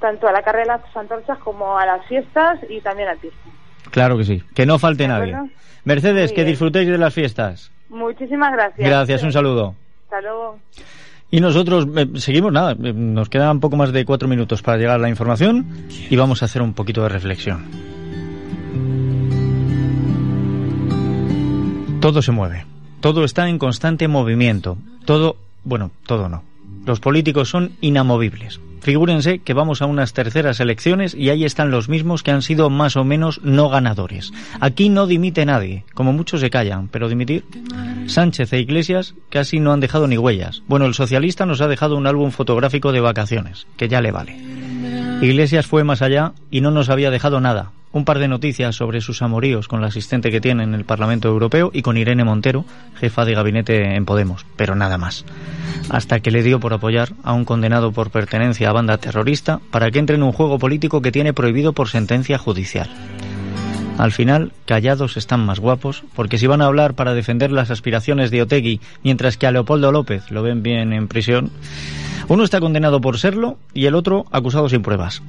tanto 0.00 0.26
a 0.26 0.32
la 0.32 0.42
carrera 0.42 0.76
de 0.76 0.80
las 0.80 0.96
antorchas 0.96 1.38
como 1.38 1.76
a 1.76 1.84
las 1.84 2.06
fiestas 2.06 2.60
y 2.66 2.80
también 2.80 3.10
al 3.10 3.18
pista. 3.18 3.36
Claro 3.90 4.18
que 4.18 4.24
sí, 4.24 4.42
que 4.54 4.66
no 4.66 4.78
falte 4.78 5.08
nadie. 5.08 5.36
Mercedes, 5.84 6.32
que 6.32 6.44
disfrutéis 6.44 6.88
de 6.88 6.98
las 6.98 7.14
fiestas. 7.14 7.70
Muchísimas 7.88 8.52
gracias. 8.52 8.86
Gracias, 8.88 9.22
un 9.22 9.32
saludo. 9.32 9.74
Hasta 10.04 10.20
luego. 10.20 10.58
Y 11.30 11.40
nosotros 11.40 11.86
eh, 11.96 12.08
seguimos, 12.16 12.52
nada, 12.52 12.72
eh, 12.72 12.92
nos 12.92 13.28
quedan 13.28 13.50
un 13.50 13.60
poco 13.60 13.76
más 13.76 13.92
de 13.92 14.04
cuatro 14.04 14.28
minutos 14.28 14.62
para 14.62 14.78
llegar 14.78 14.96
a 14.96 14.98
la 14.98 15.10
información 15.10 15.66
y 16.08 16.16
vamos 16.16 16.42
a 16.42 16.46
hacer 16.46 16.62
un 16.62 16.72
poquito 16.72 17.02
de 17.02 17.10
reflexión. 17.10 17.66
Todo 22.00 22.22
se 22.22 22.32
mueve, 22.32 22.64
todo 23.00 23.24
está 23.24 23.48
en 23.48 23.58
constante 23.58 24.08
movimiento, 24.08 24.78
todo, 25.04 25.36
bueno, 25.64 25.90
todo 26.06 26.28
no. 26.28 26.44
Los 26.86 27.00
políticos 27.00 27.50
son 27.50 27.72
inamovibles. 27.80 28.60
Figúrense 28.80 29.40
que 29.40 29.54
vamos 29.54 29.82
a 29.82 29.86
unas 29.86 30.12
terceras 30.12 30.60
elecciones 30.60 31.14
y 31.14 31.30
ahí 31.30 31.44
están 31.44 31.70
los 31.70 31.88
mismos 31.88 32.22
que 32.22 32.30
han 32.30 32.42
sido 32.42 32.70
más 32.70 32.96
o 32.96 33.04
menos 33.04 33.40
no 33.42 33.68
ganadores. 33.68 34.32
Aquí 34.60 34.88
no 34.88 35.06
dimite 35.06 35.44
nadie, 35.44 35.84
como 35.94 36.12
muchos 36.12 36.40
se 36.40 36.50
callan, 36.50 36.88
pero 36.88 37.08
dimitir. 37.08 37.44
Sánchez 38.06 38.52
e 38.52 38.60
Iglesias 38.60 39.14
casi 39.30 39.60
no 39.60 39.72
han 39.72 39.80
dejado 39.80 40.06
ni 40.06 40.16
huellas. 40.16 40.62
Bueno, 40.66 40.86
el 40.86 40.94
socialista 40.94 41.46
nos 41.46 41.60
ha 41.60 41.68
dejado 41.68 41.96
un 41.96 42.06
álbum 42.06 42.30
fotográfico 42.30 42.92
de 42.92 43.00
vacaciones, 43.00 43.66
que 43.76 43.88
ya 43.88 44.00
le 44.00 44.12
vale. 44.12 44.36
Iglesias 45.20 45.66
fue 45.66 45.84
más 45.84 46.00
allá 46.00 46.32
y 46.50 46.60
no 46.60 46.70
nos 46.70 46.88
había 46.88 47.10
dejado 47.10 47.40
nada. 47.40 47.72
Un 47.92 48.04
par 48.04 48.18
de 48.18 48.28
noticias 48.28 48.76
sobre 48.76 49.00
sus 49.00 49.22
amoríos 49.22 49.66
con 49.66 49.80
la 49.80 49.86
asistente 49.86 50.30
que 50.30 50.40
tiene 50.40 50.62
en 50.62 50.74
el 50.74 50.84
Parlamento 50.84 51.28
Europeo 51.28 51.70
y 51.72 51.82
con 51.82 51.96
Irene 51.96 52.24
Montero, 52.24 52.64
jefa 52.96 53.24
de 53.24 53.34
gabinete 53.34 53.96
en 53.96 54.04
Podemos, 54.04 54.44
pero 54.56 54.74
nada 54.74 54.98
más. 54.98 55.24
Hasta 55.88 56.20
que 56.20 56.30
le 56.30 56.42
dio 56.42 56.60
por 56.60 56.74
apoyar 56.74 57.14
a 57.22 57.32
un 57.32 57.44
condenado 57.46 57.92
por 57.92 58.10
pertenencia 58.10 58.68
a 58.68 58.72
banda 58.72 58.98
terrorista 58.98 59.60
para 59.70 59.90
que 59.90 59.98
entre 59.98 60.16
en 60.16 60.22
un 60.22 60.32
juego 60.32 60.58
político 60.58 61.00
que 61.00 61.12
tiene 61.12 61.32
prohibido 61.32 61.72
por 61.72 61.88
sentencia 61.88 62.36
judicial. 62.36 62.90
Al 63.98 64.12
final, 64.12 64.52
callados 64.64 65.16
están 65.16 65.44
más 65.44 65.58
guapos, 65.58 66.04
porque 66.14 66.38
si 66.38 66.46
van 66.46 66.62
a 66.62 66.66
hablar 66.66 66.94
para 66.94 67.14
defender 67.14 67.50
las 67.50 67.72
aspiraciones 67.72 68.30
de 68.30 68.42
Otegui, 68.42 68.80
mientras 69.02 69.36
que 69.36 69.48
a 69.48 69.50
Leopoldo 69.50 69.90
López 69.90 70.30
lo 70.30 70.42
ven 70.42 70.62
bien 70.62 70.92
en 70.92 71.08
prisión, 71.08 71.50
uno 72.28 72.44
está 72.44 72.60
condenado 72.60 73.00
por 73.00 73.18
serlo 73.18 73.58
y 73.74 73.86
el 73.86 73.96
otro 73.96 74.26
acusado 74.30 74.68
sin 74.68 74.82
pruebas. 74.82 75.20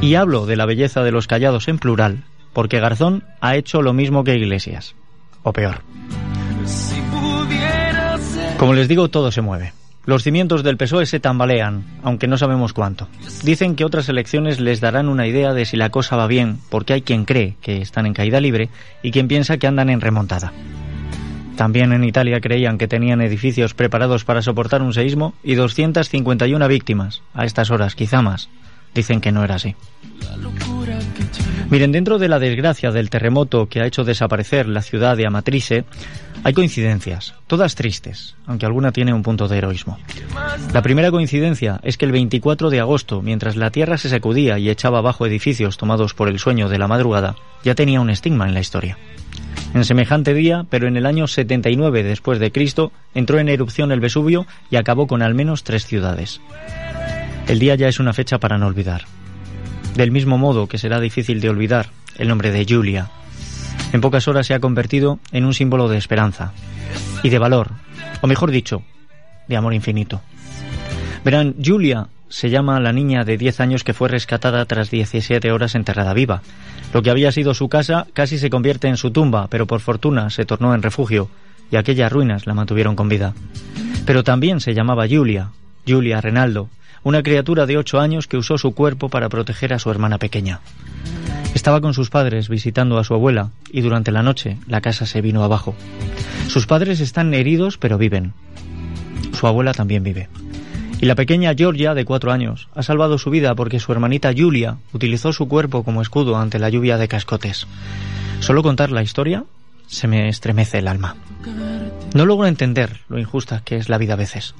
Y 0.00 0.14
hablo 0.14 0.46
de 0.46 0.56
la 0.56 0.66
belleza 0.66 1.02
de 1.02 1.10
los 1.10 1.26
callados 1.26 1.66
en 1.66 1.78
plural, 1.78 2.22
porque 2.52 2.78
Garzón 2.78 3.24
ha 3.40 3.56
hecho 3.56 3.82
lo 3.82 3.92
mismo 3.92 4.22
que 4.22 4.36
Iglesias. 4.36 4.94
O 5.42 5.52
peor. 5.52 5.82
Como 8.58 8.74
les 8.74 8.88
digo, 8.88 9.08
todo 9.08 9.32
se 9.32 9.40
mueve. 9.40 9.72
Los 10.04 10.22
cimientos 10.22 10.62
del 10.62 10.76
PSOE 10.76 11.04
se 11.04 11.20
tambalean, 11.20 11.84
aunque 12.02 12.28
no 12.28 12.38
sabemos 12.38 12.72
cuánto. 12.72 13.08
Dicen 13.42 13.76
que 13.76 13.84
otras 13.84 14.08
elecciones 14.08 14.58
les 14.58 14.80
darán 14.80 15.08
una 15.08 15.26
idea 15.26 15.52
de 15.52 15.66
si 15.66 15.76
la 15.76 15.90
cosa 15.90 16.16
va 16.16 16.26
bien, 16.26 16.58
porque 16.70 16.94
hay 16.94 17.02
quien 17.02 17.24
cree 17.24 17.56
que 17.60 17.82
están 17.82 18.06
en 18.06 18.14
caída 18.14 18.40
libre 18.40 18.70
y 19.02 19.10
quien 19.10 19.28
piensa 19.28 19.58
que 19.58 19.66
andan 19.66 19.90
en 19.90 20.00
remontada. 20.00 20.52
También 21.56 21.92
en 21.92 22.04
Italia 22.04 22.40
creían 22.40 22.78
que 22.78 22.88
tenían 22.88 23.20
edificios 23.20 23.74
preparados 23.74 24.24
para 24.24 24.42
soportar 24.42 24.80
un 24.80 24.94
seísmo 24.94 25.34
y 25.42 25.56
251 25.56 26.68
víctimas. 26.68 27.22
A 27.34 27.44
estas 27.44 27.70
horas, 27.70 27.94
quizá 27.94 28.22
más. 28.22 28.48
Dicen 28.94 29.20
que 29.20 29.32
no 29.32 29.44
era 29.44 29.56
así. 29.56 29.74
Miren, 31.70 31.92
dentro 31.92 32.18
de 32.18 32.28
la 32.28 32.38
desgracia 32.38 32.90
del 32.90 33.10
terremoto 33.10 33.68
que 33.68 33.80
ha 33.80 33.86
hecho 33.86 34.04
desaparecer 34.04 34.66
la 34.66 34.82
ciudad 34.82 35.16
de 35.16 35.26
Amatrice, 35.26 35.84
hay 36.44 36.54
coincidencias, 36.54 37.34
todas 37.46 37.74
tristes, 37.74 38.36
aunque 38.46 38.64
alguna 38.64 38.92
tiene 38.92 39.12
un 39.12 39.22
punto 39.22 39.48
de 39.48 39.58
heroísmo. 39.58 39.98
La 40.72 40.82
primera 40.82 41.10
coincidencia 41.10 41.80
es 41.82 41.98
que 41.98 42.06
el 42.06 42.12
24 42.12 42.70
de 42.70 42.80
agosto, 42.80 43.20
mientras 43.22 43.56
la 43.56 43.70
tierra 43.70 43.98
se 43.98 44.08
sacudía 44.08 44.58
y 44.58 44.70
echaba 44.70 44.98
abajo 44.98 45.26
edificios 45.26 45.76
tomados 45.76 46.14
por 46.14 46.28
el 46.28 46.38
sueño 46.38 46.68
de 46.68 46.78
la 46.78 46.88
madrugada, 46.88 47.36
ya 47.64 47.74
tenía 47.74 48.00
un 48.00 48.10
estigma 48.10 48.46
en 48.46 48.54
la 48.54 48.60
historia. 48.60 48.96
En 49.74 49.84
semejante 49.84 50.32
día, 50.32 50.64
pero 50.70 50.88
en 50.88 50.96
el 50.96 51.04
año 51.04 51.26
79 51.26 52.02
después 52.02 52.38
de 52.38 52.52
Cristo, 52.52 52.92
entró 53.14 53.38
en 53.38 53.48
erupción 53.48 53.92
el 53.92 54.00
Vesubio 54.00 54.46
y 54.70 54.76
acabó 54.76 55.06
con 55.06 55.22
al 55.22 55.34
menos 55.34 55.64
tres 55.64 55.84
ciudades. 55.84 56.40
El 57.48 57.58
día 57.58 57.76
ya 57.76 57.88
es 57.88 57.98
una 57.98 58.12
fecha 58.12 58.38
para 58.38 58.58
no 58.58 58.66
olvidar. 58.66 59.06
Del 59.96 60.10
mismo 60.10 60.36
modo 60.36 60.66
que 60.66 60.76
será 60.76 61.00
difícil 61.00 61.40
de 61.40 61.48
olvidar 61.48 61.86
el 62.18 62.28
nombre 62.28 62.52
de 62.52 62.66
Julia. 62.68 63.10
En 63.94 64.02
pocas 64.02 64.28
horas 64.28 64.46
se 64.46 64.52
ha 64.52 64.60
convertido 64.60 65.18
en 65.32 65.46
un 65.46 65.54
símbolo 65.54 65.88
de 65.88 65.96
esperanza 65.96 66.52
y 67.22 67.30
de 67.30 67.38
valor, 67.38 67.70
o 68.20 68.26
mejor 68.26 68.50
dicho, 68.50 68.82
de 69.48 69.56
amor 69.56 69.72
infinito. 69.72 70.20
Verán, 71.24 71.54
Julia 71.64 72.08
se 72.28 72.50
llama 72.50 72.80
la 72.80 72.92
niña 72.92 73.24
de 73.24 73.38
10 73.38 73.60
años 73.60 73.82
que 73.82 73.94
fue 73.94 74.10
rescatada 74.10 74.66
tras 74.66 74.90
17 74.90 75.50
horas 75.50 75.74
enterrada 75.74 76.12
viva. 76.12 76.42
Lo 76.92 77.02
que 77.02 77.10
había 77.10 77.32
sido 77.32 77.54
su 77.54 77.70
casa 77.70 78.06
casi 78.12 78.36
se 78.38 78.50
convierte 78.50 78.88
en 78.88 78.98
su 78.98 79.10
tumba, 79.10 79.46
pero 79.48 79.66
por 79.66 79.80
fortuna 79.80 80.28
se 80.28 80.44
tornó 80.44 80.74
en 80.74 80.82
refugio 80.82 81.30
y 81.70 81.76
aquellas 81.76 82.12
ruinas 82.12 82.46
la 82.46 82.52
mantuvieron 82.52 82.94
con 82.94 83.08
vida. 83.08 83.32
Pero 84.04 84.22
también 84.22 84.60
se 84.60 84.74
llamaba 84.74 85.06
Julia, 85.08 85.50
Julia 85.86 86.20
Renaldo, 86.20 86.68
una 87.08 87.22
criatura 87.22 87.64
de 87.64 87.78
8 87.78 88.00
años 88.00 88.26
que 88.26 88.36
usó 88.36 88.58
su 88.58 88.72
cuerpo 88.74 89.08
para 89.08 89.30
proteger 89.30 89.72
a 89.72 89.78
su 89.78 89.90
hermana 89.90 90.18
pequeña. 90.18 90.60
Estaba 91.54 91.80
con 91.80 91.94
sus 91.94 92.10
padres 92.10 92.50
visitando 92.50 92.98
a 92.98 93.04
su 93.04 93.14
abuela 93.14 93.48
y 93.72 93.80
durante 93.80 94.12
la 94.12 94.22
noche 94.22 94.58
la 94.66 94.82
casa 94.82 95.06
se 95.06 95.22
vino 95.22 95.42
abajo. 95.42 95.74
Sus 96.48 96.66
padres 96.66 97.00
están 97.00 97.32
heridos 97.32 97.78
pero 97.78 97.96
viven. 97.96 98.34
Su 99.32 99.46
abuela 99.46 99.72
también 99.72 100.02
vive. 100.02 100.28
Y 101.00 101.06
la 101.06 101.14
pequeña 101.14 101.54
Georgia, 101.56 101.94
de 101.94 102.04
cuatro 102.04 102.30
años, 102.30 102.68
ha 102.74 102.82
salvado 102.82 103.16
su 103.16 103.30
vida 103.30 103.54
porque 103.54 103.80
su 103.80 103.90
hermanita 103.90 104.34
Julia 104.36 104.76
utilizó 104.92 105.32
su 105.32 105.48
cuerpo 105.48 105.84
como 105.84 106.02
escudo 106.02 106.36
ante 106.36 106.58
la 106.58 106.68
lluvia 106.68 106.98
de 106.98 107.08
cascotes. 107.08 107.66
Solo 108.40 108.62
contar 108.62 108.90
la 108.90 109.02
historia 109.02 109.44
se 109.86 110.08
me 110.08 110.28
estremece 110.28 110.80
el 110.80 110.88
alma. 110.88 111.16
No 112.14 112.26
logro 112.26 112.46
entender 112.46 113.00
lo 113.08 113.18
injusta 113.18 113.62
que 113.64 113.76
es 113.76 113.88
la 113.88 113.96
vida 113.96 114.12
a 114.12 114.16
veces. 114.16 114.54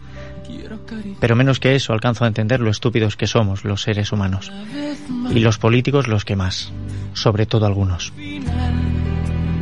Pero 1.21 1.37
menos 1.37 1.61
que 1.61 1.75
eso 1.75 1.93
alcanzo 1.93 2.25
a 2.25 2.29
entender 2.29 2.61
lo 2.61 2.71
estúpidos 2.71 3.17
que 3.17 3.27
somos 3.27 3.65
los 3.65 3.83
seres 3.83 4.13
humanos. 4.13 4.53
Y 5.35 5.41
los 5.41 5.59
políticos 5.59 6.09
los 6.09 6.25
que 6.25 6.37
más. 6.37 6.73
Sobre 7.15 7.47
todo 7.47 7.67
algunos. 7.67 8.13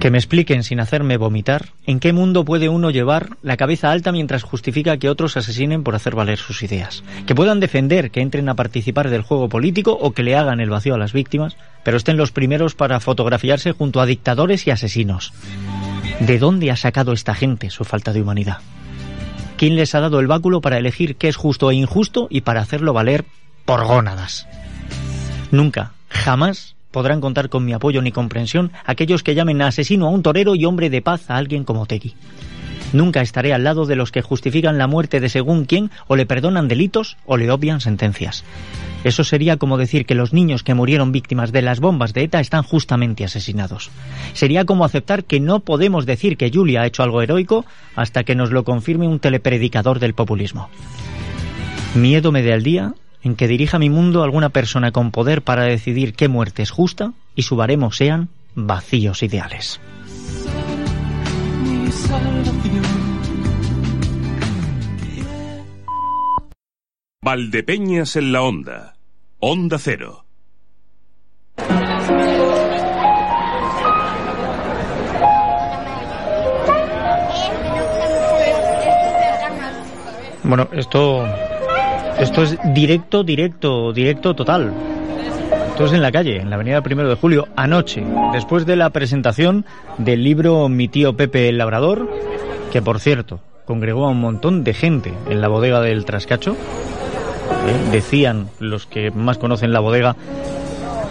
Que 0.01 0.11
me 0.11 0.19
expliquen 0.19 0.63
sin 0.63 0.79
hacerme 0.79 1.17
vomitar 1.17 1.71
en 1.87 2.01
qué 2.01 2.13
mundo 2.13 2.45
puede 2.45 2.69
uno 2.69 2.91
llevar 2.91 3.39
la 3.43 3.57
cabeza 3.57 3.91
alta 3.91 4.13
mientras 4.13 4.43
justifica 4.43 4.99
que 4.99 5.09
otros 5.09 5.37
asesinen 5.37 5.83
por 5.83 5.95
hacer 5.95 6.15
valer 6.15 6.39
sus 6.39 6.63
ideas. 6.63 7.03
Que 7.27 7.35
puedan 7.35 7.61
defender 7.61 8.11
que 8.11 8.21
entren 8.21 8.49
a 8.49 8.55
participar 8.55 9.09
del 9.09 9.23
juego 9.23 9.49
político 9.49 9.93
o 9.93 10.13
que 10.13 10.23
le 10.23 10.37
hagan 10.37 10.61
el 10.61 10.71
vacío 10.71 10.95
a 10.95 10.99
las 10.99 11.13
víctimas, 11.13 11.57
pero 11.83 11.97
estén 11.97 12.19
los 12.19 12.31
primeros 12.31 12.75
para 12.75 13.01
fotografiarse 13.01 13.73
junto 13.73 14.01
a 14.01 14.07
dictadores 14.07 14.67
y 14.67 14.71
asesinos. 14.71 15.33
¿De 16.21 16.39
dónde 16.39 16.71
ha 16.71 16.77
sacado 16.77 17.13
esta 17.13 17.35
gente 17.35 17.71
su 17.71 17.85
falta 17.85 18.13
de 18.13 18.23
humanidad? 18.23 18.59
¿Quién 19.57 19.75
les 19.75 19.95
ha 19.95 20.01
dado 20.01 20.21
el 20.21 20.27
báculo 20.27 20.61
para 20.61 20.77
elegir 20.77 21.17
qué 21.17 21.29
es 21.29 21.37
justo 21.37 21.71
e 21.71 21.75
injusto 21.75 22.27
y 22.31 22.43
para 22.43 22.61
hacerlo 22.61 22.93
valer 22.93 23.25
por 23.65 23.87
gónadas? 23.87 24.47
Nunca, 25.51 25.93
jamás 26.09 26.77
podrán 26.91 27.21
contar 27.21 27.49
con 27.49 27.65
mi 27.65 27.73
apoyo 27.73 28.03
ni 28.03 28.13
comprensión 28.13 28.73
aquellos 28.85 29.23
que 29.23 29.35
llamen 29.35 29.63
asesino 29.63 30.07
a 30.07 30.11
un 30.11 30.23
torero 30.23 30.55
y 30.55 30.67
hombre 30.67 30.91
de 30.91 31.03
paz 31.03 31.31
a 31.31 31.37
alguien 31.37 31.65
como 31.65 31.87
Tegui. 31.87 32.15
Nunca 32.93 33.21
estaré 33.21 33.53
al 33.53 33.65
lado 33.65 33.87
de 33.87 33.97
los 33.97 34.13
que 34.13 34.23
justifican 34.23 34.79
la 34.79 34.87
muerte 34.87 35.21
de 35.21 35.29
según 35.29 35.65
quién 35.65 35.91
o 36.07 36.17
le 36.17 36.27
perdonan 36.27 36.69
delitos 36.69 37.17
o 37.27 37.37
le 37.37 37.51
obvian 37.51 37.81
sentencias. 37.81 38.45
Eso 39.05 39.23
sería 39.23 39.57
como 39.57 39.79
decir 39.79 40.07
que 40.07 40.15
los 40.15 40.33
niños 40.33 40.63
que 40.63 40.75
murieron 40.75 41.13
víctimas 41.13 41.53
de 41.53 41.63
las 41.63 41.81
bombas 41.81 42.13
de 42.13 42.25
ETA 42.25 42.41
están 42.41 42.63
justamente 42.63 43.25
asesinados. 43.25 43.91
Sería 44.33 44.65
como 44.65 44.85
aceptar 44.85 45.25
que 45.25 45.39
no 45.41 45.61
podemos 45.61 46.07
decir 46.07 46.37
que 46.37 46.51
Julia 46.53 46.83
ha 46.83 46.87
hecho 46.87 47.03
algo 47.03 47.23
heroico 47.23 47.65
hasta 47.95 48.25
que 48.25 48.35
nos 48.35 48.51
lo 48.51 48.65
confirme 48.65 49.07
un 49.07 49.21
telepredicador 49.21 50.01
del 50.01 50.15
populismo. 50.15 50.71
Miedo 51.95 52.33
me 52.33 52.43
dé 52.43 52.53
al 52.53 52.63
día 52.63 52.95
en 53.23 53.37
que 53.37 53.49
dirija 53.49 53.79
mi 53.79 53.91
mundo 53.91 54.23
alguna 54.23 54.51
persona 54.51 54.93
con 54.93 55.11
poder 55.11 55.43
para 55.43 55.65
decidir 55.65 56.15
qué 56.15 56.29
muerte 56.29 56.63
es 56.63 56.71
justa 56.71 57.13
y 57.35 57.43
su 57.43 57.57
baremo 57.57 57.93
sean 57.93 58.29
vacíos 58.55 59.23
ideales. 59.23 59.81
Valdepeñas 67.23 68.15
en 68.17 68.33
la 68.33 68.43
Onda. 68.43 68.97
Onda 69.41 69.79
Cero. 69.79 70.25
Bueno, 80.45 80.69
esto 80.73 81.27
esto 82.19 82.43
es 82.43 82.57
directo, 82.73 83.25
directo, 83.25 83.93
directo 83.93 84.35
total. 84.35 84.96
Es 85.79 85.93
en 85.93 86.03
la 86.03 86.11
calle, 86.11 86.41
en 86.41 86.49
la 86.49 86.57
avenida 86.57 86.81
Primero 86.81 87.09
de 87.09 87.15
Julio, 87.15 87.49
anoche, 87.55 88.03
después 88.33 88.67
de 88.67 88.77
la 88.77 88.91
presentación 88.91 89.67
del 89.99 90.25
libro 90.25 90.69
Mi 90.69 90.89
tío 90.89 91.17
Pepe 91.17 91.49
el 91.49 91.59
Labrador, 91.59 92.11
que 92.73 92.83
por 92.83 92.99
cierto, 92.99 93.41
congregó 93.67 94.07
a 94.07 94.11
un 94.11 94.21
montón 94.21 94.65
de 94.65 94.75
gente 94.75 95.13
en 95.29 95.41
la 95.41 95.49
bodega 95.49 95.81
del 95.81 96.05
Trascacho. 96.05 96.53
¿eh? 96.53 97.91
Decían 97.93 98.49
los 98.59 98.87
que 98.87 99.11
más 99.13 99.39
conocen 99.39 99.73
la 99.73 99.81
bodega 99.81 100.17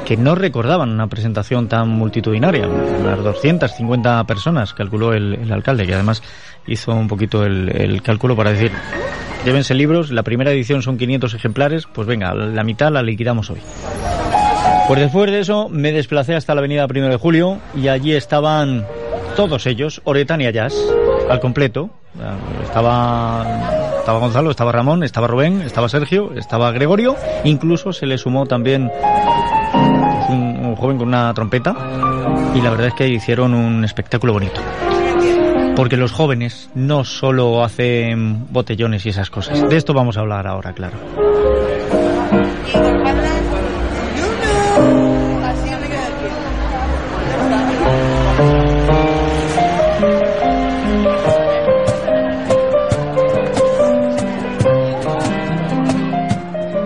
que 0.04 0.18
no 0.18 0.36
recordaban 0.36 0.90
una 0.90 1.08
presentación 1.08 1.70
tan 1.70 1.88
multitudinaria. 1.88 2.68
Unas 2.68 3.24
250 3.24 4.24
personas, 4.26 4.74
calculó 4.74 5.14
el, 5.14 5.36
el 5.36 5.54
alcalde, 5.54 5.86
que 5.86 5.94
además 5.94 6.22
hizo 6.68 6.92
un 6.92 7.08
poquito 7.08 7.46
el, 7.46 7.70
el 7.70 8.02
cálculo 8.02 8.36
para 8.36 8.52
decir, 8.52 8.72
llévense 9.46 9.74
libros, 9.74 10.12
la 10.12 10.24
primera 10.24 10.52
edición 10.52 10.82
son 10.82 10.98
500 10.98 11.34
ejemplares, 11.36 11.86
pues 11.86 12.08
venga, 12.08 12.34
la 12.34 12.64
mitad 12.64 12.92
la 12.92 13.04
liquidamos 13.04 13.50
hoy. 13.52 13.62
Pues 14.88 15.00
después 15.00 15.32
de 15.32 15.40
eso 15.40 15.68
me 15.68 15.92
desplacé 15.92 16.36
hasta 16.36 16.54
la 16.54 16.60
avenida 16.60 16.88
Primero 16.88 17.12
de 17.12 17.18
Julio 17.18 17.58
y 17.76 17.88
allí 17.88 18.14
estaban 18.14 18.86
todos 19.36 19.66
ellos, 19.66 20.00
Oretania 20.04 20.52
Jazz, 20.52 20.76
al 21.28 21.40
completo. 21.40 21.90
Estaba, 22.64 23.46
estaba 23.98 24.20
Gonzalo, 24.20 24.52
estaba 24.52 24.72
Ramón, 24.72 25.04
estaba 25.04 25.28
Rubén, 25.28 25.62
estaba 25.62 25.90
Sergio, 25.90 26.34
estaba 26.36 26.72
Gregorio, 26.72 27.16
incluso 27.44 27.92
se 27.94 28.06
le 28.06 28.18
sumó 28.18 28.46
también 28.46 28.92
un 30.30 30.76
joven 30.76 30.98
con 30.98 31.08
una 31.08 31.34
trompeta 31.34 31.76
y 32.54 32.62
la 32.62 32.70
verdad 32.70 32.88
es 32.88 32.94
que 32.94 33.08
hicieron 33.08 33.56
un 33.56 33.84
espectáculo 33.84 34.34
bonito. 34.34 34.62
Porque 35.76 35.98
los 35.98 36.12
jóvenes 36.12 36.70
no 36.76 37.04
solo 37.04 37.64
hacen 37.64 38.48
botellones 38.52 39.06
y 39.06 39.10
esas 39.10 39.30
cosas. 39.30 39.68
De 39.68 39.76
esto 39.76 39.94
vamos 39.94 40.16
a 40.16 40.22
hablar 40.22 40.48
ahora, 40.48 40.74
claro. 40.74 40.98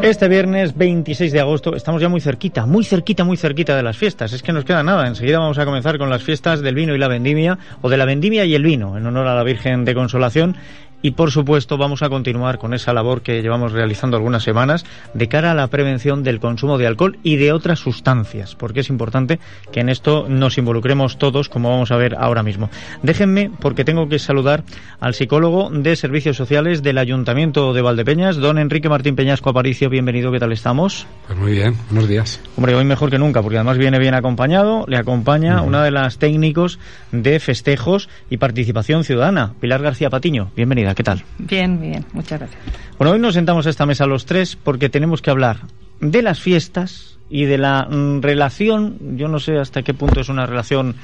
Este 0.10 0.28
viernes 0.28 0.76
26 0.76 1.32
de 1.32 1.39
agosto 1.39 1.76
estamos 1.76 2.02
ya 2.02 2.10
muy 2.10 2.19
cerquita, 2.19 2.65
muy 2.65 2.84
cerquita, 2.84 3.24
muy 3.24 3.38
cerquita 3.38 3.76
de 3.76 3.84
las 3.84 3.95
fiestas. 3.95 4.34
Es 4.34 4.41
que 4.41 4.52
nos 4.52 4.65
queda 4.65 4.82
nada. 4.82 5.06
Enseguida 5.06 5.38
vamos 5.38 5.60
a 5.60 5.65
comenzar 5.65 6.00
con 6.00 6.10
las 6.10 6.24
fiestas 6.24 6.62
del 6.62 6.74
vino 6.74 6.95
y 6.95 6.98
la 6.98 7.08
vendimia, 7.08 7.60
o 7.84 7.89
de 7.89 7.98
la 7.98 8.06
vendimia 8.06 8.43
y 8.43 8.56
el 8.56 8.63
vino, 8.63 8.98
en 8.98 9.06
honor 9.06 9.28
a 9.28 9.36
la 9.36 9.43
Virgen 9.43 9.86
de 9.86 9.93
Consolación. 9.93 10.58
Y 11.02 11.12
por 11.12 11.32
supuesto 11.32 11.78
vamos 11.78 12.04
a 12.04 12.10
continuar 12.10 12.58
con 12.58 12.74
esa 12.74 12.94
labor 12.94 13.22
que 13.22 13.42
llevamos 13.42 13.72
realizando 13.72 14.18
algunas 14.18 14.44
semanas 14.44 14.86
de 15.14 15.28
cara 15.30 15.52
a 15.52 15.56
la 15.56 15.68
prevención 15.68 16.24
del 16.24 16.40
consumo 16.40 16.78
de 16.78 16.88
alcohol 16.88 17.18
y 17.24 17.38
de 17.38 17.54
otras 17.54 17.80
sustancias, 17.80 18.56
porque 18.56 18.82
es 18.82 18.90
importante 18.90 19.40
que 19.72 19.80
en 19.80 19.90
esto 19.90 20.28
nos 20.28 20.58
involucremos 20.58 21.18
todos, 21.18 21.48
como 21.48 21.70
vamos 21.70 21.92
a 21.92 21.98
ver 21.98 22.16
ahora 22.20 22.44
mismo. 22.44 22.70
Déjenme, 23.02 23.50
porque 23.62 23.86
tengo 23.86 24.10
que 24.10 24.20
saludar 24.20 24.64
al 25.00 25.14
psicólogo 25.14 25.70
de 25.72 25.96
Servicios 25.96 26.36
Sociales 26.36 26.84
del 26.84 26.98
Ayuntamiento 26.98 27.74
de 27.74 27.82
Valdepeñas, 27.82 28.38
don 28.38 28.58
Enrique 28.58 28.90
Martín 28.90 29.16
Peñasco 29.16 29.50
Aparicio. 29.50 29.90
Bienvenido, 29.90 30.32
¿qué 30.32 30.40
tal 30.40 30.52
estamos? 30.52 31.08
Pues 31.28 31.40
muy 31.40 31.54
bien, 31.54 31.76
buenos 31.90 32.10
días. 32.10 32.42
Hombre, 32.58 32.76
hoy 32.76 32.84
mejor 32.84 33.10
que 33.10 33.20
nunca, 33.20 33.42
porque 33.42 33.58
además 33.58 33.78
viene 33.78 34.00
bien 34.00 34.16
acompañado. 34.16 34.86
Le 34.88 34.98
acompaña 34.98 35.62
una 35.62 35.84
de 35.84 35.92
las 35.92 36.18
técnicos 36.18 36.80
de 37.12 37.40
festejos 37.40 38.10
y 38.30 38.38
participación 38.38 39.04
ciudadana, 39.04 39.54
Pilar 39.60 39.82
García 39.82 40.10
Patiño. 40.10 40.52
Bienvenida. 40.56 40.88
¿Qué 40.95 41.04
tal? 41.04 41.23
Bien, 41.38 41.80
bien, 41.80 42.06
muchas 42.13 42.39
gracias. 42.39 42.62
Bueno, 42.97 43.13
hoy 43.13 43.19
nos 43.19 43.34
sentamos 43.34 43.65
a 43.67 43.69
esta 43.69 43.86
mesa 43.86 44.06
los 44.06 44.25
tres 44.25 44.56
porque 44.56 44.89
tenemos 44.89 45.21
que 45.21 45.32
hablar 45.32 45.62
de 45.99 46.21
las 46.21 46.39
fiestas 46.39 47.19
y 47.30 47.45
de 47.45 47.58
la 47.58 47.88
mm, 47.89 48.21
relación, 48.21 49.17
yo 49.17 49.28
no 49.28 49.39
sé 49.39 49.58
hasta 49.58 49.84
qué 49.84 49.93
punto 49.93 50.19
es 50.19 50.30
una 50.30 50.45
relación 50.45 50.95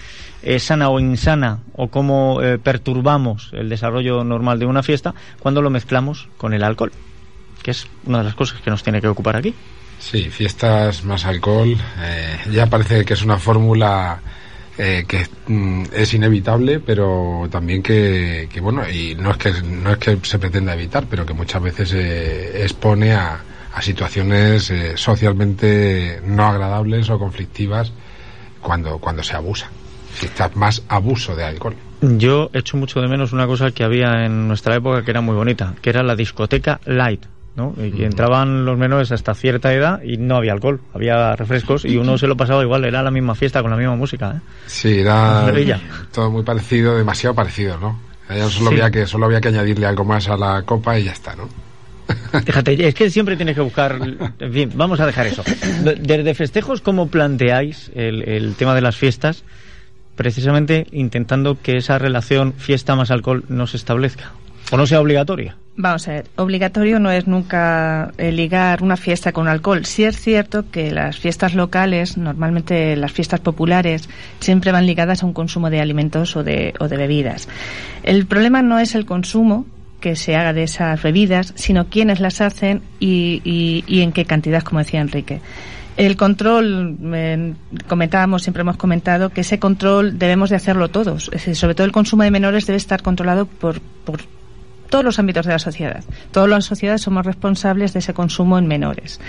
eh, 0.42 0.60
sana 0.60 0.90
o 0.90 1.00
insana, 1.00 1.60
o 1.74 1.90
cómo 1.90 2.42
eh, 2.42 2.58
perturbamos 2.58 3.52
el 3.54 3.70
desarrollo 3.70 4.24
normal 4.24 4.60
de 4.60 4.66
una 4.66 4.84
fiesta 4.84 5.14
cuando 5.40 5.62
lo 5.62 5.70
mezclamos 5.70 6.28
con 6.38 6.54
el 6.54 6.64
alcohol, 6.64 6.92
que 7.62 7.72
es 7.72 7.88
una 8.06 8.20
de 8.20 8.24
las 8.26 8.36
cosas 8.36 8.62
que 8.62 8.72
nos 8.72 8.84
tiene 8.84 9.02
que 9.02 9.08
ocupar 9.08 9.38
aquí. 9.38 9.54
Sí, 10.00 10.30
fiestas 10.30 11.04
más 11.06 11.26
alcohol, 11.26 11.78
eh, 12.02 12.38
ya 12.52 12.68
parece 12.68 13.06
que 13.06 13.14
es 13.14 13.24
una 13.24 13.38
fórmula 13.38 14.20
eh, 14.78 15.06
que 15.08 15.26
mm, 15.48 15.84
es 15.94 16.14
inevitable, 16.14 16.82
pero 16.82 17.48
también 17.50 17.82
que, 17.82 18.50
bueno, 18.62 18.88
y 18.90 19.16
no 19.16 19.32
es 19.32 19.38
que 19.38 19.54
no 19.64 19.92
es 19.92 19.98
que 19.98 20.18
se 20.24 20.38
pretenda 20.38 20.74
evitar, 20.74 21.06
pero 21.10 21.26
que 21.26 21.34
muchas 21.34 21.62
veces 21.62 21.94
eh, 21.94 22.64
expone 22.64 23.14
a, 23.14 23.42
situaciones 23.82 24.72
eh, 24.72 24.96
socialmente 24.96 26.22
no 26.26 26.46
agradables 26.46 27.10
o 27.10 27.20
conflictivas 27.20 27.92
cuando, 28.62 29.00
cuando 29.00 29.22
se 29.22 29.36
abusa. 29.36 29.70
Fiestas 30.14 30.56
más 30.56 30.82
abuso 30.88 31.36
de 31.36 31.44
alcohol. 31.44 31.76
Yo 32.02 32.50
echo 32.54 32.78
mucho 32.78 33.02
de 33.02 33.10
menos 33.10 33.34
una 33.34 33.48
cosa 33.48 33.72
que 33.72 33.84
había 33.84 34.26
en 34.26 34.48
nuestra 34.48 34.76
época 34.76 35.04
que 35.04 35.12
era 35.12 35.20
muy 35.20 35.36
bonita, 35.36 35.76
que 35.82 35.90
era 35.90 36.04
la 36.04 36.16
discoteca 36.16 36.80
light. 36.86 37.26
¿No? 37.56 37.74
Y 37.78 38.04
entraban 38.04 38.66
los 38.66 38.78
menores 38.78 39.12
hasta 39.12 39.34
cierta 39.34 39.74
edad 39.74 40.02
y 40.04 40.18
no 40.18 40.36
había 40.36 40.52
alcohol, 40.52 40.82
había 40.94 41.36
refrescos 41.36 41.86
y 41.86 41.98
uno 41.98 42.18
se 42.18 42.28
lo 42.28 42.36
pasaba 42.36 42.62
igual, 42.64 42.84
era 42.84 43.02
la 43.02 43.12
misma 43.12 43.36
fiesta 43.36 43.62
con 43.62 43.72
la 43.72 43.78
misma 43.78 43.96
música. 43.96 44.36
¿eh? 44.36 44.40
Sí, 44.68 45.00
era 45.00 45.52
todo 46.12 46.30
muy 46.30 46.44
parecido, 46.44 46.98
demasiado 46.98 47.34
parecido, 47.34 47.78
¿no? 47.78 48.00
Solo, 48.50 48.72
sí. 48.72 48.76
había 48.76 48.92
que, 48.92 49.06
solo 49.06 49.28
había 49.28 49.40
que 49.40 49.50
añadirle 49.50 49.86
algo 49.86 50.04
más 50.04 50.28
a 50.28 50.36
la 50.36 50.64
copa 50.64 51.00
y 51.00 51.06
ya 51.06 51.12
está, 51.12 51.36
¿no? 51.36 51.48
Fíjate, 52.46 52.88
es 52.88 52.94
que 52.94 53.10
siempre 53.10 53.36
tienes 53.36 53.56
que 53.56 53.62
buscar. 53.62 54.00
En 54.40 54.54
fin, 54.54 54.72
vamos 54.76 55.00
a 55.00 55.06
dejar 55.06 55.28
eso. 55.28 55.44
Desde 55.84 56.34
festejos, 56.34 56.82
¿cómo 56.82 57.08
planteáis 57.08 57.92
el, 57.96 58.28
el 58.28 58.56
tema 58.56 58.76
de 58.76 58.82
las 58.82 58.96
fiestas? 58.96 59.44
Precisamente 60.16 60.88
intentando 60.92 61.62
que 61.62 61.78
esa 61.78 62.00
relación 62.00 62.54
fiesta 62.54 62.96
más 62.96 63.12
alcohol 63.12 63.44
no 63.48 63.68
se 63.68 63.78
establezca 63.78 64.32
o 64.72 64.78
no 64.78 64.88
sea 64.88 65.02
obligatoria. 65.02 65.58
Vamos 65.78 66.08
a 66.08 66.14
ver, 66.14 66.26
obligatorio 66.38 67.00
no 67.00 67.12
es 67.12 67.28
nunca 67.28 68.14
eh, 68.18 68.32
ligar 68.32 68.82
una 68.82 68.96
fiesta 68.96 69.34
con 69.34 69.50
alcohol. 69.50 69.86
Sí 69.86 70.06
es 70.06 70.20
cierto 70.20 70.70
que 70.72 70.90
las 70.92 71.18
fiestas 71.18 71.54
locales, 71.54 72.18
normalmente 72.18 72.96
las 72.96 73.12
fiestas 73.12 73.42
populares, 73.42 74.10
siempre 74.40 74.72
van 74.72 74.86
ligadas 74.86 75.22
a 75.22 75.26
un 75.26 75.34
consumo 75.34 75.70
de 75.70 75.82
alimentos 75.82 76.36
o 76.38 76.44
de, 76.44 76.74
o 76.80 76.88
de 76.88 76.96
bebidas. 76.96 77.50
El 78.04 78.26
problema 78.26 78.62
no 78.62 78.80
es 78.80 78.96
el 78.96 79.06
consumo 79.06 79.66
que 80.00 80.16
se 80.16 80.36
haga 80.38 80.54
de 80.54 80.64
esas 80.64 81.02
bebidas, 81.02 81.52
sino 81.56 81.90
quiénes 81.90 82.22
las 82.22 82.40
hacen 82.40 82.82
y, 83.00 83.42
y, 83.44 83.84
y 83.88 84.02
en 84.02 84.14
qué 84.14 84.24
cantidad, 84.24 84.64
como 84.64 84.80
decía 84.80 85.02
Enrique. 85.02 85.42
El 85.98 86.18
control, 86.18 86.98
eh, 87.14 87.54
comentábamos, 87.88 88.44
siempre 88.44 88.62
hemos 88.62 88.78
comentado 88.78 89.30
que 89.30 89.42
ese 89.42 89.60
control 89.60 90.20
debemos 90.20 90.50
de 90.50 90.58
hacerlo 90.58 90.90
todos. 90.90 91.32
Sobre 91.54 91.74
todo 91.74 91.86
el 91.86 91.94
consumo 91.94 92.24
de 92.24 92.32
menores 92.32 92.66
debe 92.66 92.78
estar 92.78 93.02
controlado 93.02 93.46
por, 93.46 93.80
por 93.82 94.22
todos 94.90 95.04
los 95.04 95.20
ámbitos 95.20 95.46
de 95.46 95.54
la 95.54 95.60
sociedad. 95.60 96.04
Todas 96.32 96.50
las 96.50 96.66
sociedades 96.66 97.02
somos 97.02 97.26
responsables 97.26 97.94
de 97.94 98.00
ese 98.00 98.14
consumo 98.14 98.58
en 98.58 98.68
menores. 98.68 99.20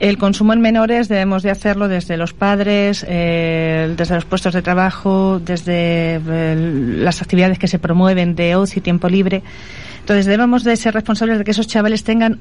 El 0.00 0.18
consumo 0.18 0.52
en 0.52 0.60
menores 0.60 1.08
debemos 1.08 1.42
de 1.42 1.50
hacerlo 1.50 1.88
desde 1.88 2.16
los 2.16 2.32
padres, 2.32 3.04
eh, 3.08 3.94
desde 3.96 4.14
los 4.14 4.24
puestos 4.24 4.54
de 4.54 4.62
trabajo, 4.62 5.40
desde 5.44 6.20
eh, 6.26 6.56
las 6.98 7.22
actividades 7.22 7.58
que 7.58 7.68
se 7.68 7.78
promueven 7.78 8.34
de 8.34 8.56
ocio 8.56 8.80
y 8.80 8.82
tiempo 8.82 9.08
libre. 9.08 9.42
Entonces 10.00 10.26
debemos 10.26 10.64
de 10.64 10.76
ser 10.76 10.94
responsables 10.94 11.38
de 11.38 11.44
que 11.44 11.50
esos 11.50 11.66
chavales 11.66 12.04
tengan 12.04 12.40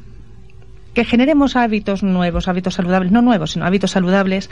que 0.96 1.06
generemos 1.06 1.56
hábitos 1.56 2.02
nuevos, 2.02 2.48
hábitos 2.48 2.74
saludables, 2.74 3.12
no 3.12 3.22
nuevos, 3.22 3.52
sino 3.52 3.66
hábitos 3.66 3.92
saludables. 3.92 4.50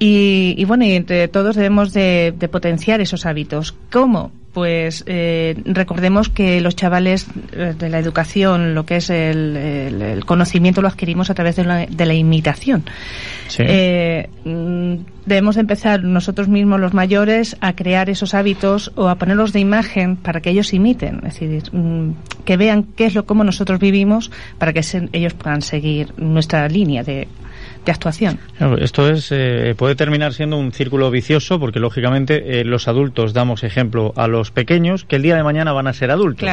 Y, 0.00 0.62
bueno, 0.66 0.84
y 0.84 0.92
entre 0.92 1.26
todos 1.28 1.56
debemos 1.56 1.92
de, 1.92 2.34
potenciar 2.52 3.00
esos 3.00 3.26
hábitos. 3.26 3.74
¿Cómo? 3.90 4.30
Pues 4.58 5.04
eh, 5.06 5.54
recordemos 5.66 6.30
que 6.30 6.60
los 6.60 6.74
chavales 6.74 7.28
eh, 7.52 7.76
de 7.78 7.88
la 7.88 8.00
educación, 8.00 8.74
lo 8.74 8.84
que 8.84 8.96
es 8.96 9.08
el, 9.08 10.20
conocimiento, 10.26 10.82
lo 10.82 10.88
adquirimos 10.88 11.30
a 11.30 11.34
través 11.34 11.54
de 11.54 11.64
la, 11.64 11.86
de 11.86 12.06
la 12.06 12.14
imitación. 12.14 12.82
Eh, 13.56 14.28
mm, 14.44 14.94
debemos 15.26 15.58
empezar 15.58 16.02
nosotros 16.02 16.48
mismos, 16.48 16.80
los 16.80 16.92
mayores, 16.92 17.56
a 17.60 17.74
crear 17.74 18.10
esos 18.10 18.34
hábitos 18.34 18.90
o 18.96 19.08
a 19.08 19.14
ponerlos 19.14 19.52
de 19.52 19.60
imagen 19.60 20.16
para 20.16 20.40
que 20.40 20.50
ellos 20.50 20.74
imiten, 20.74 21.20
es 21.24 21.38
decir, 21.38 21.62
mm, 21.70 22.14
que 22.44 22.56
vean 22.56 22.82
qué 22.82 23.06
es 23.06 23.14
lo 23.14 23.26
como 23.26 23.44
nosotros 23.44 23.78
vivimos 23.78 24.32
para 24.58 24.72
que 24.72 24.82
ellos 25.12 25.34
puedan 25.34 25.62
seguir 25.62 26.14
nuestra 26.16 26.66
línea 26.66 27.04
de, 27.04 27.28
actuación. 27.90 28.38
Esto 28.80 29.08
es 29.08 29.28
eh, 29.30 29.74
puede 29.76 29.94
terminar 29.94 30.34
siendo 30.34 30.56
un 30.56 30.72
círculo 30.72 31.10
vicioso 31.10 31.58
porque 31.58 31.80
lógicamente 31.80 32.60
eh, 32.60 32.64
los 32.64 32.88
adultos 32.88 33.32
damos 33.32 33.64
ejemplo 33.64 34.12
a 34.16 34.28
los 34.28 34.50
pequeños 34.50 35.04
que 35.04 35.16
el 35.16 35.22
día 35.22 35.36
de 35.36 35.42
mañana 35.42 35.72
van 35.72 35.86
a 35.86 35.92
ser 35.92 36.10
adultos. 36.10 36.48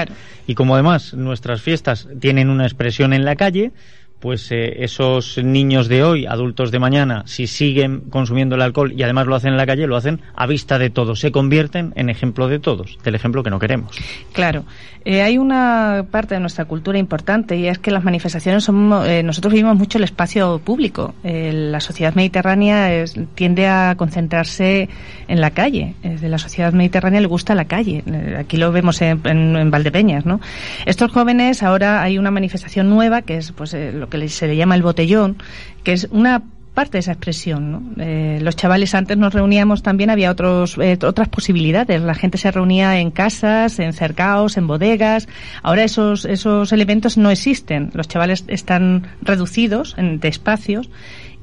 Y 0.48 0.56
como 0.56 0.76
además 0.76 1.14
nuestras 1.14 1.62
fiestas 1.62 2.08
tienen 2.20 2.50
una 2.50 2.66
expresión 2.66 3.14
en 3.14 3.26
la 3.26 3.36
calle, 3.36 3.72
pues 4.20 4.52
eh, 4.52 4.84
esos 4.84 5.38
niños 5.38 5.88
de 5.88 6.04
hoy, 6.04 6.26
adultos 6.26 6.72
de 6.72 6.80
mañana, 6.80 7.24
si 7.26 7.48
siguen 7.48 8.02
consumiendo 8.10 8.56
el 8.56 8.62
alcohol 8.62 8.94
y 8.96 9.04
además 9.04 9.28
lo 9.28 9.36
hacen 9.36 9.52
en 9.52 9.58
la 9.58 9.66
calle, 9.66 9.88
lo 9.88 9.96
hacen 9.96 10.22
a 10.36 10.48
vista 10.48 10.80
de 10.80 10.90
todos, 10.90 11.20
se 11.20 11.32
convierten 11.32 11.94
en 11.96 12.10
ejemplo 12.10 12.48
de 12.48 12.60
todos, 12.60 12.98
del 13.04 13.16
ejemplo 13.16 13.44
que 13.44 13.50
no 13.50 13.60
queremos. 13.60 13.96
Claro, 14.32 14.66
eh, 15.04 15.22
hay 15.22 15.38
una 15.38 16.06
parte 16.10 16.34
de 16.36 16.40
nuestra 16.40 16.66
cultura 16.66 16.98
importante 16.98 17.56
y 17.56 17.68
es 17.68 17.78
que 17.78 17.92
las 17.92 18.04
manifestaciones 18.04 18.64
son, 18.64 18.92
eh, 19.06 19.22
nosotros 19.22 19.54
vivimos 19.54 19.78
mucho 19.78 19.98
el 19.98 20.04
espacio 20.04 20.60
público. 20.60 21.14
la 21.24 21.80
sociedad 21.80 22.16
mediterránea 22.16 23.06
tiende 23.36 23.68
a 23.68 23.96
concentrarse 23.98 24.90
en 25.28 25.42
la 25.42 25.52
calle. 25.52 25.94
de 26.02 26.30
la 26.30 26.38
sociedad 26.38 26.74
mediterránea 26.74 27.22
le 27.22 27.28
gusta 27.28 27.54
la 27.54 27.66
calle. 27.66 28.04
aquí 28.40 28.58
lo 28.58 28.72
vemos 28.72 29.02
en, 29.02 29.22
en, 29.26 29.70
Valdepeñas, 29.72 30.26
¿no? 30.26 30.40
Estos 30.86 31.12
jóvenes 31.12 31.62
ahora 31.62 32.02
hay 32.02 32.18
una 32.18 32.32
manifestación 32.32 32.90
nueva 32.90 33.22
que 33.22 33.38
es 33.38 33.52
pues 33.52 33.76
que 34.10 34.28
se 34.30 34.48
le 34.48 34.56
llama 34.56 34.76
el 34.76 34.84
botellón, 34.84 35.38
que 35.84 35.94
es 35.94 36.08
una 36.12 36.44
parte 36.76 36.94
de 36.94 37.00
esa 37.00 37.14
expresión. 37.14 37.96
Eh, 37.98 38.40
los 38.42 38.56
chavales 38.56 38.94
antes 38.94 39.18
nos 39.18 39.34
reuníamos 39.34 39.82
también, 39.82 40.12
había 40.12 40.30
otros, 40.30 40.78
eh, 40.78 41.00
otras 41.02 41.30
posibilidades. 41.30 42.02
La 42.02 42.14
gente 42.14 42.38
se 42.38 42.52
reunía 42.52 43.00
en 43.00 43.10
casas, 43.10 43.80
en 43.80 43.94
cercaos, 43.94 44.58
en 44.58 44.68
bodegas. 44.68 45.28
Ahora 45.64 45.84
esos, 45.84 46.26
esos 46.26 46.72
elementos 46.72 47.18
no 47.18 47.32
existen. 47.32 47.90
Los 47.94 48.08
chavales 48.08 48.44
están 48.48 49.08
reducidos 49.22 49.96
en, 49.98 50.20
de 50.20 50.28
espacios 50.28 50.90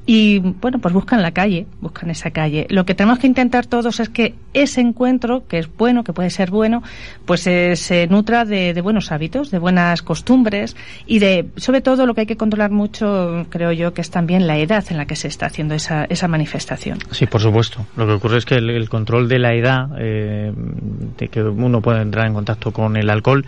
y 0.05 0.39
bueno, 0.39 0.79
pues 0.79 0.93
buscan 0.93 1.21
la 1.21 1.31
calle, 1.31 1.65
buscan 1.79 2.09
esa 2.09 2.31
calle. 2.31 2.67
Lo 2.69 2.85
que 2.85 2.93
tenemos 2.93 3.19
que 3.19 3.27
intentar 3.27 3.65
todos 3.65 4.01
es 4.01 4.09
que 4.09 4.35
ese 4.53 4.81
encuentro, 4.81 5.47
que 5.47 5.59
es 5.59 5.69
bueno, 5.77 6.03
que 6.03 6.11
puede 6.11 6.29
ser 6.29 6.51
bueno, 6.51 6.83
pues 7.25 7.47
eh, 7.47 7.77
se 7.77 8.07
nutra 8.07 8.43
de, 8.43 8.79
buenos 8.81 9.13
hábitos, 9.13 9.49
de 9.49 9.59
buenas 9.59 10.01
costumbres 10.01 10.75
y 11.05 11.19
de, 11.19 11.47
sobre 11.55 11.81
todo, 11.81 12.05
lo 12.05 12.13
que 12.15 12.21
hay 12.21 12.27
que 12.27 12.35
controlar 12.35 12.71
mucho, 12.71 13.45
creo 13.49 13.71
yo, 13.71 13.93
que 13.93 14.01
es 14.01 14.09
también 14.09 14.45
la 14.45 14.57
edad 14.57 14.83
en 14.89 14.97
la 14.97 15.05
que 15.05 15.15
se 15.15 15.29
está 15.29 15.45
haciendo 15.45 15.73
esa, 15.73 16.03
esa 16.05 16.27
manifestación. 16.27 16.99
Sí, 17.11 17.25
por 17.25 17.39
supuesto. 17.39 17.85
Lo 17.95 18.05
que 18.05 18.13
ocurre 18.13 18.39
es 18.39 18.45
que 18.45 18.55
el, 18.55 18.89
control 18.89 19.29
de 19.29 19.39
la 19.39 19.53
edad, 19.53 19.89
eh, 19.99 20.51
de 21.17 21.27
que 21.29 21.41
uno 21.41 21.81
pueda 21.81 22.01
entrar 22.01 22.27
en 22.27 22.33
contacto 22.33 22.71
con 22.73 22.97
el 22.97 23.09
alcohol, 23.09 23.45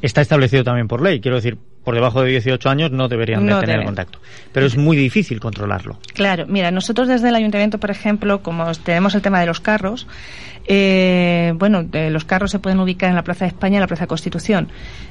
está 0.00 0.22
establecido 0.22 0.64
también 0.64 0.88
por 0.88 1.02
ley. 1.02 1.20
Quiero 1.20 1.36
decir, 1.36 1.58
por 1.84 1.94
debajo 1.94 2.22
de 2.22 2.30
18 2.30 2.68
años 2.68 2.90
no 2.90 3.08
deberían 3.08 3.46
de 3.46 3.54
tener 3.54 3.84
contacto. 3.84 4.18
Pero 4.52 4.66
es 4.66 4.76
muy 4.76 4.96
difícil 4.96 5.40
controlarlo. 5.40 5.98
Claro, 6.12 6.46
mira, 6.46 6.70
nosotros 6.70 7.08
desde 7.08 7.28
el 7.28 7.34
ayuntamiento, 7.34 7.78
por 7.78 7.90
ejemplo, 7.90 8.42
como 8.42 8.70
tenemos 8.74 9.14
el 9.14 9.22
tema 9.22 9.40
de 9.40 9.46
los 9.46 9.60
carros, 9.60 10.06
eh, 10.66 11.52
bueno, 11.56 11.86
los 11.92 12.24
carros 12.24 12.50
se 12.50 12.58
pueden 12.58 12.80
ubicar 12.80 13.08
en 13.08 13.16
la 13.16 13.24
Plaza 13.24 13.44
de 13.44 13.48
España 13.48 13.76
en 13.76 13.80
la 13.80 13.86
Plaza 13.86 14.04
de 14.04 14.08
Constitución. 14.08 14.68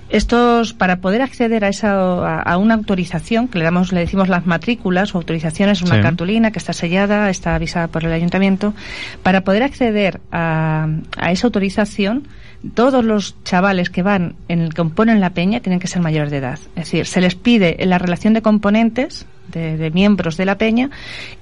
Estos, 0.10 0.74
para 0.74 1.02
poder 1.02 1.22
acceder 1.22 1.66
a 1.66 1.70
esa, 1.70 2.42
a, 2.42 2.58
una 2.58 2.76
autorización, 2.76 3.48
que 3.48 3.60
le 3.60 3.66
damos, 3.66 3.92
le 3.92 4.00
decimos 4.00 4.30
las 4.30 4.46
matrículas 4.46 5.14
o 5.14 5.18
autorizaciones, 5.18 5.82
una 5.82 6.02
cartulina 6.02 6.52
que 6.52 6.60
está 6.60 6.74
sellada, 6.74 7.30
está 7.30 7.56
avisada 7.56 7.88
por 7.88 8.06
el 8.06 8.12
ayuntamiento, 8.12 8.74
para 9.22 9.42
poder 9.44 9.64
acceder 9.64 10.22
a, 10.32 10.88
a 11.18 11.32
esa 11.32 11.48
autorización, 11.48 12.28
todos 12.74 13.06
los 13.06 13.42
chavales 13.44 13.90
que 13.90 14.04
van 14.04 14.36
en 14.48 14.60
el 14.60 14.74
componen 14.74 15.20
la 15.20 15.32
peña 15.32 15.62
tienen 15.62 15.80
que 15.80 15.88
ser 15.88 16.02
mayores 16.02 16.32
de 16.32 16.38
edad. 16.38 16.60
Es 16.76 16.86
decir, 16.86 17.06
se 17.06 17.22
les 17.22 17.36
pide 17.36 17.82
en 17.82 17.90
la 17.90 17.98
relación 17.98 18.34
de 18.34 18.42
componentes 18.42 19.26
de, 19.52 19.92
miembros 19.92 20.38
de 20.38 20.46
la 20.46 20.58
peña 20.58 20.90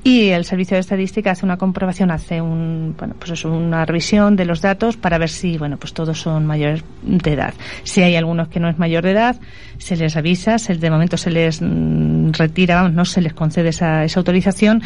y 0.04 0.30
el 0.30 0.46
servicio 0.46 0.76
de 0.76 0.82
estadística 0.82 1.32
hace 1.32 1.46
una 1.46 1.58
comprobación, 1.58 2.12
hace 2.12 2.42
un, 2.42 2.96
bueno, 2.98 3.16
pues 3.20 3.32
es 3.32 3.46
una 3.46 3.86
revisión 3.86 4.36
de 4.36 4.46
los 4.46 4.62
datos 4.62 4.98
para 4.98 5.18
ver 5.18 5.30
si, 5.30 5.58
bueno, 5.58 5.78
pues 5.78 5.94
todos 5.94 6.20
son 6.20 6.46
mayores 6.46 6.84
de 7.02 7.34
edad. 7.34 7.54
Si 7.84 8.02
hay 8.02 8.16
algunos 8.16 8.48
que 8.48 8.60
no 8.60 8.70
es 8.70 8.78
mayor 8.78 9.04
de 9.04 9.12
edad, 9.12 9.40
se 9.78 9.96
les 9.96 10.16
avisa, 10.16 10.58
se, 10.58 10.76
de 10.76 10.90
momento 10.90 11.18
se 11.18 11.32
les 11.32 11.62
mm, 11.62 12.32
retira, 12.32 12.88
no 12.90 13.06
se 13.06 13.22
les 13.22 13.34
concede 13.34 13.70
esa, 13.70 14.04
esa 14.04 14.20
autorización 14.20 14.82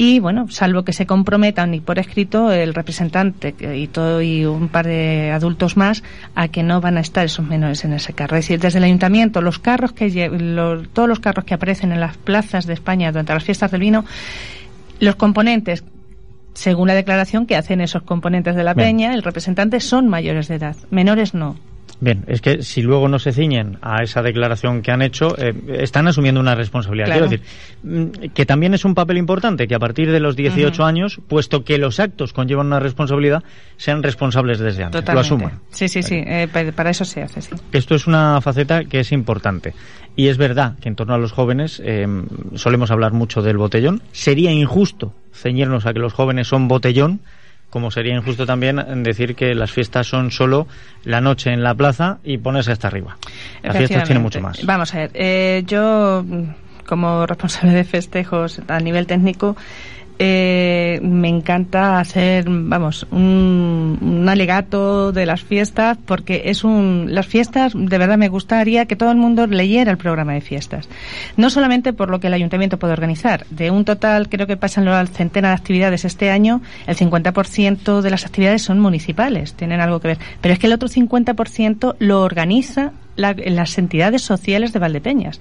y 0.00 0.20
bueno, 0.20 0.46
salvo 0.48 0.84
que 0.84 0.92
se 0.92 1.06
comprometan 1.06 1.74
y 1.74 1.80
por 1.80 1.98
escrito 1.98 2.52
el 2.52 2.72
representante 2.72 3.52
y 3.76 3.88
todo 3.88 4.22
y 4.22 4.46
un 4.46 4.68
par 4.68 4.86
de 4.86 5.32
adultos 5.32 5.76
más 5.76 6.04
a 6.36 6.46
que 6.46 6.62
no 6.62 6.80
van 6.80 6.96
a 6.96 7.00
estar 7.00 7.26
esos 7.26 7.44
menores 7.44 7.84
en 7.84 7.92
ese 7.92 8.12
carro. 8.12 8.36
Es 8.36 8.44
decir, 8.44 8.60
desde 8.60 8.78
el 8.78 8.84
ayuntamiento, 8.84 9.42
los 9.42 9.58
carros 9.58 9.92
que 9.92 10.08
todos 10.92 11.08
los 11.08 11.18
carros 11.18 11.44
que 11.44 11.54
aparecen 11.54 11.90
en 11.90 11.98
las 11.98 12.16
plazas 12.16 12.64
de 12.66 12.74
España 12.74 13.10
durante 13.10 13.34
las 13.34 13.42
fiestas 13.42 13.72
del 13.72 13.80
vino, 13.80 14.04
los 15.00 15.16
componentes 15.16 15.82
según 16.54 16.88
la 16.88 16.94
declaración 16.94 17.46
que 17.46 17.56
hacen 17.56 17.80
esos 17.80 18.02
componentes 18.02 18.56
de 18.56 18.64
la 18.64 18.74
peña, 18.74 19.14
el 19.14 19.22
representante 19.22 19.78
son 19.78 20.08
mayores 20.08 20.48
de 20.48 20.56
edad, 20.56 20.76
menores 20.90 21.34
no. 21.34 21.56
Bien, 22.00 22.24
es 22.28 22.40
que 22.40 22.62
si 22.62 22.82
luego 22.82 23.08
no 23.08 23.18
se 23.18 23.32
ciñen 23.32 23.78
a 23.82 24.02
esa 24.02 24.22
declaración 24.22 24.82
que 24.82 24.92
han 24.92 25.02
hecho, 25.02 25.36
eh, 25.36 25.52
están 25.78 26.06
asumiendo 26.06 26.40
una 26.40 26.54
responsabilidad. 26.54 27.08
Quiero 27.08 27.28
decir, 27.28 27.42
mm, 27.82 28.28
que 28.34 28.46
también 28.46 28.74
es 28.74 28.84
un 28.84 28.94
papel 28.94 29.18
importante 29.18 29.66
que 29.66 29.74
a 29.74 29.80
partir 29.80 30.12
de 30.12 30.20
los 30.20 30.36
18 30.36 30.84
años, 30.84 31.20
puesto 31.26 31.64
que 31.64 31.76
los 31.78 31.98
actos 31.98 32.32
conllevan 32.32 32.66
una 32.66 32.78
responsabilidad, 32.78 33.42
sean 33.76 34.02
responsables 34.02 34.60
desde 34.60 34.84
antes, 34.84 35.04
lo 35.12 35.20
asuman. 35.20 35.60
Sí, 35.70 35.88
sí, 35.88 36.02
sí, 36.02 36.22
eh, 36.24 36.48
para 36.74 36.90
eso 36.90 37.04
se 37.04 37.22
hace, 37.22 37.42
sí. 37.42 37.50
Esto 37.72 37.96
es 37.96 38.06
una 38.06 38.40
faceta 38.40 38.84
que 38.84 39.00
es 39.00 39.10
importante. 39.10 39.74
Y 40.14 40.28
es 40.28 40.36
verdad 40.36 40.74
que 40.80 40.88
en 40.88 40.96
torno 40.96 41.14
a 41.14 41.18
los 41.18 41.32
jóvenes 41.32 41.80
eh, 41.84 42.06
solemos 42.54 42.90
hablar 42.90 43.12
mucho 43.12 43.42
del 43.42 43.56
botellón. 43.56 44.02
Sería 44.12 44.50
injusto 44.50 45.14
ceñirnos 45.32 45.86
a 45.86 45.92
que 45.92 46.00
los 46.00 46.12
jóvenes 46.12 46.48
son 46.48 46.68
botellón 46.68 47.20
como 47.70 47.90
sería 47.90 48.14
injusto 48.14 48.46
también 48.46 49.02
decir 49.02 49.34
que 49.34 49.54
las 49.54 49.70
fiestas 49.70 50.06
son 50.06 50.30
solo 50.30 50.66
la 51.04 51.20
noche 51.20 51.52
en 51.52 51.62
la 51.62 51.74
plaza 51.74 52.18
y 52.24 52.38
ponerse 52.38 52.72
hasta 52.72 52.88
arriba. 52.88 53.16
Las 53.62 53.76
fiestas 53.76 54.04
tienen 54.04 54.22
mucho 54.22 54.40
más. 54.40 54.64
Vamos 54.64 54.94
a 54.94 54.98
ver, 54.98 55.10
eh, 55.14 55.62
yo 55.66 56.24
como 56.86 57.26
responsable 57.26 57.72
de 57.72 57.84
festejos 57.84 58.62
a 58.66 58.80
nivel 58.80 59.06
técnico 59.06 59.56
eh, 60.18 60.98
me 61.02 61.28
encanta 61.28 62.00
hacer, 62.00 62.44
vamos, 62.48 63.06
un, 63.10 64.26
alegato 64.28 65.12
de 65.12 65.26
las 65.26 65.42
fiestas 65.42 65.96
porque 66.04 66.42
es 66.46 66.64
un, 66.64 67.06
las 67.10 67.26
fiestas, 67.26 67.72
de 67.74 67.98
verdad 67.98 68.18
me 68.18 68.28
gustaría 68.28 68.86
que 68.86 68.96
todo 68.96 69.10
el 69.10 69.16
mundo 69.16 69.46
leyera 69.46 69.90
el 69.90 69.96
programa 69.96 70.34
de 70.34 70.40
fiestas. 70.40 70.88
No 71.36 71.50
solamente 71.50 71.92
por 71.92 72.10
lo 72.10 72.20
que 72.20 72.26
el 72.26 72.34
ayuntamiento 72.34 72.78
puede 72.78 72.92
organizar. 72.92 73.46
De 73.50 73.70
un 73.70 73.84
total, 73.84 74.28
creo 74.28 74.46
que 74.46 74.56
pasan 74.56 74.84
la 74.84 75.06
centena 75.06 75.48
de 75.48 75.54
actividades 75.54 76.04
este 76.04 76.30
año, 76.30 76.62
el 76.86 76.96
50% 76.96 78.00
de 78.00 78.10
las 78.10 78.26
actividades 78.26 78.62
son 78.62 78.80
municipales, 78.80 79.54
tienen 79.54 79.80
algo 79.80 80.00
que 80.00 80.08
ver. 80.08 80.18
Pero 80.40 80.52
es 80.52 80.58
que 80.58 80.66
el 80.66 80.72
otro 80.72 80.88
50% 80.88 81.96
lo 81.98 82.22
organiza 82.22 82.92
las 83.18 83.78
entidades 83.78 84.22
sociales 84.22 84.72
de 84.72 84.78
Valdepeñas 84.78 85.40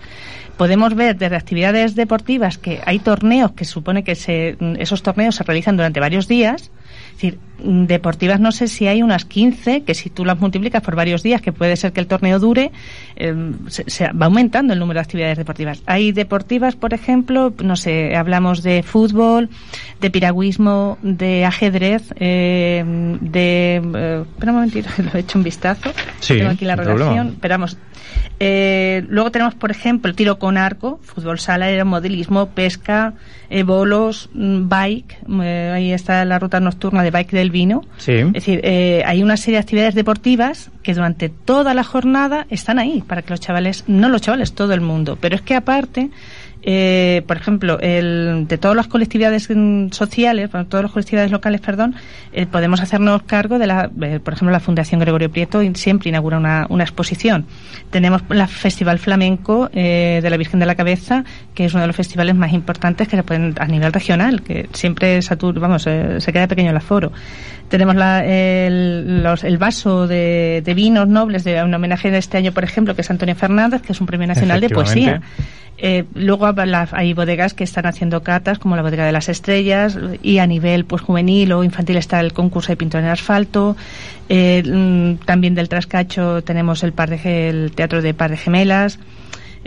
podemos 0.58 0.96
ver 0.96 1.16
desde 1.18 1.36
actividades 1.36 1.96
deportivas 1.96 2.58
que 2.58 2.82
hay 2.86 3.00
torneos 3.00 3.52
que 3.52 3.64
supone 3.64 4.04
que 4.04 4.16
se, 4.16 4.58
esos 4.80 5.04
torneos 5.04 5.36
se 5.36 5.44
realizan 5.44 5.78
durante 5.78 6.00
varios 6.00 6.28
días. 6.28 6.72
Es 7.18 7.24
decir, 7.24 7.40
deportivas 7.64 8.40
no 8.40 8.52
sé 8.52 8.68
si 8.68 8.86
hay 8.86 9.02
unas 9.02 9.26
15 9.26 9.82
que 9.82 9.96
si 9.96 10.12
tú 10.12 10.24
las 10.24 10.40
multiplicas 10.40 10.84
por 10.84 10.96
varios 10.96 11.24
días, 11.24 11.42
que 11.42 11.52
puede 11.52 11.76
ser 11.76 11.92
que 11.92 12.00
el 12.00 12.06
torneo 12.06 12.38
dure, 12.38 12.72
em, 13.16 13.56
se, 13.68 14.12
va 14.14 14.28
aumentando 14.28 14.74
el 14.74 14.78
número 14.78 15.00
de 15.00 15.02
actividades 15.02 15.36
deportivas. 15.36 15.82
Hay 15.88 16.12
deportivas, 16.12 16.76
por 16.76 16.94
ejemplo, 16.94 17.52
no 17.64 17.76
sé, 17.76 18.16
hablamos 18.16 18.62
de 18.62 18.84
fútbol, 18.84 19.50
de 20.00 20.12
piragüismo, 20.12 21.00
de 21.02 21.44
ajedrez, 21.44 22.04
em, 22.18 23.18
de... 23.18 23.82
Eh, 23.96 24.24
espera 24.30 24.52
un 24.52 24.58
momentito, 24.58 24.90
lo 25.04 25.18
he 25.18 25.22
hecho 25.22 25.40
un 25.40 25.44
vistazo. 25.44 25.92
Sí, 26.20 26.38
Tengo 26.38 26.52
aquí 26.52 26.66
la 26.66 26.76
relación. 26.76 27.38
Pero 27.42 27.56
vamos, 27.56 27.78
Eh, 28.40 29.04
luego 29.10 29.32
tenemos, 29.32 29.56
por 29.56 29.72
ejemplo, 29.72 30.10
el 30.10 30.16
tiro 30.16 30.38
con 30.38 30.58
arco, 30.58 31.00
fútbol 31.04 31.40
sala, 31.40 31.66
aeromodelismo, 31.66 32.50
pesca, 32.50 33.14
eh, 33.50 33.64
bolos, 33.64 34.30
mm, 34.34 34.68
bike. 34.70 35.18
eh, 35.42 35.72
ahí 35.74 35.92
está 35.92 36.24
la 36.26 36.38
ruta 36.38 36.60
nocturna 36.60 37.04
de 37.04 37.12
bike 37.12 37.32
del 37.32 37.50
vino. 37.50 37.82
Sí. 37.98 38.14
Es 38.14 38.34
decir, 38.34 38.62
eh, 38.64 39.04
hay 39.06 39.24
una 39.24 39.38
serie 39.38 39.58
de 39.58 39.62
actividades 39.62 39.96
deportivas 39.96 40.70
que 40.84 40.94
durante 40.94 41.30
toda 41.30 41.74
la 41.74 41.84
jornada 41.84 42.46
están 42.50 42.80
ahí 42.80 43.02
para 43.02 43.22
que 43.22 43.32
los 43.32 43.40
chavales, 43.40 43.84
no 43.88 44.10
los 44.10 44.22
chavales, 44.22 44.54
todo 44.54 44.74
el 44.74 44.82
mundo. 44.82 45.18
Pero 45.20 45.36
es 45.36 45.42
que 45.42 45.56
aparte, 45.56 46.10
eh, 46.64 47.24
por 47.28 47.38
ejemplo, 47.38 47.80
el, 47.80 48.46
de 48.48 48.58
todas 48.58 48.76
las 48.76 48.88
colectividades 48.88 49.50
mm, 49.50 49.90
sociales, 49.92 50.52
bueno, 50.52 50.68
todas 50.68 50.84
las 50.84 50.92
colectividades 50.92 51.32
locales, 51.32 51.62
perdón, 51.62 51.96
eh, 52.34 52.46
podemos 52.46 52.82
hacernos 52.82 53.24
cargo 53.24 53.60
de 53.60 53.68
la, 53.68 53.90
eh, 54.02 54.20
por 54.24 54.34
ejemplo, 54.34 54.52
la 54.52 54.60
Fundación 54.60 55.00
Gregorio 55.00 55.32
Prieto 55.32 55.62
siempre 55.76 56.10
inaugura 56.10 56.38
una, 56.38 56.66
una 56.70 56.84
exposición. 56.84 57.46
Tenemos 57.90 58.22
el 58.30 58.48
Festival 58.48 59.00
Flamenco 59.00 59.70
eh, 59.74 60.20
de 60.22 60.30
la 60.30 60.38
Virgen 60.38 60.60
de 60.60 60.66
la 60.66 60.76
Cabeza, 60.76 61.24
que 61.54 61.66
es 61.66 61.74
uno 61.74 61.82
de 61.82 61.88
los 61.88 61.96
festivales 61.96 62.36
más 62.36 62.54
importantes 62.54 63.08
que 63.08 63.16
se 63.16 63.24
pueden 63.24 63.56
a 63.60 63.68
nivel 63.68 63.94
regional, 63.94 64.42
que 64.42 64.70
siempre 64.74 65.22
satur, 65.22 65.60
vamos, 65.60 65.88
eh, 65.88 66.20
se 66.20 66.34
queda 66.34 66.48
pequeño 66.48 66.72
el 66.72 66.78
aforo. 66.78 67.12
Tenemos 67.70 67.96
la- 67.96 68.26
el, 68.26 69.24
los- 69.24 69.44
el 69.44 69.58
vaso 69.58 70.08
de, 70.08 70.62
de 70.64 70.74
vinos 70.74 71.08
nobles 71.08 71.44
de 71.44 71.62
un 71.64 71.74
homenaje 71.74 72.12
de 72.12 72.18
este 72.18 72.38
año, 72.38 72.52
por 72.54 72.64
ejemplo, 72.64 72.96
que 72.96 73.02
es 73.02 73.10
Antonio 73.12 73.36
Fernández, 73.36 73.82
que 73.82 73.92
es 73.94 74.00
un 74.00 74.08
premio 74.08 74.26
nacional 74.28 74.62
de 74.62 74.68
poesía. 74.70 75.22
Eh, 75.80 76.06
luego 76.16 76.48
hay 76.92 77.14
bodegas 77.14 77.54
que 77.54 77.64
están 77.64 77.86
haciendo 77.86 78.24
catas, 78.24 78.58
como 78.58 78.76
la 78.76 78.82
bodega 78.82 79.06
de 79.06 79.12
las 79.12 79.30
estrellas, 79.30 79.98
y 80.24 80.40
a 80.40 80.48
nivel 80.48 80.86
pues 80.86 81.02
juvenil 81.04 81.52
o 81.52 81.64
infantil 81.64 81.98
está 81.98 82.20
el 82.20 82.34
concurso 82.34 82.72
de 82.72 82.78
pintura 82.78 83.04
en 83.04 83.10
asfalto. 83.10 83.76
Eh, 84.30 84.64
mm, 84.66 85.26
también 85.26 85.54
del 85.54 85.70
Trascacho 85.70 86.42
tenemos 86.44 86.84
el, 86.84 86.94
par 86.94 87.10
de, 87.12 87.50
el 87.50 87.72
teatro 87.76 88.02
de 88.02 88.14
Par 88.14 88.32
de 88.32 88.38
Gemelas. 88.38 88.98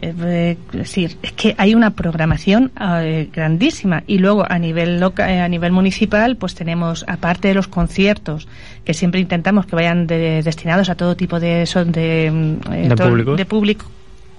Eh, 0.03 0.15
eh, 0.25 0.57
es 0.73 0.79
decir, 0.79 1.17
es 1.23 1.33
que 1.33 1.55
hay 1.59 1.75
una 1.75 1.91
programación 1.91 2.73
eh, 2.81 3.29
grandísima 3.33 4.03
y 4.07 4.17
luego 4.19 4.45
a 4.51 4.59
nivel 4.59 4.99
loca, 4.99 5.31
eh, 5.31 5.41
a 5.41 5.49
nivel 5.49 5.73
municipal 5.73 6.37
pues 6.37 6.55
tenemos 6.55 7.05
aparte 7.07 7.49
de 7.49 7.55
los 7.55 7.69
conciertos 7.69 8.49
que 8.85 8.95
siempre 8.95 9.21
intentamos 9.21 9.67
que 9.67 9.77
vayan 9.77 10.07
de- 10.07 10.43
destinados 10.43 10.89
a 10.89 10.95
todo 10.95 11.17
tipo 11.17 11.39
de 11.39 11.67
son 11.67 11.93
de, 11.93 12.31
mm, 12.33 12.71
De 12.89 12.97
todo- 12.97 13.09
públicos. 13.11 13.37
de 13.37 13.45
público 13.45 13.87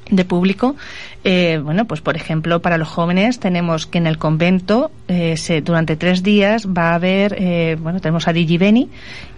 de 0.10 0.26
público. 0.26 0.76
Eh, 1.24 1.60
bueno 1.64 1.86
pues 1.86 2.02
por 2.02 2.16
ejemplo 2.16 2.62
para 2.64 2.78
los 2.80 2.88
jóvenes 2.88 3.40
tenemos 3.40 3.86
que 3.86 4.00
en 4.00 4.08
el 4.08 4.18
convento 4.18 4.90
eh, 5.08 5.38
se, 5.38 5.62
durante 5.62 5.96
tres 5.96 6.24
días 6.24 6.68
va 6.68 6.90
a 6.92 6.96
haber 6.96 7.36
eh, 7.38 7.78
bueno 7.80 8.00
tenemos 8.00 8.28
a 8.28 8.34
Digibeni 8.34 8.90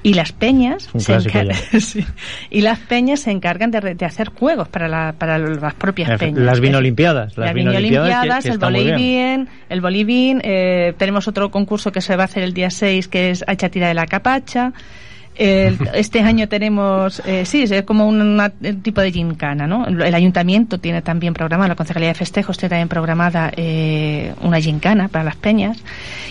y 0.01 0.13
las 0.13 0.31
peñas 0.31 0.89
se 0.97 1.19
Sí. 1.81 2.05
y 2.49 2.61
las 2.61 2.79
peñas 2.79 3.19
se 3.19 3.31
encargan 3.31 3.69
de, 3.69 3.81
re- 3.81 3.95
de 3.95 4.05
hacer 4.05 4.29
juegos 4.29 4.69
para, 4.69 4.87
la, 4.87 5.13
para 5.17 5.37
las 5.37 5.73
propias 5.73 6.09
Efe- 6.11 6.19
peñas. 6.19 6.39
las 6.45 6.59
vinolimpiadas, 6.61 7.37
las 7.37 7.47
las 7.47 7.53
vinolimpiadas 7.53 8.45
el 8.45 8.57
voleibol 8.57 9.47
el 9.69 9.81
voleibol 9.81 10.41
eh, 10.45 10.93
tenemos 10.97 11.27
otro 11.27 11.51
concurso 11.51 11.91
que 11.91 11.99
se 11.99 12.15
va 12.15 12.23
a 12.23 12.25
hacer 12.25 12.43
el 12.43 12.53
día 12.53 12.69
6 12.69 13.09
que 13.09 13.29
es 13.31 13.43
Hacha 13.45 13.67
Tira 13.67 13.89
de 13.89 13.93
la 13.93 14.05
Capacha 14.05 14.71
este 15.35 16.19
año 16.21 16.47
tenemos, 16.47 17.21
eh, 17.25 17.45
sí, 17.45 17.63
es 17.63 17.83
como 17.83 18.07
un, 18.07 18.21
una- 18.21 18.51
un 18.61 18.81
tipo 18.81 19.01
de 19.01 19.11
gincana, 19.11 19.65
¿no? 19.67 19.87
El, 19.87 20.01
el 20.01 20.13
ayuntamiento 20.15 20.77
tiene 20.79 21.01
también 21.01 21.33
programada, 21.33 21.69
la 21.69 21.75
Concejalía 21.75 22.09
de 22.09 22.13
Festejos 22.13 22.57
tiene 22.57 22.69
también 22.71 22.87
programada 22.89 23.51
eh, 23.55 24.33
una 24.41 24.59
gincana 24.59 25.07
para 25.07 25.23
las 25.23 25.35
peñas. 25.35 25.77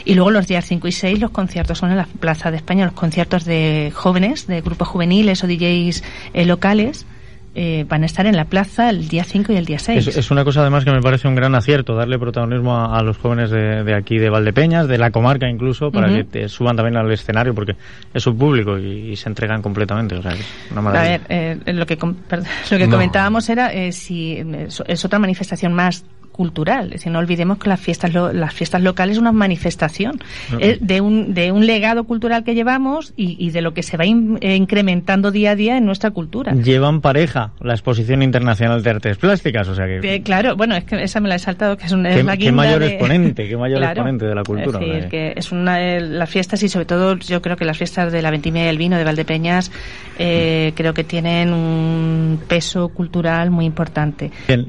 Y 0.05 0.15
luego 0.15 0.31
los 0.31 0.47
días 0.47 0.65
5 0.67 0.89
y 0.89 0.93
6 0.93 1.19
los 1.21 1.31
conciertos 1.31 1.79
son 1.79 1.91
en 1.91 1.97
la 1.97 2.07
Plaza 2.21 2.51
de 2.51 2.57
España, 2.59 2.85
los 2.85 2.95
conciertos 2.95 3.45
de 3.45 3.91
jóvenes, 3.95 4.47
de 4.47 4.61
grupos 4.61 4.89
juveniles 4.89 5.43
o 5.43 5.47
DJs 5.47 6.03
eh, 6.35 6.45
locales. 6.45 7.07
Eh, 7.55 7.85
van 7.89 8.03
a 8.03 8.07
estar 8.07 8.25
en 8.27 8.35
la 8.37 8.47
plaza 8.47 8.89
el 8.91 9.09
día 9.09 9.25
5 9.25 9.53
y 9.53 9.57
el 9.57 9.65
día 9.67 9.79
6. 9.79 10.09
Es, 10.09 10.17
es 10.17 10.31
una 10.31 10.45
cosa 10.45 10.61
además 10.63 10.85
que 10.85 10.91
me 10.91 11.01
parece 11.01 11.29
un 11.29 11.35
gran 11.35 11.55
acierto, 11.55 11.95
darle 11.95 12.19
protagonismo 12.19 12.75
a, 12.77 12.99
a 12.99 13.03
los 13.03 13.19
jóvenes 13.19 13.51
de, 13.51 13.85
de 13.85 13.95
aquí 13.95 14.19
de 14.19 14.31
Valdepeñas, 14.31 14.89
de 14.89 14.99
la 14.99 15.11
comarca 15.11 15.49
incluso, 15.49 15.91
para 15.91 16.07
Ujú. 16.09 16.17
que 16.17 16.25
te 16.25 16.49
suban 16.49 16.77
también 16.77 16.97
al 16.97 17.11
escenario, 17.13 17.55
porque 17.55 17.77
es 18.15 18.23
su 18.23 18.37
público 18.37 18.79
y, 18.79 19.11
y 19.13 19.17
se 19.17 19.29
entregan 19.29 19.61
completamente. 19.63 20.15
O 20.17 20.23
sea, 20.23 20.33
una 20.71 20.91
A 20.91 21.03
ver, 21.03 21.21
eh, 21.29 21.59
lo 21.67 21.85
que, 21.87 21.97
perdón, 22.29 22.47
lo 22.71 22.79
que 22.79 22.87
No. 22.87 22.93
comentábamos 22.93 23.49
era 23.49 23.73
eh, 23.73 23.93
si 23.93 24.39
es, 24.39 24.83
es 24.87 25.05
otra 25.05 25.19
manifestación 25.19 25.73
más 25.75 26.05
cultural, 26.33 26.91
decir, 26.91 27.13
no 27.13 27.19
olvidemos 27.19 27.59
que 27.59 27.69
las 27.69 27.79
fiestas 27.81 28.13
lo- 28.15 28.33
las 28.33 28.53
fiestas 28.55 28.83
locales 28.83 29.13
es 29.17 29.21
una 29.21 29.33
manifestación 29.33 30.19
eh, 30.59 30.79
de 30.81 31.01
un 31.01 31.35
de 31.35 31.53
un 31.53 31.67
legado 31.67 32.05
cultural 32.05 32.43
que 32.43 32.55
llevamos 32.55 33.13
y, 33.17 33.37
y 33.39 33.51
de 33.51 33.61
lo 33.63 33.75
que 33.75 33.83
se 33.83 33.97
va 33.97 34.05
in- 34.07 34.39
eh, 34.41 34.57
incrementando 34.57 35.31
día 35.31 35.51
a 35.53 35.55
día 35.57 35.77
en 35.77 35.85
nuestra 35.87 36.11
cultura. 36.11 36.53
Llevan 36.55 37.01
pareja 37.01 37.53
la 37.61 37.75
Exposición 37.75 38.23
Internacional 38.23 38.83
de 38.83 38.91
Artes 38.91 39.17
Plásticas, 39.19 39.69
o 39.69 39.75
sea 39.75 39.87
que... 39.87 40.01
Eh, 40.15 40.23
claro, 40.23 40.57
bueno, 40.57 40.75
es 40.75 40.85
que 40.85 41.03
esa 41.03 41.21
me 41.21 41.29
la 41.29 41.35
he 41.37 41.39
saltado, 41.39 41.77
que 41.77 41.87
es, 41.87 41.93
un, 41.93 42.05
Qué- 42.05 42.51
mayor 42.53 42.81
de- 42.81 42.87
exponente, 42.89 43.49
qué 43.49 43.57
mayor 43.57 43.79
Claro. 43.83 43.93
exponente 43.93 44.25
de 44.27 44.35
la 44.35 44.43
cultura, 44.43 44.81
Es 44.81 44.87
decir, 44.87 45.09
que 45.11 45.33
es 45.37 45.53
una, 45.53 45.81
eh, 45.83 46.01
las 46.01 46.31
fiestas 46.31 46.63
y 46.63 46.69
sobre 46.69 46.87
todo 46.87 47.17
yo 47.19 47.43
creo 47.43 47.57
que 47.57 47.65
las 47.65 47.77
fiestas 47.77 48.11
de 48.13 48.23
la 48.23 48.31
Ventimia 48.31 48.65
y 48.65 48.69
el 48.69 48.79
Vino 48.79 48.97
de 48.97 49.05
Valdepeñas 49.05 49.71
eh, 50.19 50.73
creo 50.77 50.95
que 50.95 51.05
tienen 51.05 51.53
un 51.53 52.41
peso 52.49 52.89
cultural 52.89 53.51
muy 53.51 53.65
importante. 53.65 54.31
Bien, 54.49 54.67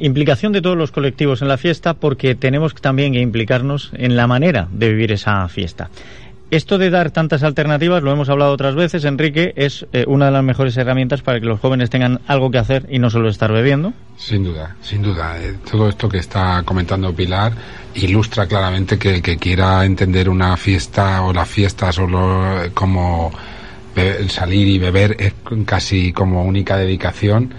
implicación 0.00 0.52
de 0.52 0.62
todos 0.62 0.76
los 0.76 0.90
colectivos 1.02 1.42
en 1.42 1.48
la 1.48 1.56
fiesta 1.56 1.94
porque 1.94 2.36
tenemos 2.36 2.76
también 2.76 3.12
que 3.12 3.18
implicarnos 3.18 3.90
en 3.94 4.14
la 4.14 4.28
manera 4.28 4.68
de 4.70 4.90
vivir 4.90 5.10
esa 5.10 5.48
fiesta. 5.48 5.90
Esto 6.52 6.78
de 6.78 6.90
dar 6.90 7.10
tantas 7.10 7.42
alternativas, 7.42 8.04
lo 8.04 8.12
hemos 8.12 8.28
hablado 8.28 8.52
otras 8.52 8.76
veces, 8.76 9.04
Enrique, 9.04 9.52
es 9.56 9.84
eh, 9.92 10.04
una 10.06 10.26
de 10.26 10.30
las 10.30 10.44
mejores 10.44 10.76
herramientas 10.76 11.22
para 11.22 11.40
que 11.40 11.46
los 11.46 11.58
jóvenes 11.58 11.90
tengan 11.90 12.20
algo 12.28 12.52
que 12.52 12.58
hacer 12.58 12.86
y 12.88 13.00
no 13.00 13.10
solo 13.10 13.28
estar 13.28 13.50
bebiendo. 13.50 13.94
Sin 14.16 14.44
duda, 14.44 14.76
sin 14.80 15.02
duda. 15.02 15.42
Eh, 15.42 15.56
Todo 15.68 15.88
esto 15.88 16.08
que 16.08 16.18
está 16.18 16.62
comentando 16.64 17.12
Pilar 17.12 17.52
ilustra 17.94 18.46
claramente 18.46 18.96
que 18.96 19.16
el 19.16 19.22
que 19.22 19.38
quiera 19.38 19.84
entender 19.84 20.28
una 20.28 20.56
fiesta 20.56 21.22
o 21.22 21.32
las 21.32 21.48
fiestas 21.48 21.96
solo 21.96 22.70
como 22.74 23.32
salir 24.28 24.68
y 24.68 24.78
beber 24.78 25.16
es 25.18 25.34
casi 25.66 26.12
como 26.12 26.44
única 26.44 26.76
dedicación. 26.76 27.52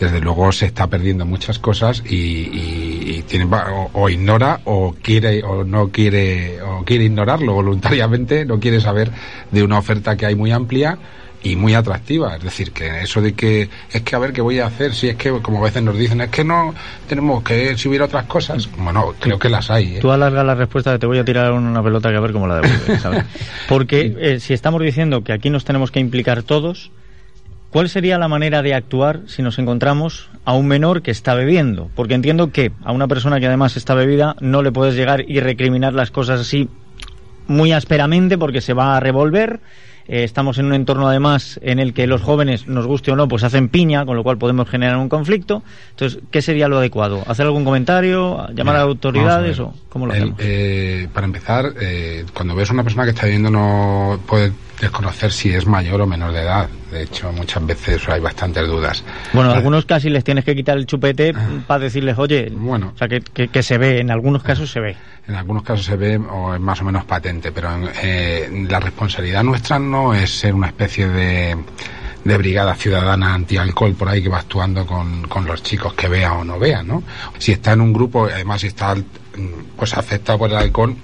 Desde 0.00 0.20
luego 0.20 0.50
se 0.50 0.66
está 0.66 0.86
perdiendo 0.88 1.26
muchas 1.26 1.58
cosas 1.58 2.02
y, 2.04 2.14
y- 2.16 3.14
y 3.18 3.22
tiene, 3.22 3.44
o, 3.44 3.90
o 3.92 4.08
ignora 4.08 4.60
o 4.64 4.94
quiere 5.00 5.42
o 5.44 5.62
no 5.64 5.90
quiere 5.90 6.60
o 6.62 6.82
quiere 6.84 7.04
ignorarlo 7.04 7.52
voluntariamente, 7.52 8.44
no 8.46 8.58
quiere 8.58 8.80
saber 8.80 9.10
de 9.50 9.62
una 9.62 9.78
oferta 9.78 10.16
que 10.16 10.26
hay 10.26 10.34
muy 10.34 10.50
amplia 10.52 10.98
y 11.42 11.56
muy 11.56 11.74
atractiva. 11.74 12.36
Es 12.36 12.42
decir, 12.42 12.72
que 12.72 13.00
eso 13.02 13.20
de 13.22 13.32
que 13.34 13.68
es 13.92 14.02
que 14.02 14.16
a 14.16 14.18
ver 14.18 14.32
qué 14.32 14.40
voy 14.42 14.58
a 14.58 14.66
hacer, 14.66 14.94
si 14.94 15.08
es 15.08 15.16
que, 15.16 15.30
como 15.42 15.58
a 15.58 15.62
veces 15.64 15.82
nos 15.82 15.96
dicen, 15.96 16.20
es 16.20 16.28
que 16.30 16.44
no 16.44 16.74
tenemos 17.08 17.42
que 17.42 17.76
si 17.78 17.88
hubiera 17.88 18.04
otras 18.06 18.24
cosas. 18.24 18.68
Bueno, 18.78 19.14
creo 19.18 19.38
que 19.38 19.48
las 19.48 19.70
hay. 19.70 19.96
¿eh? 19.96 19.98
Tú 20.00 20.10
alargas 20.10 20.44
la 20.44 20.54
respuesta 20.54 20.92
de 20.92 20.98
te 20.98 21.06
voy 21.06 21.18
a 21.18 21.24
tirar 21.24 21.52
una 21.52 21.82
pelota 21.82 22.10
que 22.10 22.16
a 22.16 22.20
ver 22.20 22.32
cómo 22.32 22.46
la 22.46 22.60
devuelves, 22.60 23.00
¿sabes? 23.02 23.24
Porque 23.68 24.14
eh, 24.18 24.40
si 24.40 24.52
estamos 24.54 24.82
diciendo 24.82 25.24
que 25.24 25.32
aquí 25.32 25.48
nos 25.50 25.64
tenemos 25.64 25.90
que 25.90 26.00
implicar 26.00 26.42
todos, 26.42 26.90
¿cuál 27.70 27.88
sería 27.88 28.18
la 28.18 28.28
manera 28.28 28.62
de 28.62 28.74
actuar 28.74 29.20
si 29.26 29.42
nos 29.42 29.58
encontramos 29.58 30.28
a 30.44 30.54
un 30.54 30.66
menor 30.68 31.02
que 31.02 31.10
está 31.10 31.34
bebiendo? 31.34 31.90
Porque 31.94 32.14
entiendo 32.14 32.50
que 32.52 32.72
a 32.84 32.92
una 32.92 33.08
persona 33.08 33.40
que 33.40 33.46
además 33.46 33.76
está 33.76 33.94
bebida 33.94 34.36
no 34.40 34.62
le 34.62 34.72
puedes 34.72 34.94
llegar 34.94 35.24
y 35.28 35.40
recriminar 35.40 35.92
las 35.94 36.10
cosas 36.10 36.40
así 36.40 36.68
muy 37.46 37.72
ásperamente 37.72 38.38
porque 38.38 38.60
se 38.60 38.74
va 38.74 38.96
a 38.96 39.00
revolver. 39.00 39.60
Eh, 40.08 40.24
estamos 40.24 40.58
en 40.58 40.66
un 40.66 40.74
entorno 40.74 41.08
además 41.08 41.60
en 41.62 41.78
el 41.78 41.94
que 41.94 42.06
los 42.08 42.20
jóvenes, 42.20 42.66
nos 42.66 42.86
guste 42.86 43.12
o 43.12 43.16
no, 43.16 43.28
pues 43.28 43.44
hacen 43.44 43.68
piña, 43.68 44.04
con 44.04 44.16
lo 44.16 44.24
cual 44.24 44.38
podemos 44.38 44.68
generar 44.68 44.96
un 44.96 45.08
conflicto. 45.08 45.62
Entonces, 45.90 46.20
¿qué 46.32 46.42
sería 46.42 46.66
lo 46.66 46.78
adecuado? 46.78 47.22
¿Hacer 47.28 47.46
algún 47.46 47.64
comentario? 47.64 48.38
¿Llamar 48.48 48.74
Mira, 48.74 48.78
a 48.80 48.82
autoridades? 48.82 49.60
a 49.60 49.64
¿O 49.64 49.74
cómo 49.88 50.06
lo 50.06 50.12
El- 50.12 50.18
hacemos? 50.22 50.38
eh, 50.40 51.08
para 51.12 51.26
empezar, 51.26 51.74
eh, 51.80 52.24
cuando 52.34 52.56
ves 52.56 52.70
una 52.70 52.82
persona 52.82 53.04
que 53.04 53.10
está 53.10 53.26
viviendo 53.26 53.50
no 53.50 54.18
puede 54.26 54.50
desconocer 54.80 55.30
si 55.30 55.52
es 55.52 55.66
mayor 55.66 56.00
o 56.00 56.06
menor 56.06 56.32
de 56.32 56.40
edad. 56.40 56.68
De 56.90 57.02
hecho, 57.02 57.30
muchas 57.32 57.64
veces 57.66 58.08
hay 58.08 58.20
bastantes 58.20 58.66
dudas. 58.66 59.04
Bueno, 59.32 59.50
a 59.50 59.54
algunos 59.54 59.84
casi 59.84 60.08
les 60.10 60.24
tienes 60.24 60.44
que 60.44 60.54
quitar 60.56 60.76
el 60.78 60.86
chupete 60.86 61.34
para 61.66 61.84
decirles, 61.84 62.18
oye, 62.18 62.50
Bueno. 62.50 62.92
o 62.94 62.98
sea, 62.98 63.06
que, 63.08 63.20
que- 63.20 63.48
que 63.48 63.62
se 63.62 63.78
ve, 63.78 64.00
en 64.00 64.10
algunos 64.10 64.42
casos 64.42 64.70
se 64.70 64.80
ve. 64.80 64.96
En 65.28 65.34
algunos 65.36 65.62
casos 65.62 65.84
se 65.86 65.96
ve 65.96 66.16
o 66.16 66.54
es 66.54 66.60
más 66.60 66.80
o 66.80 66.84
menos 66.84 67.04
patente, 67.04 67.52
pero 67.52 67.68
eh, 68.02 68.66
la 68.68 68.80
responsabilidad 68.80 69.42
nuestra 69.44 69.78
no 69.78 70.14
es 70.14 70.30
ser 70.30 70.54
una 70.54 70.68
especie 70.68 71.06
de, 71.08 71.56
de 72.24 72.36
brigada 72.38 72.74
ciudadana 72.74 73.34
anti-alcohol 73.34 73.94
por 73.94 74.08
ahí 74.08 74.22
que 74.22 74.28
va 74.28 74.38
actuando 74.38 74.86
con, 74.86 75.22
con 75.28 75.44
los 75.46 75.62
chicos 75.62 75.92
que 75.94 76.08
vea 76.08 76.32
o 76.32 76.44
no 76.44 76.58
vea, 76.58 76.82
¿no? 76.82 77.02
Si 77.38 77.52
está 77.52 77.72
en 77.72 77.82
un 77.82 77.92
grupo, 77.92 78.24
además 78.24 78.62
si 78.62 78.68
está 78.68 78.96
pues 79.76 79.94
afectado 79.96 80.38
por 80.38 80.50
el 80.50 80.56
alcohol, 80.56 80.96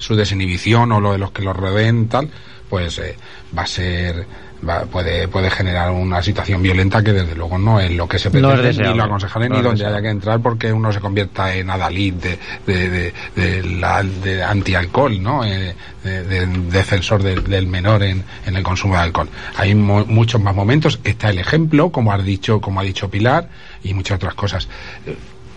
su 0.00 0.16
desinhibición 0.16 0.90
o 0.90 1.00
lo 1.00 1.12
de 1.12 1.18
los 1.18 1.30
que 1.30 1.42
lo 1.42 1.52
rodeen 1.52 2.08
tal, 2.08 2.28
pues 2.68 2.98
eh, 2.98 3.14
va 3.56 3.62
a 3.62 3.66
ser 3.66 4.26
va- 4.68 4.84
puede, 4.84 5.26
puede 5.28 5.50
generar 5.50 5.90
una 5.90 6.22
situación 6.22 6.62
violenta 6.62 7.02
que 7.02 7.12
desde 7.12 7.34
luego 7.34 7.56
no 7.58 7.80
es 7.80 7.90
lo 7.92 8.06
que 8.08 8.18
se 8.18 8.30
pretende, 8.30 8.68
ni 8.92 8.96
lo 8.98 9.04
aconsejaré, 9.04 9.48
No 9.48 9.54
ni 9.56 9.62
donde 9.62 9.84
haya 9.86 10.02
que 10.02 10.08
entrar 10.10 10.40
porque 10.40 10.72
uno 10.72 10.92
se 10.92 11.00
convierta 11.00 11.54
en 11.54 11.70
adalid 11.70 12.14
de, 12.14 12.38
de, 12.66 12.88
de, 12.90 13.14
de 13.36 13.62
la- 13.64 14.02
de 14.02 14.42
antialcohol, 14.44 15.22
¿no? 15.22 15.44
Eh, 15.44 15.74
de, 16.04 16.24
de- 16.24 16.46
defensor 16.46 17.22
del- 17.22 17.44
del 17.44 17.66
menor 17.66 18.02
en, 18.02 18.22
en 18.46 18.56
el 18.56 18.62
consumo 18.62 18.94
de 18.94 19.00
alcohol. 19.00 19.28
Hay 19.56 19.74
mo- 19.74 20.04
muchos 20.06 20.40
más 20.40 20.54
momentos. 20.54 21.00
Está 21.04 21.30
el 21.30 21.38
ejemplo, 21.38 21.90
como 21.90 22.12
has 22.12 22.24
dicho, 22.24 22.60
como 22.60 22.80
ha 22.80 22.84
dicho 22.84 23.10
Pilar, 23.10 23.48
y 23.82 23.94
muchas 23.94 24.16
otras 24.16 24.34
cosas. 24.34 24.68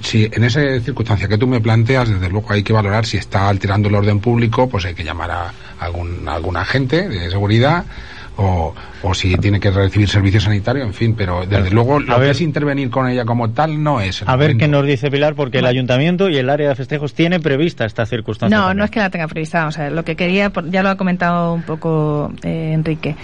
Si 0.03 0.29
en 0.31 0.43
esa 0.43 0.59
circunstancia 0.81 1.27
que 1.27 1.37
tú 1.37 1.47
me 1.47 1.61
planteas, 1.61 2.09
desde 2.09 2.29
luego 2.29 2.51
hay 2.51 2.61
que 2.61 2.73
valorar 2.73 3.05
si 3.05 3.17
está 3.17 3.47
alterando 3.49 3.87
el 3.89 3.95
orden 3.95 4.19
público, 4.19 4.67
pues 4.69 4.85
hay 4.85 4.93
que 4.93 5.03
llamar 5.03 5.31
a 5.31 5.53
algún, 5.79 6.27
a 6.27 6.33
algún 6.35 6.57
agente 6.57 7.07
de 7.07 7.29
seguridad 7.31 7.85
o, 8.35 8.73
o 9.03 9.13
si 9.13 9.35
tiene 9.37 9.59
que 9.59 9.69
recibir 9.71 10.09
servicio 10.09 10.41
sanitario, 10.41 10.83
en 10.83 10.93
fin, 10.93 11.13
pero 11.15 11.45
desde 11.45 11.69
luego 11.69 11.99
lo 11.99 12.15
A 12.15 12.17
ver- 12.17 12.27
que 12.27 12.31
es 12.31 12.41
intervenir 12.41 12.89
con 12.89 13.07
ella 13.07 13.25
como 13.25 13.51
tal 13.51 13.81
no 13.81 14.01
es. 14.01 14.23
A 14.25 14.35
ver 14.35 14.57
qué 14.57 14.67
nos 14.67 14.85
dice 14.85 15.09
Pilar, 15.11 15.35
porque 15.35 15.59
el 15.59 15.67
ayuntamiento 15.67 16.27
y 16.29 16.37
el 16.37 16.49
área 16.49 16.69
de 16.69 16.75
festejos 16.75 17.13
tiene 17.13 17.39
prevista 17.39 17.85
esta 17.85 18.05
circunstancia. 18.05 18.57
No, 18.57 18.63
también. 18.63 18.77
no 18.79 18.83
es 18.85 18.91
que 18.91 18.99
la 18.99 19.09
tenga 19.11 19.27
prevista. 19.27 19.59
Vamos 19.59 19.77
a 19.77 19.83
ver, 19.83 19.91
lo 19.93 20.03
que 20.03 20.15
quería, 20.15 20.49
por- 20.49 20.69
ya 20.69 20.81
lo 20.83 20.89
ha 20.89 20.97
comentado 20.97 21.53
un 21.53 21.61
poco 21.61 22.33
eh, 22.43 22.71
Enrique. 22.73 23.15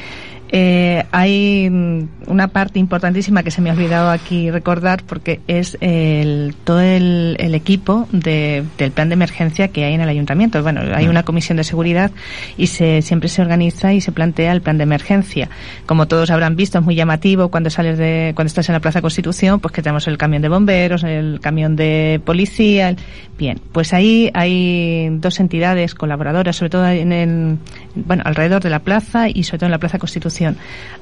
Eh, 0.51 1.03
hay 1.11 1.69
mm, 1.69 2.07
una 2.27 2.47
parte 2.47 2.79
importantísima 2.79 3.43
que 3.43 3.51
se 3.51 3.61
me 3.61 3.69
ha 3.69 3.73
olvidado 3.73 4.09
aquí 4.09 4.49
recordar 4.49 5.03
porque 5.05 5.39
es 5.47 5.77
el, 5.79 6.55
todo 6.63 6.81
el, 6.81 7.35
el 7.39 7.53
equipo 7.53 8.07
de- 8.11 8.63
del 8.79 8.91
plan 8.91 9.09
de 9.09 9.13
emergencia 9.13 9.67
que 9.67 9.85
hay 9.85 9.93
en 9.93 10.01
el 10.01 10.09
ayuntamiento. 10.09 10.61
Bueno, 10.63 10.81
hay 10.95 11.07
una 11.07 11.21
comisión 11.23 11.57
de 11.57 11.63
seguridad 11.63 12.09
y 12.57 12.67
se, 12.67 13.01
siempre 13.03 13.29
se 13.29 13.41
organiza 13.43 13.93
y 13.93 14.01
se 14.01 14.11
plantea 14.11 14.51
el 14.51 14.61
plan 14.61 14.77
de 14.77 14.83
emergencia. 14.83 15.49
Como 15.85 16.07
todos 16.07 16.31
habrán 16.31 16.55
visto, 16.55 16.79
es 16.79 16.83
muy 16.85 16.95
llamativo 16.95 17.49
cuando 17.49 17.69
sales 17.69 17.97
de, 17.99 18.31
cuando 18.35 18.47
estás 18.47 18.67
en 18.69 18.73
la 18.73 18.79
Plaza 18.79 19.01
Constitución, 19.01 19.59
pues 19.59 19.71
que 19.71 19.81
tenemos 19.83 20.07
el 20.07 20.17
camión 20.17 20.41
de 20.41 20.49
bomberos, 20.49 21.03
el 21.03 21.39
camión 21.41 21.75
de 21.75 22.19
policía. 22.25 22.89
el- 22.89 22.97
Bien, 23.37 23.57
pues 23.71 23.93
ahí 23.93 24.29
hay 24.33 25.07
dos 25.11 25.39
entidades 25.39 25.95
colaboradoras, 25.95 26.57
sobre 26.57 26.69
todo 26.71 26.87
en 26.89 27.13
el, 27.13 27.57
bueno, 27.95 28.23
alrededor 28.25 28.61
de 28.61 28.69
la 28.69 28.79
plaza 28.79 29.29
y 29.29 29.43
sobre 29.43 29.59
todo 29.59 29.67
en 29.67 29.71
la 29.71 29.77
Plaza 29.77 29.97
Constitución. 29.97 30.38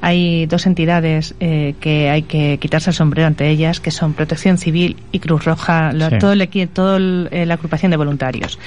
Hay 0.01 0.45
dos 0.45 0.65
entidades 0.67 1.33
eh, 1.39 1.73
que 1.79 2.09
hay 2.09 2.21
que 2.23 2.57
quitarse 2.59 2.91
el 2.91 2.95
sombrero 2.95 3.27
ante 3.27 3.49
ellas, 3.49 3.79
que 3.79 3.89
son 3.91 4.13
Protección 4.13 4.57
Civil 4.57 4.95
y 5.11 5.19
Cruz 5.19 5.45
Roja, 5.45 5.91
lo- 5.93 6.09
Sí. 6.09 6.17
todo 6.19 6.33
el 6.33 6.69
todo 6.73 6.97
el- 6.97 7.27
eh, 7.31 7.45
la 7.45 7.55
agrupación 7.55 7.89
de 7.91 7.97
voluntarios. 7.97 8.59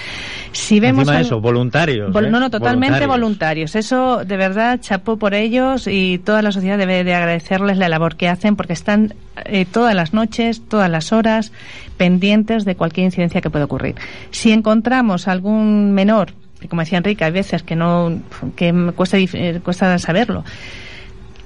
Si 0.53 0.81
vemos 0.81 1.09
al- 1.09 1.23
eso, 1.23 1.41
voluntarios. 1.41 2.13
Vol- 2.13 2.27
¿eh? 2.27 2.31
No, 2.31 2.41
no, 2.41 2.51
totalmente 2.51 3.07
Voluntarios. 3.07 3.09
voluntarios. 3.21 3.77
Eso, 3.77 4.25
de 4.25 4.37
verdad, 4.37 4.81
chapó 4.81 5.17
por 5.19 5.35
ellos 5.35 5.87
y 5.87 6.19
toda 6.19 6.43
la 6.43 6.51
sociedad 6.53 6.77
debe 6.79 7.05
de 7.05 7.15
agradecerles 7.15 7.79
la 7.79 7.89
labor 7.89 8.17
que 8.17 8.29
hacen 8.29 8.57
porque 8.57 8.73
están 8.73 9.15
eh, 9.47 9.65
todas 9.71 9.95
las 9.95 10.13
noches, 10.13 10.61
todas 10.69 10.91
las 10.91 11.13
horas, 11.13 11.53
pendientes 11.97 12.65
de 12.65 12.75
cualquier 12.77 13.07
incidencia 13.07 13.41
que 13.41 13.51
pueda 13.51 13.65
ocurrir. 13.65 13.95
Si 14.31 14.51
encontramos 14.53 15.29
algún 15.29 15.93
menor, 15.93 16.33
como 16.69 16.83
decía 16.83 16.99
Enrique, 16.99 17.25
hay 17.25 17.33
veces 17.33 17.63
que 17.63 17.77
no, 17.77 18.21
que 18.57 18.73
cuesta, 18.95 19.19
eh, 19.19 19.61
cuesta 19.63 19.99
saberlo, 19.99 20.45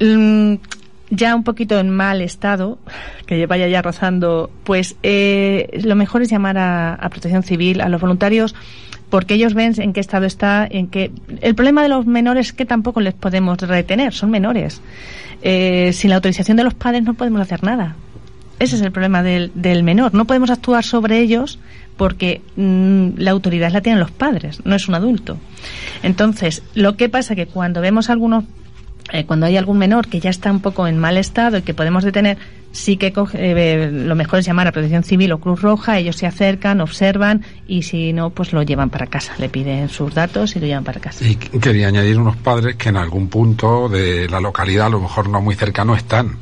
mm, 0.01 0.55
ya 1.11 1.35
un 1.35 1.45
poquito 1.45 1.79
en 1.79 1.91
mal 1.91 2.21
estado, 2.21 2.79
que 3.27 3.47
vaya 3.47 3.69
ya 3.69 3.83
rozando, 3.83 4.51
pues 4.65 4.97
eh, 5.03 5.81
lo 5.85 5.95
mejor 5.95 6.23
es 6.23 6.31
llamar 6.31 6.59
a, 6.59 6.95
a 6.95 7.09
Protección 7.11 7.43
Civil, 7.43 7.81
a 7.81 7.89
los 7.89 8.01
voluntarios, 8.01 8.55
porque 9.11 9.35
ellos 9.35 9.55
ven 9.55 9.75
en 9.77 9.93
qué 9.93 10.01
estado 10.01 10.27
está, 10.27 10.67
en 10.69 10.89
qué... 10.89 11.13
El 11.41 11.55
problema 11.55 11.83
de 11.83 11.89
los 11.89 12.05
menores 12.05 12.49
es 12.49 12.53
que 12.53 12.65
tampoco 12.65 13.01
les 13.01 13.15
podemos 13.15 13.59
retener, 13.59 14.13
son 14.13 14.31
menores. 14.31 14.81
Eh, 15.43 15.93
sin 15.93 16.11
la 16.11 16.17
autorización 16.17 16.57
de 16.57 16.65
los 16.65 16.75
padres 16.75 17.05
no 17.05 17.15
podemos 17.15 17.41
hacer 17.41 17.63
nada. 17.63 17.95
Ese 18.59 18.77
es 18.77 18.83
el 18.83 18.93
problema 18.93 19.23
del, 19.23 19.51
del 19.55 19.83
menor. 19.83 20.15
No 20.15 20.27
podemos 20.27 20.51
actuar 20.51 20.85
sobre 20.85 21.21
ellos 21.21 21.59
porque 21.97 22.41
mm, 22.57 23.19
la 23.19 23.31
autoridad 23.33 23.71
la 23.73 23.81
tienen 23.81 24.01
los 24.01 24.11
padres, 24.11 24.61
no 24.65 24.75
es 24.75 24.89
un 24.89 24.95
adulto. 24.95 25.37
Entonces, 26.03 26.63
lo 26.75 26.97
que 26.97 27.09
pasa 27.09 27.35
que 27.35 27.47
cuando 27.47 27.81
vemos 27.81 28.11
algunos 28.11 28.45
eh, 29.13 29.27
cuando 29.27 29.45
hay 29.47 29.57
algún 29.59 29.77
menor 29.79 30.09
que 30.09 30.19
ya 30.19 30.31
está 30.31 30.51
un 30.51 30.61
poco 30.61 30.87
en 30.89 30.99
mal 30.99 31.19
estado 31.19 31.59
y 31.59 31.63
que 31.63 31.75
podemos 31.75 32.05
detener, 32.05 32.39
sí 32.73 32.97
que 32.97 33.13
coge- 33.13 33.37
eh, 33.39 33.91
lo 33.93 34.15
mejor 34.15 34.39
es 34.39 34.47
llamar 34.47 34.67
a 34.67 34.73
Protección 34.73 35.05
Civil 35.05 35.31
o 35.33 35.39
Cruz 35.39 35.61
Roja, 35.61 35.99
ellos 35.99 36.17
se 36.17 36.27
acercan, 36.27 36.81
observan 36.81 37.43
y 37.69 37.83
si 37.83 38.15
no, 38.15 38.31
pues 38.31 38.55
lo 38.55 38.63
llevan 38.63 38.89
para 38.89 39.07
casa, 39.07 39.35
le 39.39 39.51
piden 39.51 39.91
sus 39.91 40.15
datos 40.15 40.57
y 40.57 40.61
lo 40.61 40.67
llevan 40.67 40.85
para 40.85 41.01
casa. 41.01 41.23
Y 41.27 41.37
quería 41.37 41.89
añadir 41.89 42.19
unos 42.19 42.37
padres 42.37 42.77
que 42.77 42.89
en 42.89 42.97
algún 42.97 43.29
punto 43.29 43.91
de 43.91 44.27
la 44.31 44.41
localidad, 44.41 44.87
a 44.87 44.91
lo 44.91 45.01
mejor 45.01 45.29
no 45.29 45.43
muy 45.43 45.55
cercano, 45.55 45.95
están. 45.95 46.39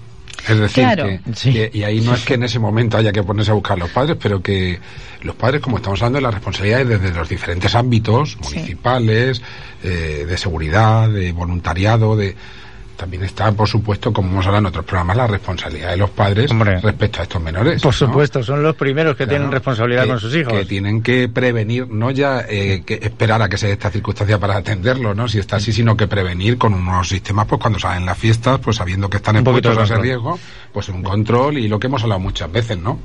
Es 0.48 0.58
decir, 0.58 0.84
Claro. 0.84 1.04
que, 1.06 1.20
Sí. 1.34 1.52
que- 1.52 1.70
y 1.72 1.82
ahí 1.84 2.00
no 2.00 2.14
es 2.14 2.24
que 2.24 2.34
en 2.34 2.42
ese 2.42 2.58
momento 2.58 2.96
haya 2.96 3.12
que 3.12 3.22
ponerse 3.22 3.52
a 3.52 3.54
buscar 3.54 3.78
los 3.78 3.90
padres, 3.90 4.16
pero 4.20 4.42
que 4.42 4.78
los 5.22 5.36
padres, 5.36 5.60
como 5.60 5.76
estamos 5.76 6.00
hablando 6.02 6.18
de 6.18 6.22
las 6.22 6.34
responsabilidades 6.34 6.88
desde 6.88 7.10
los 7.14 7.28
diferentes 7.28 7.74
ámbitos, 7.74 8.38
Sí. 8.42 8.54
municipales, 8.56 9.40
eh, 9.84 10.24
de 10.28 10.36
seguridad, 10.36 11.08
de 11.08 11.30
voluntariado, 11.32 12.16
de 12.16 12.34
también 12.96 13.24
está, 13.24 13.50
por 13.52 13.68
supuesto, 13.68 14.12
como 14.12 14.30
hemos 14.30 14.46
hablado 14.46 14.60
en 14.60 14.66
otros 14.66 14.84
programas, 14.84 15.16
la 15.16 15.26
responsabilidad 15.26 15.90
de 15.90 15.96
los 15.96 16.10
padres 16.10 16.50
Hombre. 16.50 16.80
respecto 16.80 17.20
a 17.20 17.22
estos 17.24 17.42
menores. 17.42 17.82
Por 17.82 17.92
¿no? 17.92 17.98
supuesto, 17.98 18.42
son 18.42 18.62
los 18.62 18.76
primeros 18.76 19.16
que 19.16 19.24
Claro, 19.24 19.30
tienen 19.38 19.50
responsabilidad 19.52 20.02
que- 20.04 20.08
con 20.10 20.20
sus 20.20 20.34
hijos. 20.34 20.52
Que 20.52 20.64
tienen 20.64 21.02
que 21.02 21.28
prevenir, 21.28 21.88
no 21.88 22.10
ya 22.10 22.44
eh, 22.48 22.82
que 22.86 23.00
esperar 23.02 23.42
a 23.42 23.48
que 23.48 23.56
se 23.56 23.66
dé 23.66 23.72
esta 23.72 23.90
circunstancia 23.90 24.38
para 24.38 24.56
atenderlo, 24.56 25.14
¿no? 25.14 25.28
Si 25.28 25.38
está 25.38 25.56
así, 25.56 25.72
sino 25.72 25.96
que 25.96 26.06
prevenir 26.06 26.58
con 26.58 26.74
unos 26.74 27.08
sistemas, 27.08 27.46
pues 27.46 27.60
cuando 27.60 27.78
salen 27.78 28.06
las 28.06 28.16
fiestas, 28.18 28.60
pues 28.60 28.76
sabiendo 28.76 29.08
que 29.10 29.16
están 29.18 29.36
expuestos 29.36 29.76
a 29.76 29.80
de 29.80 29.84
ese 29.84 29.96
riesgo, 29.96 30.38
pues 30.72 30.88
un 30.88 31.02
control 31.02 31.58
y 31.58 31.68
lo 31.68 31.78
que 31.80 31.86
hemos 31.88 32.02
hablado 32.02 32.20
muchas 32.20 32.50
veces, 32.52 32.78
¿no? 32.78 32.98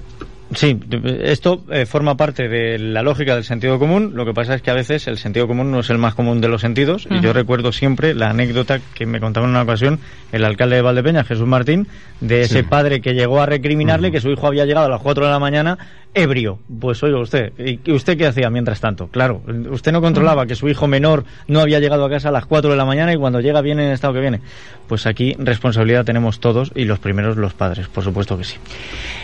Sí, 0.56 0.80
esto 1.24 1.64
eh, 1.72 1.86
forma 1.86 2.16
parte 2.16 2.48
de 2.48 2.80
la 2.80 3.02
lógica 3.04 3.36
del 3.36 3.44
sentido 3.44 3.80
común. 3.80 4.12
Lo 4.16 4.26
que 4.26 4.34
pasa 4.34 4.56
es 4.56 4.62
que 4.62 4.72
a 4.72 4.74
veces 4.74 5.08
el 5.08 5.18
sentido 5.18 5.46
común 5.48 5.72
no 5.72 5.80
es 5.82 5.90
el 5.90 5.98
más 5.98 6.16
común 6.16 6.40
de 6.40 6.48
los 6.48 6.62
sentidos. 6.62 7.08
Y 7.12 7.20
yo 7.20 7.34
recuerdo 7.34 7.72
siempre 7.74 8.14
la 8.16 8.30
anécdota 8.30 8.80
que 8.94 9.06
me 9.06 9.20
contaba 9.20 9.46
en 9.46 9.52
una 9.52 9.64
ocasión 9.64 10.00
el 10.32 10.46
alcalde 10.46 10.78
de 10.78 10.82
Valdepeña, 10.82 11.24
Jesús 11.24 11.48
Martín, 11.48 11.88
de 12.22 12.42
ese 12.42 12.60
Sí. 12.62 12.64
padre 12.64 13.02
que 13.02 13.14
llegó 13.14 13.42
a 13.42 13.46
recriminarle 13.46 14.12
que 14.12 14.22
su 14.22 14.30
hijo 14.30 14.48
había 14.48 14.66
llegado 14.66 14.86
a 14.88 14.90
las 14.90 15.02
4 15.02 15.26
de 15.26 15.32
la 15.32 15.40
mañana 15.40 15.78
ebrio. 16.14 16.60
Pues 16.80 17.02
oiga 17.04 17.20
usted, 17.20 17.52
¿y 17.60 17.80
y 17.86 17.92
usted 17.92 18.18
qué 18.18 18.26
hacía 18.28 18.50
mientras 18.50 18.80
tanto? 18.80 19.08
Claro, 19.08 19.42
usted 19.70 19.92
no 19.92 20.02
controlaba 20.02 20.46
que 20.46 20.56
su 20.56 20.68
hijo 20.68 20.88
menor 20.88 21.26
no 21.48 21.60
había 21.60 21.80
llegado 21.80 22.06
a 22.06 22.10
casa 22.10 22.30
a 22.30 22.32
las 22.32 22.46
4 22.46 22.72
de 22.72 22.78
la 22.78 22.86
mañana 22.86 23.14
y 23.14 23.18
cuando 23.18 23.40
llega 23.40 23.62
viene 23.62 23.84
en 23.84 23.90
el 23.90 23.94
estado 23.94 24.14
que 24.14 24.22
viene. 24.22 24.42
Pues 24.88 25.06
aquí 25.06 25.36
responsabilidad 25.38 26.06
tenemos 26.06 26.40
todos 26.40 26.72
y 26.76 26.86
los 26.86 27.00
primeros 27.00 27.38
los 27.38 27.54
padres, 27.54 27.88
por 27.88 28.04
supuesto 28.04 28.38
que 28.38 28.44
sí. 28.46 28.56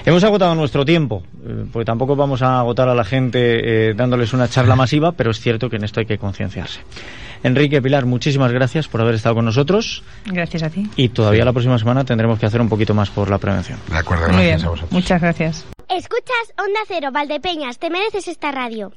Hemos 0.05 0.23
agotado 0.23 0.53
nuestro 0.55 0.85
tiempo, 0.85 1.12
eh, 1.45 1.65
porque 1.71 1.85
tampoco 1.85 2.15
vamos 2.15 2.41
a 2.41 2.59
agotar 2.59 2.87
a 2.89 2.95
la 2.95 3.03
gente 3.03 3.89
eh, 3.89 3.93
dándoles 3.93 4.33
una 4.33 4.47
charla 4.47 4.75
masiva, 4.75 5.11
pero 5.11 5.31
es 5.31 5.39
cierto 5.39 5.69
que 5.69 5.75
en 5.77 5.83
esto 5.83 5.99
hay 5.99 6.05
que 6.05 6.17
concienciarse. 6.17 6.79
Enrique 7.43 7.81
Pilar, 7.81 8.05
muchísimas 8.05 8.51
gracias 8.53 8.87
por 8.87 9.01
haber 9.01 9.15
estado 9.15 9.35
con 9.35 9.43
nosotros 9.45 10.01
Gracias 10.25 10.63
a 10.63 10.69
ti. 10.69 10.89
y 10.95 11.09
todavía 11.09 11.43
la 11.43 11.51
próxima 11.51 11.77
semana 11.77 12.05
tendremos 12.05 12.39
que 12.39 12.45
hacer 12.45 12.61
un 12.61 12.69
poquito 12.69 12.93
más 12.93 13.09
por 13.09 13.29
la 13.29 13.37
prevención. 13.37 13.79
De 13.89 13.97
acuerdo, 13.97 14.27
Muy 14.29 14.35
gracias 14.45 14.55
bien. 14.61 14.65
a 14.65 14.69
vosotros. 14.69 14.91
Muchas 14.93 15.21
gracias. 15.21 15.65
Escuchas 15.89 16.53
Onda 16.57 16.79
Cero, 16.87 17.09
Valdepeñas, 17.11 17.77
te 17.79 17.89
mereces 17.89 18.27
esta 18.29 18.51
radio. 18.51 18.91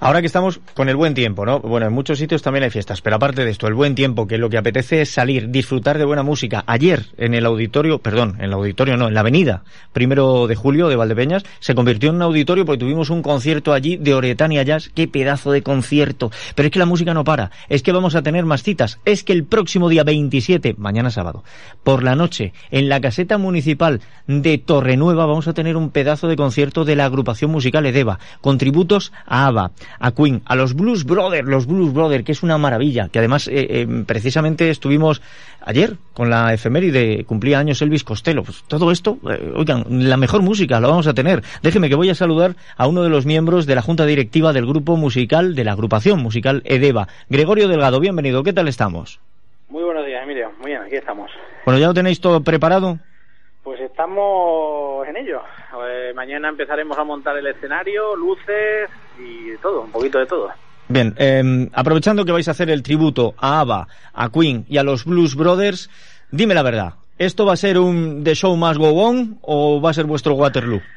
Ahora 0.00 0.20
que 0.20 0.26
estamos 0.26 0.60
con 0.74 0.88
el 0.88 0.96
buen 0.96 1.14
tiempo, 1.14 1.46
¿no? 1.46 1.60
Bueno, 1.60 1.86
en 1.86 1.92
muchos 1.92 2.18
sitios 2.18 2.42
también 2.42 2.64
hay 2.64 2.70
fiestas, 2.70 3.00
pero 3.00 3.16
aparte 3.16 3.44
de 3.44 3.50
esto, 3.50 3.66
el 3.66 3.74
buen 3.74 3.94
tiempo, 3.94 4.26
que 4.26 4.36
lo 4.36 4.50
que 4.50 4.58
apetece 4.58 5.00
es 5.00 5.10
salir, 5.10 5.48
disfrutar 5.50 5.96
de 5.98 6.04
buena 6.04 6.22
música. 6.22 6.62
Ayer, 6.66 7.06
en 7.16 7.32
el 7.32 7.46
auditorio, 7.46 7.98
perdón, 8.00 8.34
en 8.38 8.46
el 8.46 8.52
auditorio 8.52 8.96
no, 8.96 9.08
en 9.08 9.14
la 9.14 9.20
avenida, 9.20 9.64
primero 9.92 10.46
de 10.46 10.56
julio 10.56 10.88
de 10.88 10.96
Valdepeñas, 10.96 11.44
se 11.60 11.74
convirtió 11.74 12.10
en 12.10 12.16
un 12.16 12.22
auditorio 12.22 12.66
porque 12.66 12.80
tuvimos 12.80 13.08
un 13.08 13.22
concierto 13.22 13.72
allí 13.72 13.96
de 13.96 14.14
Oretania 14.14 14.62
Jazz. 14.62 14.90
¡Qué 14.94 15.08
pedazo 15.08 15.52
de 15.52 15.62
concierto! 15.62 16.30
Pero 16.54 16.66
es 16.66 16.72
que 16.72 16.78
la 16.78 16.86
música 16.86 17.14
no 17.14 17.24
para, 17.24 17.50
es 17.68 17.82
que 17.82 17.92
vamos 17.92 18.14
a 18.14 18.22
tener 18.22 18.44
más 18.44 18.62
citas. 18.62 18.98
Es 19.04 19.24
que 19.24 19.32
el 19.32 19.44
próximo 19.44 19.88
día 19.88 20.04
27, 20.04 20.74
mañana 20.76 21.10
sábado, 21.10 21.44
por 21.82 22.02
la 22.02 22.14
noche, 22.14 22.52
en 22.70 22.88
la 22.88 23.00
caseta 23.00 23.38
municipal 23.38 24.00
de 24.26 24.58
Torrenueva, 24.58 25.26
vamos 25.26 25.48
a 25.48 25.54
tener 25.54 25.76
un 25.76 25.90
pedazo 25.90 26.28
de 26.28 26.36
concierto 26.36 26.84
de 26.84 26.96
la 26.96 27.06
agrupación 27.06 27.50
musical 27.50 27.86
Edeva, 27.86 28.18
con 28.40 28.58
tributos 28.58 29.12
a 29.26 29.46
ABBA, 29.46 29.72
a 29.98 30.12
Queen, 30.12 30.42
a 30.46 30.56
los 30.56 30.74
Blues 30.74 31.04
Brothers, 31.04 31.46
los 31.46 31.66
Blues 31.66 31.92
Brothers, 31.92 32.24
que 32.24 32.32
es 32.32 32.42
una 32.42 32.58
maravilla, 32.58 33.08
que 33.08 33.18
además 33.18 33.48
eh, 33.48 33.66
eh, 33.68 34.04
precisamente 34.06 34.70
estuvimos 34.70 35.22
ayer 35.64 35.96
con 36.12 36.30
la 36.30 36.52
efeméride, 36.52 37.24
cumplía 37.24 37.58
años 37.58 37.82
Elvis 37.82 38.04
Costello. 38.04 38.42
Pues 38.42 38.62
todo 38.64 38.90
esto, 38.90 39.18
eh, 39.30 39.52
oigan, 39.54 39.84
la 39.88 40.16
mejor 40.16 40.42
música 40.42 40.80
la 40.80 40.88
vamos 40.88 41.06
a 41.06 41.14
tener. 41.14 41.42
Déjeme 41.62 41.88
que 41.88 41.94
voy 41.94 42.10
a 42.10 42.14
saludar 42.14 42.54
a 42.76 42.86
uno 42.86 43.02
de 43.02 43.10
los 43.10 43.26
miembros 43.26 43.66
de 43.66 43.74
la 43.74 43.82
junta 43.82 44.06
directiva 44.06 44.52
del 44.52 44.66
grupo 44.66 44.96
musical, 44.96 45.54
de 45.54 45.64
la 45.64 45.72
agrupación 45.72 46.22
musical 46.22 46.62
Edeva, 46.64 47.08
Gregorio 47.28 47.68
Delgado. 47.68 48.00
Bienvenido, 48.00 48.42
¿qué 48.42 48.52
tal 48.52 48.68
estamos? 48.68 49.20
Muy 49.68 49.82
buenos 49.82 50.06
días, 50.06 50.22
Emilio. 50.22 50.52
Muy 50.60 50.70
bien, 50.70 50.82
aquí 50.82 50.96
estamos. 50.96 51.30
Bueno, 51.64 51.80
¿ya 51.80 51.88
lo 51.88 51.94
tenéis 51.94 52.20
todo 52.20 52.42
preparado? 52.42 52.98
Pues 53.62 53.80
estamos 53.80 55.08
en 55.08 55.16
ello. 55.16 55.40
Eh, 55.88 56.12
mañana 56.14 56.50
empezaremos 56.50 56.98
a 56.98 57.04
montar 57.04 57.36
el 57.38 57.46
escenario, 57.46 58.14
luces 58.14 58.90
y 59.18 59.56
todo, 59.58 59.82
un 59.82 59.92
poquito 59.92 60.18
de 60.18 60.26
todo. 60.26 60.50
Bien, 60.88 61.14
eh, 61.16 61.68
aprovechando 61.72 62.24
que 62.24 62.32
vais 62.32 62.46
a 62.48 62.50
hacer 62.50 62.70
el 62.70 62.82
tributo 62.82 63.34
a 63.38 63.60
ABBA, 63.60 63.88
a 64.12 64.28
Queen 64.30 64.66
y 64.68 64.76
a 64.76 64.82
los 64.82 65.04
Blues 65.04 65.34
Brothers, 65.34 65.88
Dime 66.34 66.52
la 66.52 66.64
verdad, 66.64 66.94
¿esto 67.16 67.46
va 67.46 67.52
a 67.52 67.56
ser 67.56 67.78
un 67.78 68.24
The 68.24 68.34
Show 68.34 68.56
Must 68.56 68.76
Go 68.76 68.88
On 68.88 69.38
o 69.42 69.80
va 69.80 69.90
a 69.90 69.94
ser 69.94 70.04
vuestro 70.04 70.34
Waterloo? 70.34 70.80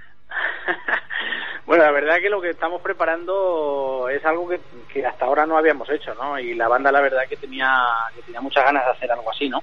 Bueno, 1.68 1.84
la 1.84 1.92
verdad 1.92 2.16
que 2.22 2.30
lo 2.30 2.40
que 2.40 2.52
estamos 2.52 2.82
preparando 2.82 4.08
es 4.10 4.26
algo 4.26 4.48
que, 4.48 4.58
que, 4.88 5.06
hasta 5.06 5.26
ahora 5.26 5.46
no 5.46 5.58
habíamos 5.58 5.90
hecho, 5.90 6.16
¿no? 6.16 6.40
Y 6.40 6.54
la 6.54 6.70
banda, 6.70 6.94
la 6.94 7.02
verdad, 7.02 7.24
que 7.30 7.36
tenía, 7.36 7.70
que 8.16 8.22
tenía 8.22 8.40
muchas 8.40 8.64
ganas 8.64 8.86
de 8.86 8.92
hacer 8.92 9.12
algo 9.12 9.30
así, 9.30 9.50
¿no? 9.50 9.62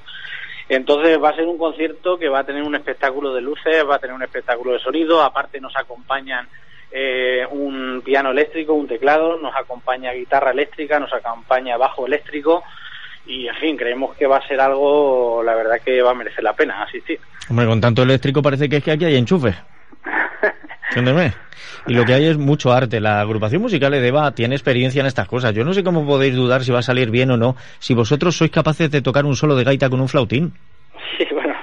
Entonces 0.69 1.19
va 1.19 1.31
a 1.31 1.35
ser 1.35 1.47
un 1.47 1.57
concierto 1.57 2.19
que 2.19 2.29
va 2.29 2.41
a 2.41 2.45
tener 2.45 2.63
un 2.63 2.75
espectáculo 2.75 3.33
de 3.33 3.41
luces, 3.41 3.89
va 3.89 3.95
a 3.95 3.99
tener 3.99 4.15
un 4.15 4.23
espectáculo 4.23 4.75
de 4.75 4.81
sonido, 4.81 5.23
aparte 5.23 5.63
nos 5.63 5.75
acompañan 5.77 6.47
eh, 6.97 7.45
un 7.51 8.03
piano 8.05 8.31
eléctrico, 8.31 8.73
un 8.73 8.87
teclado, 8.87 9.37
nos 9.41 9.53
acompaña 9.57 10.13
guitarra 10.13 10.53
eléctrica, 10.53 11.01
nos 11.01 11.13
acompaña 11.13 11.77
bajo 11.77 12.07
eléctrico 12.07 12.63
y 13.27 13.49
en 13.49 13.55
fin, 13.57 13.77
creemos 13.77 14.15
que 14.17 14.29
va 14.29 14.37
a 14.37 14.47
ser 14.47 14.61
algo, 14.61 15.43
la 15.43 15.57
verdad 15.57 15.81
que 15.85 16.01
va 16.03 16.13
a 16.13 16.15
merecer 16.15 16.45
la 16.45 16.53
pena 16.53 16.85
asistir. 16.85 17.19
Hombre, 17.51 17.67
con 17.67 17.81
tanto 17.81 18.05
eléctrico 18.05 18.43
parece 18.43 18.69
que 18.69 18.77
es 18.77 18.85
que 18.85 18.93
aquí 18.93 19.07
hay 19.07 19.17
enchufe. 19.17 19.57
¿Entiéndeme? 20.91 21.33
Y 21.89 21.95
lo 21.95 22.05
que 22.05 22.15
hay 22.15 22.27
es 22.27 22.39
mucho 22.39 22.73
arte. 22.73 23.01
La 23.01 23.21
agrupación 23.21 23.61
musical 23.61 23.93
Edeva 23.95 24.31
tiene 24.31 24.55
experiencia 24.55 25.01
en 25.01 25.07
estas 25.07 25.27
cosas. 25.27 25.53
Yo 25.53 25.65
no 25.65 25.73
sé 25.73 25.83
cómo 25.83 26.07
podéis 26.07 26.37
dudar 26.37 26.63
si 26.63 26.71
va 26.71 26.79
a 26.79 26.83
salir 26.83 27.11
bien 27.11 27.33
o 27.33 27.37
no, 27.37 27.57
si 27.81 27.93
vosotros 27.95 28.37
sois 28.37 28.53
capaces 28.53 28.89
de 28.93 29.03
tocar 29.03 29.25
un 29.25 29.35
solo 29.35 29.57
de 29.57 29.65
gaita 29.65 29.91
con 29.91 30.01
un 30.01 30.09
flautín. 30.09 30.53
Sí, 31.19 31.27
bueno, 31.33 31.57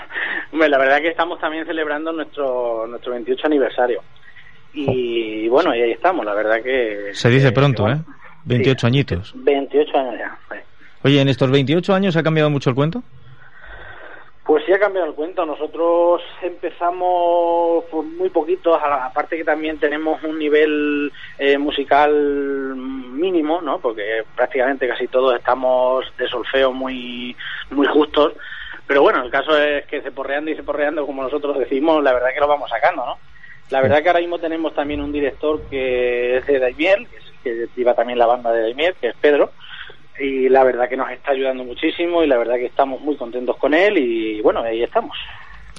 hombre, 0.51 0.67
la 0.67 0.77
verdad 0.77 0.99
que 0.99 1.07
estamos 1.07 1.39
también 1.39 1.65
celebrando 1.65 2.11
nuestro, 2.11 2.85
nuestro 2.87 3.13
28 3.13 3.47
aniversario. 3.47 4.03
Y 4.73 5.47
bueno, 5.49 5.75
y 5.75 5.81
ahí 5.81 5.91
estamos, 5.91 6.25
la 6.25 6.33
verdad 6.33 6.61
que... 6.63 7.11
Se 7.13 7.29
dice 7.29 7.51
pronto, 7.51 7.89
¿eh? 7.89 7.97
28 8.45 8.79
sí, 8.79 8.87
añitos. 8.87 9.33
28 9.35 9.97
años 9.97 10.15
ya. 10.17 10.37
Oye, 11.03 11.19
¿en 11.19 11.29
estos 11.29 11.49
28 11.49 11.93
años 11.93 12.15
ha 12.15 12.23
cambiado 12.23 12.49
mucho 12.49 12.69
el 12.69 12.75
cuento? 12.75 13.03
Pues 14.45 14.63
sí 14.65 14.73
ha 14.73 14.79
cambiado 14.79 15.07
el 15.07 15.13
cuento. 15.13 15.45
Nosotros 15.45 16.21
empezamos 16.41 17.85
por 17.85 18.03
muy 18.03 18.29
poquito, 18.29 18.75
aparte 18.75 19.37
que 19.37 19.43
también 19.43 19.79
tenemos 19.79 20.21
un 20.23 20.37
nivel 20.37 21.11
eh, 21.37 21.57
musical 21.57 22.11
mínimo, 22.75 23.61
¿no? 23.61 23.79
Porque 23.79 24.23
prácticamente 24.35 24.87
casi 24.87 25.07
todos 25.07 25.35
estamos 25.35 26.05
de 26.17 26.27
solfeo 26.27 26.71
muy, 26.71 27.35
muy 27.69 27.87
justos. 27.87 28.33
Pero 28.87 29.03
bueno, 29.03 29.23
el 29.23 29.31
caso 29.31 29.57
es 29.57 29.85
que 29.85 30.01
ceporreando 30.01 30.51
y 30.51 30.55
ceporreando, 30.55 31.05
como 31.05 31.23
nosotros 31.23 31.57
decimos, 31.57 32.03
la 32.03 32.13
verdad 32.13 32.33
que 32.33 32.39
lo 32.39 32.47
vamos 32.47 32.69
sacando, 32.69 33.05
¿no? 33.05 33.30
La 33.71 33.81
verdad 33.81 34.03
que 34.03 34.09
ahora 34.09 34.19
mismo 34.19 34.37
tenemos 34.37 34.75
también 34.75 35.01
un 35.01 35.11
director 35.11 35.61
que 35.69 36.37
es 36.37 36.45
de 36.45 36.59
Daimiel, 36.59 37.07
que, 37.43 37.67
lleva 37.75 37.93
también 37.93 38.19
la 38.19 38.25
banda 38.25 38.51
de 38.51 38.61
Daimiel, 38.63 38.95
que 38.99 39.07
es 39.07 39.15
Pedro, 39.19 39.51
y 40.19 40.49
la 40.49 40.63
verdad 40.63 40.89
que 40.89 40.97
nos 40.97 41.09
está 41.09 41.31
ayudando 41.31 41.63
muchísimo 41.63 42.23
y 42.23 42.27
la 42.27 42.37
verdad 42.37 42.55
que 42.55 42.65
estamos 42.65 42.99
muy 43.01 43.15
contentos 43.15 43.55
con 43.57 43.73
él 43.73 43.97
y 43.97 44.41
bueno, 44.41 44.61
ahí 44.61 44.83
estamos. 44.83 45.17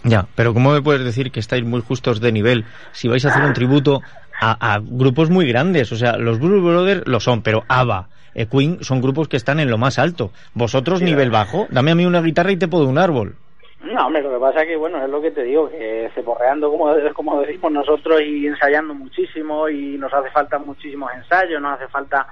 Ya, 0.05 0.27
pero 0.35 0.55
¿cómo 0.55 0.73
me 0.73 0.83
puedes 0.83 1.05
decir 1.05 1.31
que 1.31 1.39
estáis 1.39 1.65
muy 1.65 1.83
justos 1.83 2.21
de 2.21 2.33
nivel 2.33 2.65
si 2.93 3.09
vais 3.09 3.25
a 3.25 3.29
hacer 3.29 3.45
un 3.45 3.53
tributo 3.53 4.01
a, 4.41 4.75
a 4.75 4.81
grupos 4.83 5.31
muy 5.31 5.47
grandes? 5.47 5.93
O 5.93 5.97
sea, 5.97 6.17
los 6.17 6.41
Blues 6.41 6.63
Brothers 6.63 7.07
lo 7.07 7.21
son, 7.21 7.43
pero 7.43 7.63
ABBA, 7.69 8.09
eh, 8.35 8.47
Queen 8.47 8.79
son 8.83 9.01
grupos 9.01 9.29
que 9.29 9.37
están 9.37 9.61
en 9.61 9.71
lo 9.71 9.79
más 9.79 9.99
alto. 9.99 10.33
¿Vosotros 10.55 11.01
sí, 11.01 11.05
nivel 11.05 11.31
bajo? 11.31 11.67
Dame 11.71 11.91
a 11.91 11.95
mí 11.95 12.07
una 12.07 12.23
guitarra 12.23 12.53
y 12.53 12.57
te 12.57 12.69
puedo 12.69 12.87
un 12.87 12.99
árbol. 12.99 13.37
No, 13.83 14.07
hombre, 14.07 14.23
lo 14.23 14.31
que 14.31 14.39
pasa 14.39 14.63
es 14.63 14.69
que, 14.69 14.77
bueno, 14.77 15.03
es 15.03 15.11
lo 15.11 15.21
que 15.21 15.33
te 15.33 15.43
digo, 15.43 15.69
que 15.69 16.09
ceporreando, 16.15 16.71
como, 16.71 16.95
como 17.15 17.41
decimos 17.41 17.73
nosotros, 17.73 18.23
y 18.23 18.47
ensayando 18.47 18.95
muchísimo, 18.95 19.69
y 19.69 19.99
nos 19.99 20.13
hace 20.15 20.31
falta 20.31 20.59
muchísimos 20.59 21.13
ensayos, 21.13 21.61
nos 21.61 21.75
hace 21.75 21.89
falta, 21.89 22.29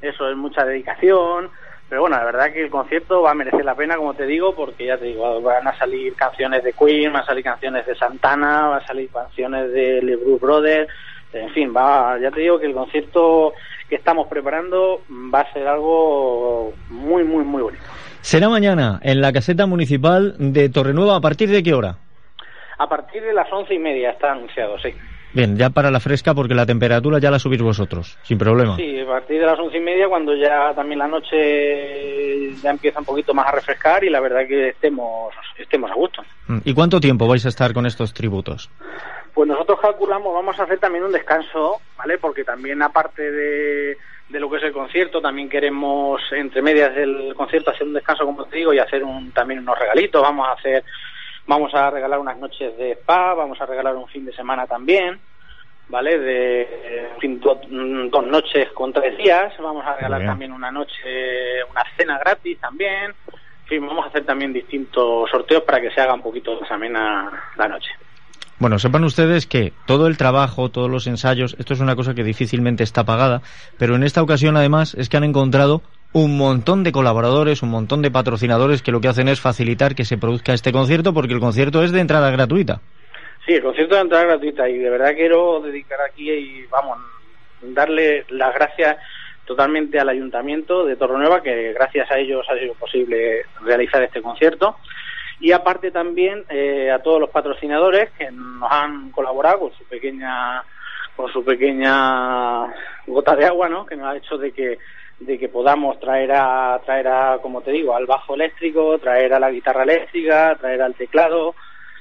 eso, 0.00 0.28
es 0.30 0.36
mucha 0.36 0.64
dedicación, 0.64 1.50
pero 1.88 2.00
bueno, 2.00 2.16
la 2.16 2.24
verdad 2.24 2.52
que 2.52 2.64
el 2.64 2.70
concierto 2.70 3.22
va 3.22 3.32
a 3.32 3.34
merecer 3.34 3.64
la 3.64 3.74
pena, 3.74 3.96
como 3.96 4.14
te 4.14 4.24
digo, 4.24 4.54
porque 4.54 4.86
ya 4.86 4.96
te 4.96 5.04
digo, 5.04 5.42
van 5.42 5.68
a 5.68 5.76
salir 5.76 6.14
canciones 6.14 6.64
de 6.64 6.72
Queen, 6.72 7.12
van 7.12 7.22
a 7.22 7.26
salir 7.26 7.44
canciones 7.44 7.84
de 7.86 7.94
Santana, 7.94 8.68
van 8.68 8.82
a 8.82 8.86
salir 8.86 9.10
canciones 9.10 9.72
de 9.72 10.00
The 10.00 10.16
Brothers, 10.40 10.90
en 11.34 11.50
fin, 11.50 11.74
va, 11.76 12.18
ya 12.18 12.30
te 12.30 12.40
digo 12.40 12.58
que 12.58 12.66
el 12.66 12.74
concierto 12.74 13.52
que 13.88 13.96
estamos 13.96 14.26
preparando 14.28 15.02
va 15.10 15.40
a 15.40 15.52
ser 15.52 15.68
algo 15.68 16.72
muy, 16.88 17.22
muy, 17.22 17.44
muy 17.44 17.62
bonito. 17.62 17.84
Será 18.26 18.48
mañana 18.48 18.98
en 19.04 19.20
la 19.20 19.32
caseta 19.32 19.66
municipal 19.66 20.34
de 20.36 20.68
Torrenueva. 20.68 21.14
¿A 21.14 21.20
partir 21.20 21.48
de 21.48 21.62
qué 21.62 21.72
hora? 21.72 21.98
A 22.76 22.88
partir 22.88 23.22
de 23.22 23.32
las 23.32 23.46
once 23.52 23.72
y 23.72 23.78
media 23.78 24.10
está 24.10 24.32
anunciado, 24.32 24.76
sí. 24.80 24.92
Bien, 25.32 25.56
ya 25.56 25.70
para 25.70 25.92
la 25.92 26.00
fresca 26.00 26.34
porque 26.34 26.56
la 26.56 26.66
temperatura 26.66 27.20
ya 27.20 27.30
la 27.30 27.38
subís 27.38 27.62
vosotros, 27.62 28.18
sin 28.24 28.36
problema. 28.36 28.74
Sí, 28.74 28.98
a 28.98 29.06
partir 29.06 29.38
de 29.38 29.46
las 29.46 29.56
once 29.60 29.76
y 29.76 29.80
media 29.80 30.08
cuando 30.08 30.34
ya 30.34 30.74
también 30.74 30.98
la 30.98 31.06
noche 31.06 32.52
ya 32.60 32.70
empieza 32.70 32.98
un 32.98 33.04
poquito 33.04 33.32
más 33.32 33.46
a 33.46 33.52
refrescar 33.52 34.02
y 34.02 34.10
la 34.10 34.18
verdad 34.18 34.44
que 34.48 34.70
estemos, 34.70 35.32
estemos 35.56 35.88
a 35.88 35.94
gusto. 35.94 36.24
¿Y 36.64 36.74
cuánto 36.74 36.98
tiempo 36.98 37.28
vais 37.28 37.46
a 37.46 37.50
estar 37.50 37.72
con 37.72 37.86
estos 37.86 38.12
tributos? 38.12 38.68
Pues 39.34 39.48
nosotros 39.48 39.78
calculamos, 39.80 40.34
vamos 40.34 40.58
a 40.58 40.64
hacer 40.64 40.80
también 40.80 41.04
un 41.04 41.12
descanso, 41.12 41.76
¿vale? 41.96 42.18
Porque 42.18 42.42
también 42.42 42.82
aparte 42.82 43.30
de, 43.30 43.96
de 44.28 44.40
lo 44.40 44.50
que 44.50 44.56
es 44.56 44.62
el 44.64 44.72
concierto, 44.72 45.20
también 45.20 45.48
queremos 45.48 46.20
entre 46.32 46.60
medias 46.62 46.94
del 46.94 47.32
concierto 47.34 47.70
hacer 47.70 47.86
un 47.86 47.94
descanso, 47.94 48.24
como 48.24 48.44
te 48.44 48.56
digo, 48.56 48.72
y 48.72 48.78
hacer 48.78 49.04
un, 49.04 49.30
también 49.32 49.60
unos 49.60 49.78
regalitos. 49.78 50.20
Vamos 50.20 50.48
a 50.48 50.52
hacer, 50.52 50.84
vamos 51.46 51.72
a 51.74 51.90
regalar 51.90 52.18
unas 52.18 52.36
noches 52.36 52.76
de 52.76 52.92
spa, 52.92 53.34
vamos 53.34 53.60
a 53.60 53.66
regalar 53.66 53.94
un 53.94 54.08
fin 54.08 54.26
de 54.26 54.32
semana 54.32 54.66
también, 54.66 55.20
¿vale? 55.88 56.18
De 56.18 57.08
fin, 57.20 57.38
do, 57.38 57.60
dos 58.10 58.26
noches 58.26 58.72
con 58.72 58.92
tres 58.92 59.16
días. 59.16 59.56
Vamos 59.58 59.86
a 59.86 59.94
regalar 59.94 60.20
Bien. 60.20 60.30
también 60.32 60.52
una 60.52 60.72
noche, 60.72 61.62
una 61.70 61.84
cena 61.96 62.18
gratis 62.18 62.58
también. 62.58 63.14
En 63.32 63.68
fin, 63.68 63.86
vamos 63.86 64.06
a 64.06 64.08
hacer 64.08 64.24
también 64.24 64.52
distintos 64.52 65.30
sorteos 65.30 65.62
para 65.62 65.80
que 65.80 65.90
se 65.90 66.00
haga 66.00 66.14
un 66.14 66.22
poquito 66.22 66.60
más 66.60 66.70
amena 66.70 67.30
la 67.56 67.68
noche. 67.68 67.90
Bueno, 68.58 68.78
sepan 68.78 69.04
ustedes 69.04 69.46
que 69.46 69.74
todo 69.86 70.06
el 70.06 70.16
trabajo, 70.16 70.70
todos 70.70 70.90
los 70.90 71.06
ensayos, 71.06 71.56
esto 71.58 71.74
es 71.74 71.80
una 71.80 71.94
cosa 71.94 72.14
que 72.14 72.24
difícilmente 72.24 72.84
está 72.84 73.04
pagada, 73.04 73.42
pero 73.78 73.96
en 73.96 74.02
esta 74.02 74.22
ocasión 74.22 74.56
además 74.56 74.94
es 74.94 75.10
que 75.10 75.18
han 75.18 75.24
encontrado 75.24 75.82
un 76.14 76.38
montón 76.38 76.82
de 76.82 76.90
colaboradores, 76.90 77.62
un 77.62 77.68
montón 77.68 78.00
de 78.00 78.10
patrocinadores 78.10 78.80
que 78.80 78.92
lo 78.92 79.02
que 79.02 79.08
hacen 79.08 79.28
es 79.28 79.42
facilitar 79.42 79.94
que 79.94 80.06
se 80.06 80.16
produzca 80.16 80.54
este 80.54 80.72
concierto 80.72 81.12
porque 81.12 81.34
el 81.34 81.40
concierto 81.40 81.82
es 81.82 81.92
de 81.92 82.00
entrada 82.00 82.30
gratuita. 82.30 82.80
Sí, 83.44 83.52
el 83.52 83.62
concierto 83.62 83.94
de 83.94 84.00
entrada 84.00 84.24
gratuita 84.24 84.66
y 84.70 84.78
de 84.78 84.88
verdad 84.88 85.12
quiero 85.14 85.60
dedicar 85.60 85.98
aquí 86.00 86.30
y 86.30 86.64
vamos, 86.70 86.98
darle 87.60 88.24
las 88.30 88.54
gracias 88.54 88.96
totalmente 89.44 90.00
al 90.00 90.08
ayuntamiento 90.08 90.86
de 90.86 90.96
Torrenueva 90.96 91.42
que 91.42 91.74
gracias 91.74 92.10
a 92.10 92.18
ellos 92.18 92.46
ha 92.48 92.58
sido 92.58 92.72
posible 92.74 93.42
realizar 93.62 94.02
este 94.02 94.22
concierto 94.22 94.76
y 95.40 95.52
aparte 95.52 95.90
también 95.90 96.44
eh, 96.48 96.90
a 96.90 97.02
todos 97.02 97.20
los 97.20 97.30
patrocinadores 97.30 98.10
que 98.12 98.30
nos 98.30 98.70
han 98.70 99.10
colaborado 99.10 99.60
con 99.60 99.72
su 99.72 99.84
pequeña 99.84 100.62
con 101.14 101.32
su 101.32 101.44
pequeña 101.44 102.66
gota 103.06 103.36
de 103.36 103.46
agua 103.46 103.68
no 103.68 103.86
que 103.86 103.96
nos 103.96 104.06
ha 104.06 104.16
hecho 104.16 104.38
de 104.38 104.52
que 104.52 104.78
de 105.18 105.38
que 105.38 105.48
podamos 105.48 105.98
traer 105.98 106.32
a 106.32 106.80
traer 106.84 107.08
a 107.08 107.38
como 107.42 107.62
te 107.62 107.70
digo 107.70 107.94
al 107.94 108.06
bajo 108.06 108.34
eléctrico 108.34 108.98
traer 108.98 109.32
a 109.34 109.40
la 109.40 109.50
guitarra 109.50 109.82
eléctrica 109.82 110.56
traer 110.58 110.82
al 110.82 110.94
teclado 110.94 111.54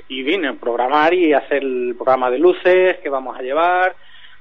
y 0.08 0.24
bien 0.24 0.58
programar 0.58 1.14
y 1.14 1.34
hacer 1.34 1.64
el 1.64 1.96
programa 1.96 2.30
de 2.30 2.40
luces 2.40 2.98
que 3.02 3.10
vamos 3.10 3.38
a 3.38 3.42
llevar 3.42 3.96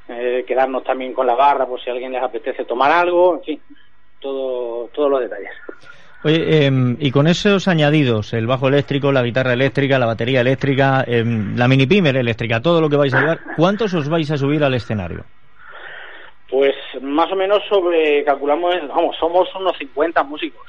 eh, 0.09 0.45
quedarnos 0.47 0.84
también 0.84 1.14
con 1.14 1.26
la 1.26 1.34
barra 1.34 1.66
por 1.66 1.80
si 1.82 1.88
a 1.88 1.92
alguien 1.92 2.12
les 2.12 2.22
apetece 2.22 2.64
tomar 2.64 2.90
algo 2.90 3.36
en 3.36 3.42
fin 3.42 3.61
todo 4.20 4.88
todos 4.88 5.11
los 5.11 5.20
detalles 5.20 5.53
Oye, 6.25 6.66
eh, 6.66 6.97
y 7.01 7.11
con 7.11 7.27
esos 7.27 7.68
añadidos, 7.68 8.33
el 8.33 8.47
bajo 8.47 8.68
eléctrico, 8.68 9.12
la 9.12 9.22
guitarra 9.22 9.53
eléctrica, 9.53 9.99
la 9.99 10.07
batería 10.07 10.41
eléctrica, 10.41 11.05
eh, 11.07 11.22
la 11.55 11.68
mini 11.68 11.87
pimer 11.87 12.16
eléctrica, 12.16 12.62
todo 12.62 12.81
lo 12.81 12.89
que 12.89 12.97
vais 12.97 13.12
a 13.12 13.20
llevar, 13.20 13.41
¿cuántos 13.59 13.93
os 13.93 14.09
vais 14.09 14.31
a 14.31 14.39
subir 14.39 14.64
al 14.64 14.72
escenario? 14.72 15.25
Pues 16.49 16.75
más 17.03 17.31
o 17.31 17.37
menos 17.37 17.62
sobre, 17.68 18.25
calculamos, 18.25 18.75
vamos, 18.89 19.14
somos 19.20 19.55
unos 19.55 19.77
50 19.77 20.22
músicos. 20.25 20.66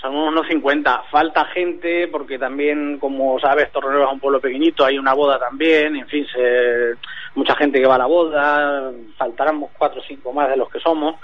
Somos 0.00 0.28
unos 0.28 0.48
50. 0.48 1.04
Falta 1.10 1.44
gente 1.46 2.08
porque 2.08 2.36
también, 2.36 2.98
como 2.98 3.38
sabes, 3.38 3.70
Torrenueva 3.70 4.06
es 4.06 4.12
un 4.12 4.20
pueblo 4.20 4.40
pequeñito, 4.40 4.84
hay 4.84 4.98
una 4.98 5.14
boda 5.14 5.38
también, 5.38 5.94
en 5.94 6.06
fin, 6.08 6.26
se, 6.26 6.94
mucha 7.36 7.54
gente 7.54 7.80
que 7.80 7.86
va 7.86 7.94
a 7.94 7.98
la 7.98 8.06
boda, 8.06 8.90
faltarán 9.16 9.64
cuatro 9.78 10.00
o 10.00 10.04
cinco 10.04 10.32
más 10.32 10.48
de 10.48 10.56
los 10.56 10.68
que 10.68 10.80
somos. 10.80 11.14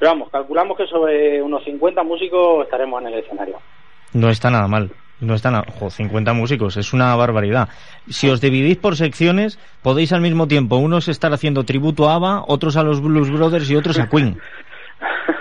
Pero 0.00 0.12
vamos, 0.12 0.30
calculamos 0.30 0.78
que 0.78 0.86
sobre 0.86 1.42
unos 1.42 1.62
50 1.62 2.02
músicos 2.02 2.64
estaremos 2.64 3.02
en 3.02 3.08
el 3.08 3.18
escenario. 3.18 3.58
No 4.14 4.30
está 4.30 4.48
nada 4.50 4.66
mal. 4.66 4.90
No 5.20 5.34
está 5.34 5.50
nada. 5.50 5.66
Ojo, 5.68 5.90
50 5.90 6.32
músicos, 6.32 6.78
es 6.78 6.94
una 6.94 7.14
barbaridad. 7.14 7.68
Si 8.08 8.30
os 8.30 8.40
dividís 8.40 8.78
por 8.78 8.96
secciones, 8.96 9.58
podéis 9.82 10.14
al 10.14 10.22
mismo 10.22 10.48
tiempo 10.48 10.76
unos 10.76 11.08
estar 11.08 11.34
haciendo 11.34 11.64
tributo 11.64 12.08
a 12.08 12.14
ABBA, 12.14 12.44
otros 12.48 12.76
a 12.76 12.82
los 12.82 13.02
Blues 13.02 13.30
Brothers 13.30 13.70
y 13.70 13.76
otros 13.76 13.98
a 13.98 14.08
Queen. 14.08 14.40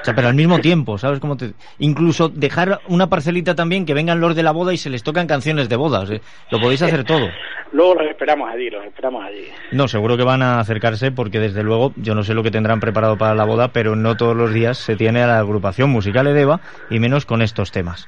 O 0.01 0.05
sea, 0.05 0.15
pero 0.15 0.29
al 0.29 0.35
mismo 0.35 0.59
tiempo, 0.59 0.97
¿sabes 0.97 1.19
cómo 1.19 1.35
te...? 1.35 1.53
Incluso 1.79 2.29
dejar 2.29 2.79
una 2.87 3.07
parcelita 3.07 3.55
también 3.55 3.85
que 3.85 3.93
vengan 3.93 4.21
los 4.21 4.35
de 4.35 4.43
la 4.43 4.51
boda 4.51 4.73
y 4.73 4.77
se 4.77 4.89
les 4.89 5.03
tocan 5.03 5.27
canciones 5.27 5.67
de 5.67 5.75
bodas. 5.75 6.09
¿eh? 6.09 6.21
Lo 6.51 6.59
podéis 6.59 6.81
hacer 6.81 7.03
todo. 7.03 7.27
Luego 7.71 7.95
los 7.95 8.09
esperamos 8.09 8.49
allí, 8.49 8.69
los 8.69 8.85
esperamos 8.85 9.23
allí. 9.25 9.45
No, 9.71 9.87
seguro 9.87 10.17
que 10.17 10.23
van 10.23 10.41
a 10.41 10.59
acercarse 10.59 11.11
porque 11.11 11.39
desde 11.39 11.61
luego 11.63 11.93
yo 11.97 12.15
no 12.15 12.23
sé 12.23 12.33
lo 12.33 12.41
que 12.41 12.49
tendrán 12.49 12.79
preparado 12.79 13.17
para 13.17 13.35
la 13.35 13.45
boda, 13.45 13.67
pero 13.67 13.95
no 13.95 14.17
todos 14.17 14.35
los 14.35 14.51
días 14.53 14.77
se 14.79 14.95
tiene 14.95 15.21
a 15.21 15.27
la 15.27 15.39
agrupación 15.39 15.91
musical 15.91 16.25
Edeva 16.25 16.61
y 16.89 16.99
menos 16.99 17.25
con 17.25 17.43
estos 17.43 17.71
temas. 17.71 18.07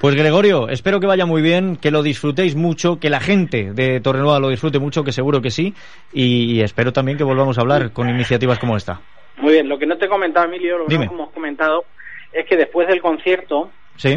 Pues 0.00 0.14
Gregorio, 0.14 0.68
espero 0.68 1.00
que 1.00 1.06
vaya 1.06 1.24
muy 1.24 1.40
bien, 1.40 1.76
que 1.76 1.90
lo 1.90 2.02
disfrutéis 2.02 2.56
mucho, 2.56 2.98
que 2.98 3.08
la 3.08 3.20
gente 3.20 3.72
de 3.72 4.00
Torrenueva 4.00 4.38
lo 4.38 4.48
disfrute 4.48 4.78
mucho, 4.78 5.04
que 5.04 5.12
seguro 5.12 5.40
que 5.40 5.50
sí, 5.50 5.74
y 6.12 6.60
espero 6.60 6.92
también 6.92 7.16
que 7.16 7.24
volvamos 7.24 7.56
a 7.56 7.60
hablar 7.62 7.92
con 7.92 8.08
iniciativas 8.08 8.58
como 8.58 8.76
esta. 8.76 9.00
Muy 9.40 9.52
bien, 9.54 9.68
lo 9.68 9.78
que 9.78 9.86
no 9.86 9.96
te 9.96 10.06
he 10.06 10.08
comentado, 10.08 10.46
Emilio, 10.46 10.78
lo 10.78 10.86
que 10.86 10.94
Dime. 10.94 11.06
no 11.06 11.12
hemos 11.12 11.30
comentado 11.30 11.84
es 12.32 12.46
que 12.46 12.56
después 12.56 12.86
del 12.88 13.00
concierto, 13.00 13.70
¿Sí? 13.96 14.16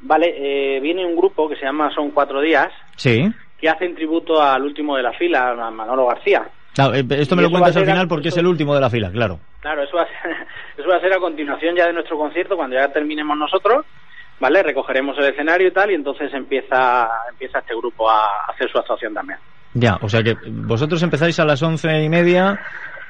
vale, 0.00 0.34
eh, 0.76 0.80
viene 0.80 1.04
un 1.06 1.16
grupo 1.16 1.48
que 1.48 1.56
se 1.56 1.64
llama 1.64 1.90
Son 1.94 2.10
Cuatro 2.10 2.40
Días, 2.40 2.68
Sí. 2.96 3.22
que 3.58 3.68
hacen 3.68 3.94
tributo 3.94 4.40
al 4.42 4.62
último 4.62 4.96
de 4.96 5.02
la 5.02 5.12
fila, 5.12 5.50
a 5.50 5.70
Manolo 5.70 6.06
García. 6.06 6.42
Claro, 6.74 6.94
eh, 6.94 7.04
esto 7.10 7.36
me 7.36 7.42
Y 7.42 7.44
lo 7.44 7.50
cuentas 7.50 7.76
al 7.76 7.84
final 7.84 8.08
porque 8.08 8.28
es 8.28 8.36
el 8.36 8.46
último 8.46 8.74
de 8.74 8.80
la 8.80 8.88
fila, 8.90 9.10
claro. 9.10 9.38
Claro, 9.60 9.82
eso 9.82 9.96
va, 9.96 10.02
a 10.02 10.06
ser, 10.06 10.36
eso 10.78 10.88
va 10.88 10.96
a 10.96 11.00
ser 11.00 11.12
a 11.12 11.18
continuación 11.18 11.76
ya 11.76 11.86
de 11.86 11.92
nuestro 11.92 12.16
concierto, 12.18 12.56
cuando 12.56 12.76
ya 12.76 12.88
terminemos 12.88 13.36
nosotros, 13.36 13.84
¿vale? 14.40 14.62
Recogeremos 14.62 15.16
el 15.18 15.26
escenario 15.26 15.68
y 15.68 15.72
tal, 15.72 15.90
y 15.90 15.94
entonces 15.94 16.32
empieza, 16.32 17.08
empieza 17.30 17.58
este 17.58 17.74
grupo 17.76 18.08
a 18.10 18.46
hacer 18.48 18.70
su 18.70 18.78
actuación 18.78 19.12
también. 19.14 19.38
Ya, 19.74 19.98
o 20.02 20.08
sea 20.08 20.22
que 20.22 20.34
vosotros 20.50 21.02
empezáis 21.02 21.38
a 21.40 21.44
las 21.44 21.62
once 21.62 22.02
y 22.02 22.08
media, 22.08 22.58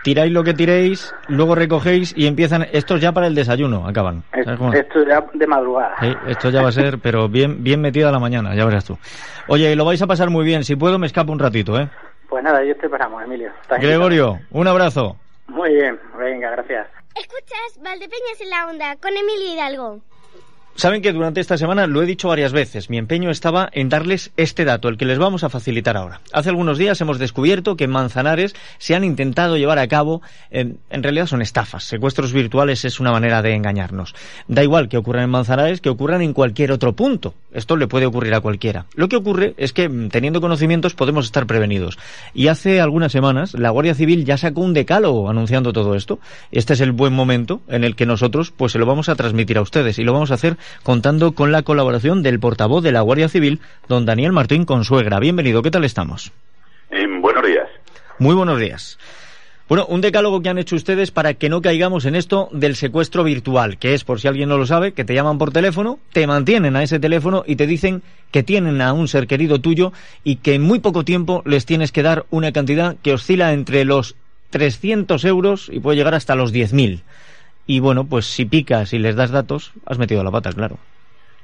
tiráis 0.02 0.32
lo 0.32 0.42
que 0.44 0.54
tiréis, 0.54 1.14
luego 1.28 1.54
recogéis 1.54 2.12
y 2.16 2.26
empiezan, 2.26 2.66
estos 2.72 3.00
ya 3.00 3.12
para 3.12 3.26
el 3.26 3.34
desayuno 3.34 3.86
acaban. 3.86 4.22
Es- 4.32 4.44
¿Sabes 4.44 4.58
cómo? 4.58 4.72
Esto 4.72 5.04
ya 5.06 5.24
de 5.32 5.46
madrugada. 5.46 5.96
Sí, 6.00 6.12
esto 6.28 6.50
ya 6.50 6.62
va 6.62 6.68
a 6.68 6.72
ser, 6.72 6.98
pero 6.98 7.28
bien, 7.28 7.62
bien 7.62 7.80
metida 7.80 8.10
la 8.10 8.18
mañana, 8.18 8.54
ya 8.54 8.64
verás 8.64 8.84
tú. 8.84 8.98
Oye, 9.46 9.74
lo 9.76 9.84
vais 9.84 10.02
a 10.02 10.06
pasar 10.06 10.30
muy 10.30 10.44
bien, 10.44 10.64
si 10.64 10.76
puedo 10.76 10.98
me 10.98 11.06
escapo 11.06 11.32
un 11.32 11.38
ratito, 11.38 11.78
¿eh? 11.78 11.88
Pues 12.28 12.42
nada, 12.42 12.64
yo 12.64 12.74
te 12.76 12.86
esperamos, 12.86 13.22
Emilio. 13.22 13.50
Gregorio, 13.78 14.38
un 14.50 14.66
abrazo. 14.66 15.16
Muy 15.48 15.74
bien, 15.74 15.98
venga, 16.18 16.50
gracias. 16.50 16.86
Escuchas 17.14 17.78
Valdepeñas 17.84 18.40
en 18.40 18.50
la 18.50 18.66
onda 18.66 18.96
con 18.96 19.10
Emilio 19.10 19.52
Hidalgo. 19.54 20.00
Saben 20.74 21.02
que 21.02 21.12
durante 21.12 21.40
esta 21.40 21.58
semana 21.58 21.86
lo 21.86 22.02
he 22.02 22.06
dicho 22.06 22.28
varias 22.28 22.52
veces, 22.52 22.88
mi 22.88 22.96
empeño 22.96 23.30
estaba 23.30 23.68
en 23.72 23.90
darles 23.90 24.32
este 24.36 24.64
dato, 24.64 24.88
el 24.88 24.96
que 24.96 25.04
les 25.04 25.18
vamos 25.18 25.44
a 25.44 25.50
facilitar 25.50 25.96
ahora. 25.96 26.22
Hace 26.32 26.48
algunos 26.48 26.78
días 26.78 27.00
hemos 27.00 27.18
descubierto 27.18 27.76
que 27.76 27.84
en 27.84 27.90
Manzanares 27.90 28.54
se 28.78 28.94
han 28.94 29.04
intentado 29.04 29.56
llevar 29.58 29.78
a 29.78 29.86
cabo, 29.86 30.22
en 30.50 30.78
realidad 30.90 31.26
son 31.26 31.42
estafas, 31.42 31.84
secuestros 31.84 32.32
virtuales 32.32 32.84
es 32.84 33.00
una 33.00 33.12
manera 33.12 33.42
de 33.42 33.54
engañarnos. 33.54 34.14
Da 34.48 34.62
igual 34.62 34.88
que 34.88 34.96
ocurran 34.96 35.24
en 35.24 35.30
Manzanares 35.30 35.80
que 35.80 35.90
ocurran 35.90 36.22
en 36.22 36.32
cualquier 36.32 36.72
otro 36.72 36.94
punto, 36.94 37.34
esto 37.52 37.76
le 37.76 37.86
puede 37.86 38.06
ocurrir 38.06 38.34
a 38.34 38.40
cualquiera. 38.40 38.86
Lo 38.94 39.08
que 39.08 39.16
ocurre 39.16 39.54
es 39.58 39.72
que 39.72 39.88
mm, 39.88 40.08
teniendo 40.08 40.40
conocimientos 40.40 40.94
podemos 40.94 41.26
estar 41.26 41.46
prevenidos. 41.46 41.98
Y 42.34 42.48
hace 42.48 42.80
algunas 42.80 43.12
semanas 43.12 43.54
la 43.54 43.70
Guardia 43.70 43.94
Civil 43.94 44.24
ya 44.24 44.38
sacó 44.38 44.62
un 44.62 44.72
decálogo 44.72 45.28
anunciando 45.28 45.72
todo 45.72 45.94
esto. 45.94 46.18
Este 46.50 46.72
es 46.72 46.80
el 46.80 46.92
buen 46.92 47.12
momento 47.12 47.60
en 47.68 47.84
el 47.84 47.94
que 47.94 48.06
nosotros 48.06 48.52
pues 48.56 48.72
se 48.72 48.78
lo 48.78 48.86
vamos 48.86 49.08
a 49.08 49.16
transmitir 49.16 49.58
a 49.58 49.62
ustedes 49.62 49.98
y 49.98 50.04
lo 50.04 50.12
vamos 50.12 50.30
a 50.30 50.34
hacer 50.34 50.56
contando 50.82 51.32
con 51.32 51.52
la 51.52 51.62
colaboración 51.62 52.22
del 52.22 52.40
portavoz 52.40 52.82
de 52.82 52.92
la 52.92 53.00
Guardia 53.00 53.28
Civil, 53.28 53.60
don 53.88 54.06
Daniel 54.06 54.32
Martín 54.32 54.64
Consuegra. 54.64 55.18
Bienvenido, 55.18 55.62
¿qué 55.62 55.70
tal 55.70 55.84
estamos? 55.84 56.32
buenos 57.22 57.46
días. 57.46 57.68
Muy 58.18 58.34
buenos 58.34 58.58
días. 58.58 58.98
Bueno, 59.68 59.86
un 59.86 60.00
decálogo 60.00 60.42
que 60.42 60.48
han 60.48 60.58
hecho 60.58 60.76
ustedes 60.76 61.10
para 61.10 61.34
que 61.34 61.48
no 61.48 61.62
caigamos 61.62 62.04
en 62.04 62.14
esto 62.14 62.50
del 62.52 62.76
secuestro 62.76 63.24
virtual, 63.24 63.78
que 63.78 63.94
es, 63.94 64.04
por 64.04 64.20
si 64.20 64.28
alguien 64.28 64.48
no 64.48 64.58
lo 64.58 64.66
sabe, 64.66 64.92
que 64.92 65.04
te 65.04 65.14
llaman 65.14 65.38
por 65.38 65.52
teléfono, 65.52 65.98
te 66.12 66.26
mantienen 66.26 66.76
a 66.76 66.82
ese 66.82 66.98
teléfono 66.98 67.44
y 67.46 67.56
te 67.56 67.66
dicen 67.66 68.02
que 68.30 68.42
tienen 68.42 68.82
a 68.82 68.92
un 68.92 69.08
ser 69.08 69.26
querido 69.26 69.60
tuyo 69.60 69.92
y 70.24 70.36
que 70.36 70.54
en 70.54 70.62
muy 70.62 70.80
poco 70.80 71.04
tiempo 71.04 71.42
les 71.46 71.64
tienes 71.64 71.90
que 71.90 72.02
dar 72.02 72.26
una 72.28 72.52
cantidad 72.52 72.96
que 73.02 73.14
oscila 73.14 73.52
entre 73.54 73.84
los 73.84 74.16
300 74.50 75.24
euros 75.24 75.70
y 75.72 75.80
puede 75.80 75.96
llegar 75.96 76.14
hasta 76.14 76.34
los 76.34 76.52
10.000. 76.52 77.00
Y 77.66 77.80
bueno, 77.80 78.04
pues 78.04 78.26
si 78.26 78.44
picas 78.44 78.92
y 78.92 78.98
les 78.98 79.16
das 79.16 79.30
datos, 79.30 79.72
has 79.86 79.98
metido 79.98 80.24
la 80.24 80.30
pata, 80.30 80.50
claro. 80.52 80.78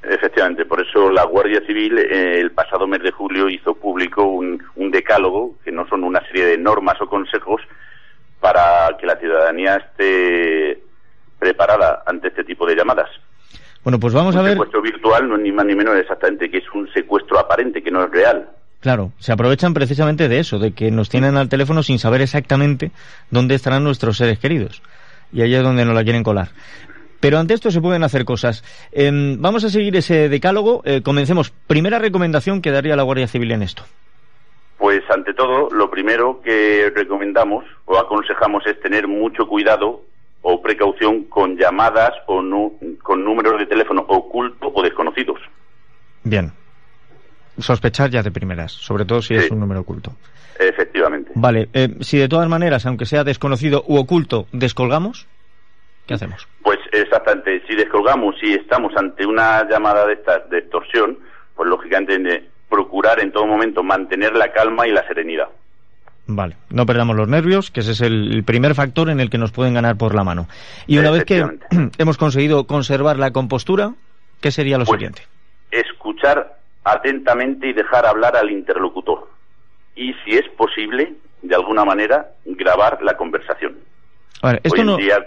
Efectivamente, 0.02 0.64
por 0.64 0.80
eso 0.80 1.10
la 1.10 1.24
Guardia 1.24 1.60
Civil 1.66 1.98
eh, 1.98 2.40
el 2.40 2.52
pasado 2.52 2.86
mes 2.86 3.02
de 3.02 3.10
julio 3.10 3.48
hizo 3.48 3.74
público 3.74 4.22
un, 4.24 4.62
un 4.76 4.90
decálogo, 4.90 5.56
que 5.64 5.72
no 5.72 5.86
son 5.88 6.04
una 6.04 6.20
serie 6.26 6.46
de 6.46 6.58
normas 6.58 7.00
o 7.00 7.08
consejos 7.08 7.60
para 8.40 8.96
que 8.98 9.06
la 9.06 9.16
ciudadanía 9.16 9.76
esté 9.76 10.80
preparada 11.38 12.02
ante 12.06 12.28
este 12.28 12.44
tipo 12.44 12.66
de 12.66 12.76
llamadas. 12.76 13.10
Bueno, 13.82 13.98
pues 13.98 14.14
vamos 14.14 14.34
un 14.34 14.40
a 14.40 14.44
ver. 14.44 14.52
secuestro 14.52 14.82
virtual 14.82 15.28
no 15.28 15.36
es 15.36 15.42
ni 15.42 15.52
más 15.52 15.66
ni 15.66 15.74
menos 15.74 15.96
exactamente 15.96 16.50
que 16.50 16.58
es 16.58 16.70
un 16.74 16.88
secuestro 16.92 17.38
aparente, 17.38 17.82
que 17.82 17.90
no 17.90 18.04
es 18.04 18.10
real. 18.10 18.48
Claro, 18.80 19.12
se 19.18 19.32
aprovechan 19.32 19.74
precisamente 19.74 20.28
de 20.28 20.38
eso, 20.38 20.58
de 20.58 20.72
que 20.72 20.90
nos 20.90 21.08
tienen 21.08 21.36
al 21.36 21.48
teléfono 21.48 21.82
sin 21.82 21.98
saber 21.98 22.20
exactamente 22.20 22.92
dónde 23.30 23.56
estarán 23.56 23.82
nuestros 23.82 24.16
seres 24.16 24.38
queridos. 24.38 24.82
Y 25.32 25.42
ahí 25.42 25.54
es 25.54 25.62
donde 25.62 25.84
nos 25.84 25.94
la 25.94 26.04
quieren 26.04 26.22
colar. 26.22 26.48
Pero 27.20 27.38
ante 27.38 27.54
esto 27.54 27.70
se 27.70 27.80
pueden 27.80 28.04
hacer 28.04 28.24
cosas. 28.24 28.62
Em, 28.92 29.40
vamos 29.40 29.64
a 29.64 29.70
seguir 29.70 29.96
ese 29.96 30.28
decálogo. 30.28 30.82
Eh, 30.84 31.02
comencemos. 31.02 31.50
Primera 31.50 31.98
recomendación 31.98 32.62
que 32.62 32.70
daría 32.70 32.94
la 32.96 33.02
Guardia 33.02 33.26
Civil 33.26 33.50
en 33.52 33.62
esto. 33.62 33.82
Pues 34.78 35.02
ante 35.10 35.34
todo, 35.34 35.68
lo 35.70 35.90
primero 35.90 36.40
que 36.42 36.92
recomendamos 36.94 37.64
o 37.86 37.98
aconsejamos 37.98 38.64
es 38.66 38.80
tener 38.80 39.08
mucho 39.08 39.48
cuidado 39.48 40.02
o 40.42 40.62
precaución 40.62 41.24
con 41.24 41.56
llamadas 41.56 42.12
o 42.28 42.40
nu- 42.40 42.78
con 43.02 43.24
números 43.24 43.58
de 43.58 43.66
teléfono 43.66 44.04
ocultos 44.06 44.70
o 44.72 44.82
desconocidos. 44.82 45.40
Bien. 46.22 46.52
Sospechar 47.58 48.10
ya 48.10 48.22
de 48.22 48.30
primeras, 48.30 48.70
sobre 48.70 49.04
todo 49.04 49.20
si 49.20 49.34
es 49.34 49.50
un 49.50 49.58
número 49.58 49.80
oculto. 49.80 50.12
Efectivamente. 50.58 51.30
Vale, 51.34 51.68
eh, 51.72 51.88
si 52.00 52.18
de 52.18 52.28
todas 52.28 52.48
maneras, 52.48 52.84
aunque 52.86 53.06
sea 53.06 53.24
desconocido 53.24 53.84
u 53.86 53.96
oculto, 53.96 54.46
descolgamos, 54.52 55.26
¿qué 56.06 56.14
hacemos? 56.14 56.48
Pues 56.62 56.78
exactamente, 56.92 57.62
si 57.68 57.76
descolgamos 57.76 58.34
y 58.42 58.54
estamos 58.54 58.92
ante 58.96 59.24
una 59.24 59.68
llamada 59.68 60.06
de 60.06 60.14
estas 60.14 60.50
de 60.50 60.58
extorsión, 60.58 61.18
pues 61.54 61.68
lógicamente 61.68 62.44
procurar 62.68 63.20
en 63.20 63.32
todo 63.32 63.46
momento 63.46 63.82
mantener 63.82 64.34
la 64.34 64.52
calma 64.52 64.86
y 64.86 64.90
la 64.92 65.06
serenidad. 65.06 65.48
Vale, 66.26 66.56
no 66.70 66.84
perdamos 66.84 67.16
los 67.16 67.28
nervios, 67.28 67.70
que 67.70 67.80
ese 67.80 67.92
es 67.92 68.02
el, 68.02 68.32
el 68.34 68.44
primer 68.44 68.74
factor 68.74 69.08
en 69.08 69.18
el 69.20 69.30
que 69.30 69.38
nos 69.38 69.50
pueden 69.50 69.72
ganar 69.72 69.96
por 69.96 70.14
la 70.14 70.24
mano. 70.24 70.46
Y 70.86 70.98
una 70.98 71.10
vez 71.10 71.24
que 71.24 71.42
hemos 71.98 72.18
conseguido 72.18 72.64
conservar 72.66 73.16
la 73.18 73.30
compostura, 73.30 73.94
¿qué 74.42 74.50
sería 74.50 74.76
lo 74.76 74.84
Pues, 74.84 74.98
siguiente? 74.98 75.22
Escuchar 75.70 76.58
atentamente 76.84 77.68
y 77.68 77.72
dejar 77.72 78.04
hablar 78.04 78.36
al 78.36 78.50
interlocutor. 78.50 79.37
Y 80.00 80.12
si 80.24 80.36
es 80.38 80.48
posible, 80.56 81.14
de 81.42 81.54
alguna 81.56 81.84
manera, 81.84 82.30
grabar 82.44 83.00
la 83.02 83.16
conversación. 83.16 83.76
A 84.42 84.52
ver, 84.52 84.60
esto 84.62 84.74
Hoy 84.74 84.80
en 84.80 84.86
no... 84.86 84.96
día 84.96 85.26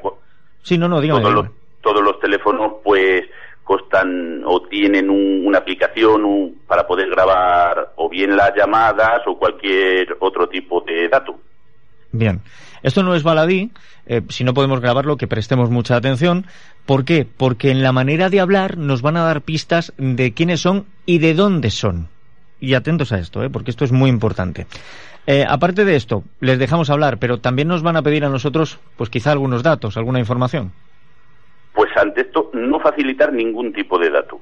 Sí, 0.63 0.77
no, 0.77 0.87
no, 0.87 1.01
dígame. 1.01 1.21
todos, 1.21 1.33
dígame. 1.33 1.49
los, 1.49 1.81
todos 1.81 2.01
los 2.03 2.19
teléfonos 2.21 2.73
pues 2.83 3.23
costan 3.63 4.41
o 4.45 4.61
tienen 4.63 5.09
un- 5.09 5.45
una 5.45 5.57
aplicación 5.57 6.23
un- 6.23 6.61
para 6.67 6.87
poder 6.87 7.09
grabar 7.09 7.91
o 7.97 8.07
bien 8.09 8.35
las 8.37 8.53
llamadas 8.55 9.21
o 9.27 9.37
cualquier 9.37 10.15
otro 10.19 10.47
tipo 10.47 10.81
de 10.81 11.09
dato. 11.09 11.39
Bien. 12.11 12.41
Esto 12.83 13.03
no 13.03 13.13
es 13.15 13.23
baladí, 13.23 13.71
eh, 14.05 14.21
si 14.29 14.43
no 14.43 14.53
podemos 14.53 14.79
grabarlo, 14.81 15.17
que 15.17 15.27
prestemos 15.27 15.69
mucha 15.69 15.95
atención. 15.95 16.45
¿Por 16.85 17.05
qué? 17.05 17.25
Porque 17.25 17.71
en 17.71 17.83
la 17.83 17.91
manera 17.91 18.29
de 18.29 18.39
hablar 18.39 18.77
nos 18.77 19.01
van 19.01 19.17
a 19.17 19.23
dar 19.23 19.41
pistas 19.41 19.93
de 19.97 20.33
quiénes 20.33 20.61
son 20.61 20.85
y 21.05 21.19
de 21.19 21.33
dónde 21.33 21.69
son. 21.71 22.07
Y 22.61 22.75
atentos 22.75 23.11
a 23.11 23.17
esto, 23.17 23.43
¿eh? 23.43 23.49
porque 23.49 23.71
esto 23.71 23.83
es 23.83 23.91
muy 23.91 24.09
importante. 24.09 24.67
Eh, 25.25 25.43
aparte 25.47 25.83
de 25.83 25.95
esto, 25.95 26.23
les 26.39 26.59
dejamos 26.59 26.91
hablar, 26.91 27.17
pero 27.17 27.39
también 27.39 27.67
nos 27.67 27.81
van 27.81 27.97
a 27.97 28.03
pedir 28.03 28.23
a 28.23 28.29
nosotros, 28.29 28.79
pues 28.97 29.09
quizá 29.09 29.31
algunos 29.31 29.63
datos, 29.63 29.97
alguna 29.97 30.19
información. 30.19 30.71
Pues 31.73 31.89
ante 31.97 32.21
esto, 32.21 32.51
no 32.53 32.79
facilitar 32.79 33.33
ningún 33.33 33.73
tipo 33.73 33.97
de 33.97 34.11
dato. 34.11 34.39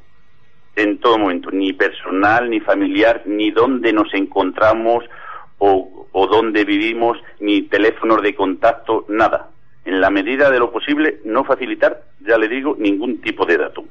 En 0.76 1.00
todo 1.00 1.18
momento, 1.18 1.50
ni 1.52 1.72
personal, 1.72 2.50
ni 2.50 2.60
familiar, 2.60 3.24
ni 3.26 3.52
dónde 3.52 3.94
nos 3.94 4.14
encontramos 4.14 5.06
o, 5.58 6.08
o 6.12 6.28
dónde 6.28 6.66
vivimos, 6.66 7.18
ni 7.40 7.62
teléfonos 7.64 8.22
de 8.22 8.36
contacto, 8.36 9.06
nada. 9.08 9.50
En 9.86 10.02
la 10.02 10.10
medida 10.10 10.50
de 10.50 10.60
lo 10.60 10.72
posible, 10.72 11.20
no 11.24 11.46
facilitar, 11.46 12.04
ya 12.20 12.38
le 12.38 12.50
digo, 12.50 12.76
ningún 12.78 13.22
tipo 13.22 13.46
de 13.46 13.58
dato. 13.58 13.86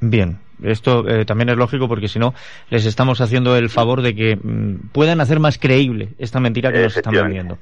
Bien, 0.00 0.38
esto 0.62 1.06
eh, 1.08 1.24
también 1.24 1.50
es 1.50 1.56
lógico 1.56 1.88
porque 1.88 2.08
si 2.08 2.18
no 2.18 2.34
les 2.70 2.86
estamos 2.86 3.20
haciendo 3.20 3.56
el 3.56 3.68
favor 3.68 4.02
de 4.02 4.14
que 4.14 4.36
mm, 4.36 4.88
puedan 4.92 5.20
hacer 5.20 5.40
más 5.40 5.58
creíble 5.58 6.08
esta 6.18 6.40
mentira 6.40 6.72
que 6.72 6.82
nos 6.82 6.96
están 6.96 7.14
vendiendo. 7.14 7.58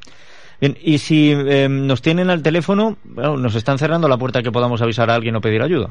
Bien, 0.61 0.77
y 0.81 0.99
si 0.99 1.33
eh, 1.33 1.69
nos 1.69 2.03
tienen 2.03 2.31
al 2.31 2.43
teléfono, 2.43 2.97
bueno, 3.05 3.37
nos 3.37 3.55
están 3.55 3.79
cerrando 3.79 4.09
la 4.09 4.19
puerta 4.19 4.43
que 4.43 4.53
podamos 4.53 4.83
avisar 4.83 5.11
a 5.11 5.15
alguien 5.15 5.37
o 5.37 5.41
pedir 5.41 5.63
ayuda. 5.63 5.91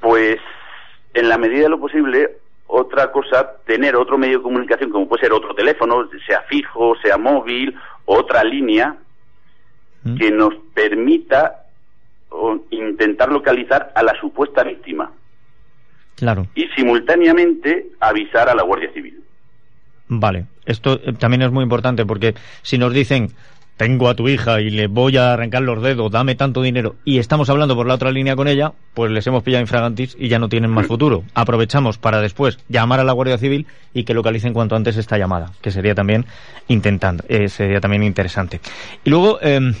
Pues 0.00 0.38
en 1.14 1.28
la 1.28 1.38
medida 1.38 1.64
de 1.64 1.68
lo 1.70 1.80
posible, 1.80 2.30
otra 2.66 3.10
cosa, 3.10 3.52
tener 3.66 3.96
otro 3.96 4.18
medio 4.18 4.38
de 4.38 4.42
comunicación, 4.42 4.90
como 4.90 5.08
puede 5.08 5.22
ser 5.22 5.32
otro 5.32 5.54
teléfono, 5.54 6.08
sea 6.26 6.42
fijo, 6.42 6.94
sea 7.02 7.16
móvil, 7.16 7.74
otra 8.04 8.44
línea, 8.44 8.96
que 10.16 10.30
nos 10.30 10.54
permita 10.72 11.64
o, 12.30 12.58
intentar 12.70 13.30
localizar 13.30 13.92
a 13.94 14.02
la 14.02 14.18
supuesta 14.18 14.62
víctima 14.62 15.10
Claro, 16.20 16.46
y 16.54 16.68
simultáneamente 16.76 17.88
avisar 17.98 18.48
a 18.48 18.54
la 18.54 18.62
Guardia 18.62 18.92
Civil. 18.92 19.20
vale. 20.06 20.44
Esto 20.66 21.00
eh, 21.02 21.12
también 21.14 21.42
es 21.42 21.50
muy 21.50 21.64
importante 21.64 22.06
porque 22.06 22.34
si 22.62 22.78
nos 22.78 22.92
dicen 22.92 23.32
tengo 23.80 24.10
a 24.10 24.14
tu 24.14 24.28
hija 24.28 24.60
y 24.60 24.68
le 24.68 24.88
voy 24.88 25.16
a 25.16 25.32
arrancar 25.32 25.62
los 25.62 25.82
dedos, 25.82 26.12
dame 26.12 26.34
tanto 26.34 26.60
dinero, 26.60 26.96
y 27.02 27.18
estamos 27.18 27.48
hablando 27.48 27.74
por 27.74 27.86
la 27.86 27.94
otra 27.94 28.12
línea 28.12 28.36
con 28.36 28.46
ella, 28.46 28.74
pues 28.92 29.10
les 29.10 29.26
hemos 29.26 29.42
pillado 29.42 29.62
infragantis 29.62 30.14
y 30.20 30.28
ya 30.28 30.38
no 30.38 30.50
tienen 30.50 30.70
más 30.70 30.86
futuro. 30.86 31.24
Aprovechamos 31.32 31.96
para 31.96 32.20
después 32.20 32.58
llamar 32.68 33.00
a 33.00 33.04
la 33.04 33.12
Guardia 33.12 33.38
Civil 33.38 33.66
y 33.94 34.04
que 34.04 34.12
localicen 34.12 34.52
cuanto 34.52 34.76
antes 34.76 34.98
esta 34.98 35.16
llamada, 35.16 35.52
que 35.62 35.70
sería 35.70 35.94
también 35.94 36.26
intentando, 36.68 37.24
eh, 37.26 37.48
sería 37.48 37.80
también 37.80 38.02
interesante. 38.02 38.60
Y 39.02 39.08
luego, 39.08 39.40
em, 39.40 39.72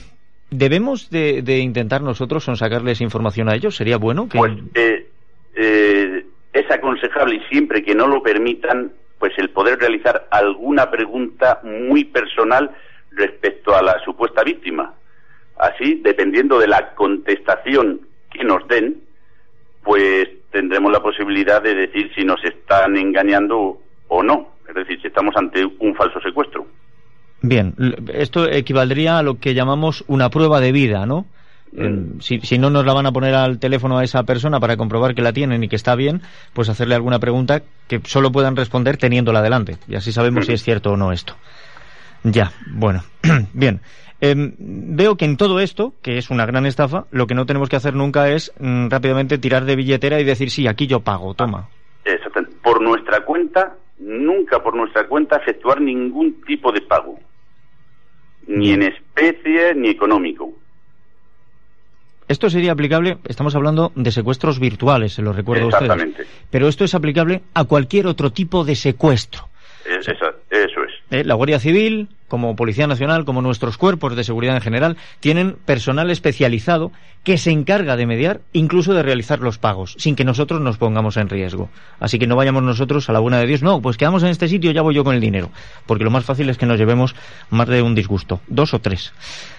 ¿debemos 0.50 1.10
de, 1.10 1.58
intentar 1.58 2.00
nosotros 2.00 2.46
sacarles 2.54 3.02
información 3.02 3.50
a 3.50 3.54
ellos? 3.54 3.76
¿Sería 3.76 3.98
bueno 3.98 4.30
que...? 4.30 4.38
Pues, 4.38 4.52
eh, 4.76 5.08
eh, 5.56 6.19
es 6.60 6.70
aconsejable 6.70 7.36
y 7.36 7.40
siempre 7.50 7.82
que 7.82 7.94
no 7.94 8.06
lo 8.06 8.22
permitan, 8.22 8.92
pues 9.18 9.32
el 9.38 9.50
poder 9.50 9.78
realizar 9.78 10.26
alguna 10.30 10.90
pregunta 10.90 11.60
muy 11.62 12.04
personal 12.04 12.70
respecto 13.12 13.74
a 13.74 13.82
la 13.82 13.98
supuesta 14.04 14.42
víctima. 14.42 14.94
Así, 15.58 16.00
dependiendo 16.02 16.58
de 16.58 16.68
la 16.68 16.94
contestación 16.94 18.00
que 18.32 18.44
nos 18.44 18.66
den, 18.68 19.02
pues 19.82 20.28
tendremos 20.50 20.90
la 20.92 21.02
posibilidad 21.02 21.62
de 21.62 21.74
decir 21.74 22.10
si 22.14 22.24
nos 22.24 22.42
están 22.44 22.96
engañando 22.96 23.78
o 24.08 24.22
no, 24.22 24.54
es 24.68 24.74
decir, 24.74 25.00
si 25.00 25.08
estamos 25.08 25.34
ante 25.36 25.64
un 25.64 25.94
falso 25.94 26.20
secuestro. 26.20 26.66
Bien, 27.42 27.74
esto 28.12 28.48
equivaldría 28.50 29.18
a 29.18 29.22
lo 29.22 29.38
que 29.38 29.54
llamamos 29.54 30.04
una 30.08 30.28
prueba 30.30 30.60
de 30.60 30.72
vida, 30.72 31.06
¿no? 31.06 31.26
Mm. 31.72 32.20
Si, 32.20 32.40
si, 32.40 32.58
no 32.58 32.70
nos 32.70 32.84
la 32.84 32.92
van 32.92 33.06
a 33.06 33.12
poner 33.12 33.34
al 33.34 33.58
teléfono 33.58 33.98
a 33.98 34.04
esa 34.04 34.24
persona 34.24 34.58
para 34.58 34.76
comprobar 34.76 35.14
que 35.14 35.22
la 35.22 35.32
tienen 35.32 35.62
y 35.62 35.68
que 35.68 35.76
está 35.76 35.94
bien, 35.94 36.22
pues 36.52 36.68
hacerle 36.68 36.96
alguna 36.96 37.18
pregunta 37.18 37.62
que 37.86 38.00
solo 38.04 38.32
puedan 38.32 38.56
responder 38.56 38.96
teniéndola 38.96 39.42
delante. 39.42 39.76
Y 39.86 39.94
así 39.94 40.12
sabemos 40.12 40.46
si 40.46 40.52
es 40.52 40.62
cierto 40.62 40.92
o 40.92 40.96
no 40.96 41.12
esto. 41.12 41.34
Ya, 42.24 42.52
bueno. 42.66 43.02
bien. 43.52 43.80
Em, 44.20 44.52
veo 44.58 45.16
que 45.16 45.24
en 45.24 45.36
todo 45.36 45.60
esto, 45.60 45.94
que 46.02 46.18
es 46.18 46.28
una 46.30 46.44
gran 46.44 46.66
estafa, 46.66 47.06
lo 47.10 47.26
que 47.26 47.34
no 47.34 47.46
tenemos 47.46 47.68
que 47.68 47.76
hacer 47.76 47.94
nunca 47.94 48.28
es 48.28 48.52
mm, 48.60 48.88
rápidamente 48.90 49.38
tirar 49.38 49.64
de 49.64 49.76
billetera 49.76 50.20
y 50.20 50.24
decir, 50.24 50.50
sí, 50.50 50.66
aquí 50.66 50.86
yo 50.86 51.00
pago, 51.00 51.34
toma. 51.34 51.68
Exactamente. 52.04 52.56
Por 52.62 52.82
nuestra 52.82 53.24
cuenta, 53.24 53.76
nunca 53.98 54.62
por 54.62 54.74
nuestra 54.76 55.06
cuenta 55.06 55.36
efectuar 55.36 55.80
ningún 55.80 56.42
tipo 56.42 56.70
de 56.70 56.82
pago. 56.82 57.18
Ni 58.46 58.72
en 58.72 58.82
especie 58.82 59.74
ni 59.74 59.88
económico. 59.88 60.52
Esto 62.30 62.48
sería 62.48 62.70
aplicable, 62.70 63.18
estamos 63.26 63.56
hablando 63.56 63.90
de 63.96 64.12
secuestros 64.12 64.60
virtuales, 64.60 65.14
se 65.14 65.20
lo 65.20 65.32
recuerdo 65.32 65.64
a 65.64 65.66
ustedes. 65.66 65.90
Exactamente. 65.90 66.26
Pero 66.48 66.68
esto 66.68 66.84
es 66.84 66.94
aplicable 66.94 67.42
a 67.54 67.64
cualquier 67.64 68.06
otro 68.06 68.30
tipo 68.30 68.62
de 68.62 68.76
secuestro. 68.76 69.48
eso 70.48 70.80
es. 70.84 70.92
Eh, 71.10 71.24
la 71.24 71.34
Guardia 71.34 71.58
Civil, 71.58 72.06
como 72.28 72.54
Policía 72.54 72.86
Nacional, 72.86 73.24
como 73.24 73.42
nuestros 73.42 73.76
cuerpos 73.76 74.14
de 74.14 74.22
seguridad 74.22 74.54
en 74.54 74.62
general, 74.62 74.96
tienen 75.18 75.56
personal 75.64 76.08
especializado 76.08 76.92
que 77.24 77.36
se 77.36 77.50
encarga 77.50 77.96
de 77.96 78.06
mediar, 78.06 78.42
incluso 78.52 78.94
de 78.94 79.02
realizar 79.02 79.40
los 79.40 79.58
pagos, 79.58 79.96
sin 79.98 80.14
que 80.14 80.22
nosotros 80.22 80.60
nos 80.60 80.78
pongamos 80.78 81.16
en 81.16 81.28
riesgo. 81.28 81.68
Así 81.98 82.20
que 82.20 82.28
no 82.28 82.36
vayamos 82.36 82.62
nosotros 82.62 83.10
a 83.10 83.12
la 83.12 83.18
buena 83.18 83.40
de 83.40 83.48
Dios, 83.48 83.64
no, 83.64 83.82
pues 83.82 83.96
quedamos 83.96 84.22
en 84.22 84.28
este 84.28 84.46
sitio, 84.46 84.70
ya 84.70 84.82
voy 84.82 84.94
yo 84.94 85.02
con 85.02 85.16
el 85.16 85.20
dinero, 85.20 85.50
porque 85.84 86.04
lo 86.04 86.12
más 86.12 86.24
fácil 86.24 86.48
es 86.48 86.58
que 86.58 86.66
nos 86.66 86.78
llevemos 86.78 87.16
más 87.50 87.66
de 87.66 87.82
un 87.82 87.96
disgusto, 87.96 88.40
dos 88.46 88.72
o 88.72 88.78
tres. 88.78 89.12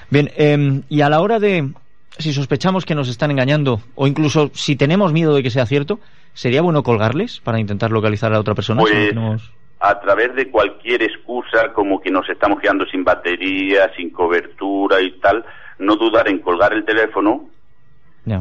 Bien, 0.10 0.32
em, 0.38 0.84
y 0.88 1.02
a 1.02 1.10
la 1.10 1.20
hora 1.20 1.38
de 1.38 1.70
si 2.18 2.34
sospechamos 2.34 2.86
que 2.86 2.96
nos 2.96 3.08
están 3.08 3.32
engañando 3.32 3.82
o 3.96 4.08
incluso 4.08 4.52
si 4.54 4.76
tenemos 4.76 5.14
miedo 5.14 5.36
de 5.36 5.44
que 5.44 5.50
sea 5.50 5.66
cierto, 5.66 6.00
¿sería 6.34 6.62
bueno 6.62 6.84
colgarles 6.84 7.40
para 7.40 7.60
intentar 7.60 7.92
localizar 7.92 8.34
a 8.34 8.40
otra 8.40 8.56
persona? 8.56 8.82
Pues, 8.82 9.14
a 9.80 10.00
través 10.00 10.36
de 10.36 10.50
cualquier 10.52 11.02
excusa, 11.02 11.74
como 11.74 12.00
que 12.00 12.12
nos 12.12 12.30
estamos 12.30 12.60
quedando 12.60 12.86
sin 12.86 13.04
batería, 13.04 13.92
sin 13.96 14.12
cobertura 14.12 15.02
y 15.02 15.20
tal, 15.20 15.44
no 15.80 15.96
dudar 15.96 16.28
en 16.28 16.40
colgar 16.40 16.74
el 16.74 16.86
teléfono 16.86 17.50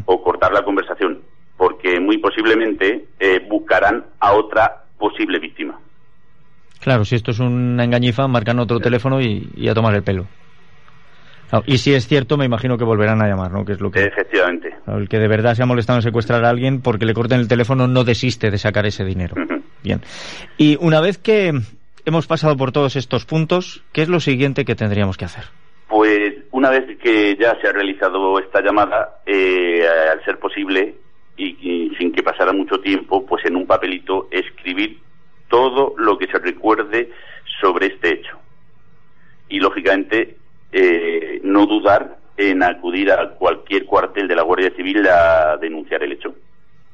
o 0.05 0.23
cortar 0.23 0.53
la 0.53 0.63
conversación, 0.63 1.23
porque 1.57 1.99
muy 1.99 2.19
posiblemente 2.19 3.07
eh, 3.19 3.41
buscarán 3.49 4.05
a 4.21 4.33
otra 4.33 4.85
posible 4.99 5.39
víctima. 5.39 5.81
Claro, 6.81 7.05
si 7.07 7.15
esto 7.15 7.31
es 7.31 7.39
una 7.39 7.85
engañifa, 7.85 8.29
marcan 8.29 8.59
otro 8.59 8.79
teléfono 8.79 9.21
y 9.21 9.69
a 9.69 9.75
tomar 9.75 9.95
el 9.95 10.03
pelo 10.03 10.27
y 11.67 11.79
si 11.79 11.95
es 11.95 12.07
cierto, 12.07 12.37
me 12.37 12.45
imagino 12.45 12.79
que 12.79 12.85
volverán 12.85 13.23
a 13.23 13.29
llamar, 13.29 13.51
¿no? 13.51 13.65
Que 13.65 13.73
es 13.73 13.81
lo 13.81 13.91
que, 13.91 14.05
Efectivamente. 14.05 14.75
el 14.87 15.09
que 15.09 15.19
de 15.19 15.29
verdad 15.29 15.55
se 15.55 15.63
ha 15.63 15.67
molestado 15.67 15.99
en 15.99 16.03
secuestrar 16.03 16.45
a 16.45 16.49
alguien 16.51 16.81
porque 16.81 17.07
le 17.07 17.15
corten 17.15 17.41
el 17.41 17.49
teléfono 17.49 17.87
no 17.87 18.05
desiste 18.05 18.51
de 18.51 18.59
sacar 18.59 18.87
ese 18.87 19.05
dinero. 19.05 19.35
Bien. 19.83 20.01
Y 20.57 20.77
una 20.81 21.01
vez 21.01 21.19
que 21.19 21.53
hemos 22.05 22.27
pasado 22.27 22.57
por 22.57 22.73
todos 22.73 22.97
estos 22.97 23.25
puntos, 23.25 23.83
¿qué 23.93 24.03
es 24.03 24.09
lo 24.09 24.21
siguiente 24.21 24.65
que 24.65 24.75
tendríamos 24.75 25.17
que 25.17 25.25
hacer? 25.25 25.45
Pues 25.89 26.35
una 26.53 26.71
vez 26.71 26.99
que 26.99 27.37
ya 27.37 27.59
se 27.61 27.69
ha 27.69 27.73
realizado 27.73 28.39
esta 28.39 28.61
llamada, 28.61 29.21
eh, 29.27 29.85
al 30.13 30.25
ser 30.25 30.39
posible 30.39 30.95
y, 31.37 31.91
sin 31.99 32.13
que 32.13 32.23
pasara 32.23 32.53
mucho 32.53 32.79
tiempo, 32.81 33.25
pues 33.27 33.45
en 33.47 33.57
un 33.57 33.67
papelito 33.67 34.29
escribir 34.31 34.99
todo 35.49 35.95
lo 35.97 36.19
que 36.19 36.27
se 36.27 36.39
recuerde 36.39 37.11
sobre 37.61 37.87
este 37.87 38.15
hecho. 38.15 38.39
Y 39.49 39.59
lógicamente 39.59 40.37
eh, 40.73 41.41
no 41.43 41.67
dudar 41.67 42.19
en 42.37 42.63
acudir 42.63 43.11
a 43.11 43.31
cualquier 43.31 43.85
cuartel 43.85 44.27
de 44.27 44.35
la 44.35 44.43
Guardia 44.43 44.71
Civil 44.75 45.07
a 45.07 45.57
denunciar 45.59 46.03
el 46.03 46.13
hecho. 46.13 46.35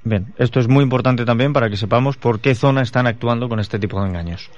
Bien, 0.02 0.26
esto 0.38 0.60
es 0.60 0.68
muy 0.68 0.82
importante 0.82 1.24
también 1.24 1.52
para 1.52 1.68
que 1.68 1.76
sepamos 1.76 2.16
por 2.16 2.40
qué 2.40 2.54
zona 2.54 2.82
están 2.82 3.06
actuando 3.06 3.48
con 3.48 3.60
este 3.60 3.78
tipo 3.78 4.00
de 4.00 4.08
engaños. 4.08 4.50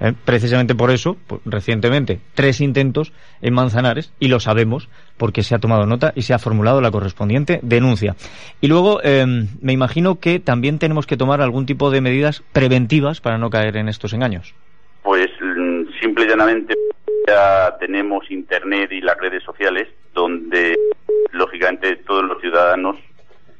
Eh, 0.00 0.14
precisamente 0.24 0.74
por 0.74 0.90
eso, 0.90 1.16
pues, 1.26 1.42
recientemente, 1.44 2.20
tres 2.34 2.60
intentos 2.62 3.12
en 3.42 3.52
Manzanares, 3.52 4.12
y 4.18 4.28
lo 4.28 4.40
sabemos 4.40 4.88
porque 5.18 5.42
se 5.42 5.54
ha 5.54 5.58
tomado 5.58 5.84
nota 5.84 6.12
y 6.16 6.22
se 6.22 6.32
ha 6.32 6.38
formulado 6.38 6.80
la 6.80 6.90
correspondiente 6.90 7.60
denuncia. 7.62 8.16
Y 8.62 8.68
luego, 8.68 9.00
eh, 9.04 9.26
me 9.60 9.72
imagino 9.72 10.18
que 10.18 10.40
también 10.40 10.78
tenemos 10.78 11.06
que 11.06 11.18
tomar 11.18 11.42
algún 11.42 11.66
tipo 11.66 11.90
de 11.90 12.00
medidas 12.00 12.42
preventivas 12.52 13.20
para 13.20 13.36
no 13.36 13.50
caer 13.50 13.76
en 13.76 13.88
estos 13.88 14.14
engaños. 14.14 14.54
Pues 15.02 15.28
mm, 15.40 15.82
simple 16.00 16.24
y 16.24 16.28
llanamente 16.28 16.74
ya 17.26 17.76
tenemos 17.78 18.30
Internet 18.30 18.92
y 18.92 19.00
las 19.00 19.16
redes 19.18 19.42
sociales, 19.42 19.88
donde 20.12 20.76
lógicamente 21.32 21.96
todos 21.96 22.24
los 22.24 22.40
ciudadanos 22.40 22.96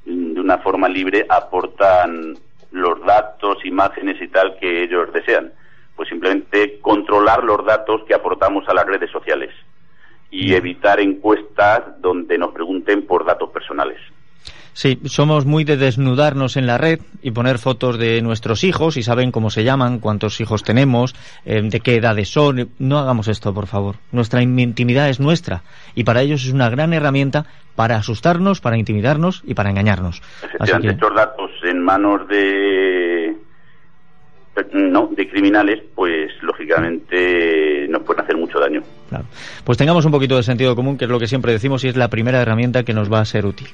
de 0.04 0.40
una 0.40 0.58
forma 0.58 0.88
libre 0.88 1.26
aportan 1.28 2.36
los 2.72 3.04
datos, 3.04 3.64
imágenes 3.64 4.20
y 4.20 4.28
tal 4.28 4.56
que 4.58 4.82
ellos 4.82 5.12
desean. 5.12 5.52
Pues 5.96 6.08
simplemente 6.08 6.78
controlar 6.80 7.44
los 7.44 7.64
datos 7.64 8.02
que 8.06 8.14
aportamos 8.14 8.68
a 8.68 8.74
las 8.74 8.86
redes 8.86 9.10
sociales 9.10 9.50
y 10.30 10.54
evitar 10.54 11.00
encuestas 11.00 12.00
donde 12.00 12.38
nos 12.38 12.52
pregunten 12.52 13.06
por 13.06 13.24
datos 13.24 13.50
personales. 13.50 13.98
Sí, 14.72 14.98
somos 15.04 15.46
muy 15.46 15.64
de 15.64 15.76
desnudarnos 15.76 16.56
en 16.56 16.66
la 16.66 16.78
red 16.78 17.00
y 17.22 17.30
poner 17.32 17.58
fotos 17.58 17.98
de 17.98 18.22
nuestros 18.22 18.64
hijos 18.64 18.96
y 18.96 19.02
saben 19.02 19.32
cómo 19.32 19.50
se 19.50 19.64
llaman, 19.64 19.98
cuántos 19.98 20.40
hijos 20.40 20.62
tenemos, 20.62 21.14
eh, 21.44 21.60
de 21.62 21.80
qué 21.80 21.96
edades 21.96 22.28
son. 22.28 22.70
No 22.78 22.98
hagamos 22.98 23.28
esto, 23.28 23.52
por 23.52 23.66
favor. 23.66 23.96
Nuestra 24.12 24.42
intimidad 24.42 25.08
es 25.08 25.20
nuestra 25.20 25.62
y 25.94 26.04
para 26.04 26.22
ellos 26.22 26.44
es 26.44 26.52
una 26.52 26.70
gran 26.70 26.92
herramienta 26.92 27.46
para 27.76 27.96
asustarnos, 27.96 28.60
para 28.60 28.78
intimidarnos 28.78 29.42
y 29.44 29.54
para 29.54 29.70
engañarnos. 29.70 30.22
Efectivamente, 30.42 30.90
estos 30.90 31.14
datos 31.14 31.50
en 31.64 31.80
manos 31.80 32.28
de 32.28 33.36
no 34.72 35.08
de 35.16 35.28
criminales, 35.28 35.80
pues 35.94 36.30
lógicamente 36.42 37.86
nos 37.88 38.02
pueden 38.02 38.22
hacer 38.22 38.36
mucho 38.36 38.58
daño. 38.58 38.82
Pues 39.64 39.78
tengamos 39.78 40.04
un 40.04 40.12
poquito 40.12 40.36
de 40.36 40.42
sentido 40.42 40.76
común, 40.76 40.98
que 40.98 41.04
es 41.04 41.10
lo 41.10 41.18
que 41.18 41.26
siempre 41.26 41.52
decimos 41.52 41.84
y 41.84 41.88
es 41.88 41.96
la 41.96 42.08
primera 42.08 42.40
herramienta 42.40 42.82
que 42.82 42.92
nos 42.92 43.10
va 43.12 43.20
a 43.20 43.24
ser 43.24 43.46
útil. 43.46 43.68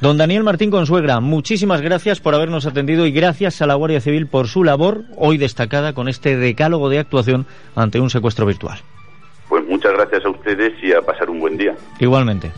Don 0.00 0.18
Daniel 0.18 0.42
Martín 0.42 0.70
Consuegra, 0.70 1.20
muchísimas 1.20 1.80
gracias 1.80 2.20
por 2.20 2.34
habernos 2.34 2.66
atendido 2.66 3.06
y 3.06 3.12
gracias 3.12 3.62
a 3.62 3.66
la 3.66 3.74
Guardia 3.74 4.00
Civil 4.00 4.26
por 4.26 4.46
su 4.46 4.62
labor, 4.62 5.04
hoy 5.16 5.38
destacada 5.38 5.94
con 5.94 6.08
este 6.08 6.36
decálogo 6.36 6.90
de 6.90 6.98
actuación 6.98 7.46
ante 7.74 7.98
un 7.98 8.10
secuestro 8.10 8.44
virtual. 8.44 8.78
Pues 9.48 9.64
muchas 9.66 9.92
gracias 9.92 10.24
a 10.24 10.28
ustedes 10.28 10.72
y 10.82 10.92
a 10.92 11.00
pasar 11.00 11.30
un 11.30 11.40
buen 11.40 11.56
día. 11.56 11.74
Igualmente. 11.98 12.52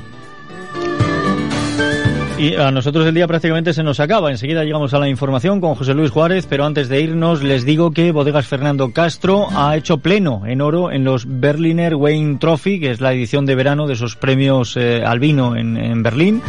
Y 2.38 2.54
a 2.54 2.70
nosotros 2.70 3.04
el 3.04 3.14
día 3.16 3.26
prácticamente 3.26 3.72
se 3.72 3.82
nos 3.82 3.98
acaba. 3.98 4.30
Enseguida 4.30 4.62
llegamos 4.62 4.94
a 4.94 5.00
la 5.00 5.08
información 5.08 5.60
con 5.60 5.74
José 5.74 5.92
Luis 5.92 6.12
Juárez, 6.12 6.46
pero 6.48 6.64
antes 6.64 6.88
de 6.88 7.00
irnos 7.00 7.42
les 7.42 7.64
digo 7.64 7.90
que 7.90 8.12
Bodegas 8.12 8.46
Fernando 8.46 8.92
Castro 8.92 9.48
ha 9.56 9.76
hecho 9.76 9.98
pleno 9.98 10.42
en 10.46 10.60
oro 10.60 10.92
en 10.92 11.02
los 11.02 11.24
Berliner 11.26 11.96
Wayne 11.96 12.38
Trophy, 12.38 12.78
que 12.78 12.92
es 12.92 13.00
la 13.00 13.12
edición 13.12 13.44
de 13.44 13.56
verano 13.56 13.88
de 13.88 13.94
esos 13.94 14.14
premios 14.14 14.76
eh, 14.76 15.02
al 15.04 15.18
vino 15.18 15.56
en, 15.56 16.00
Berlín. 16.04 16.40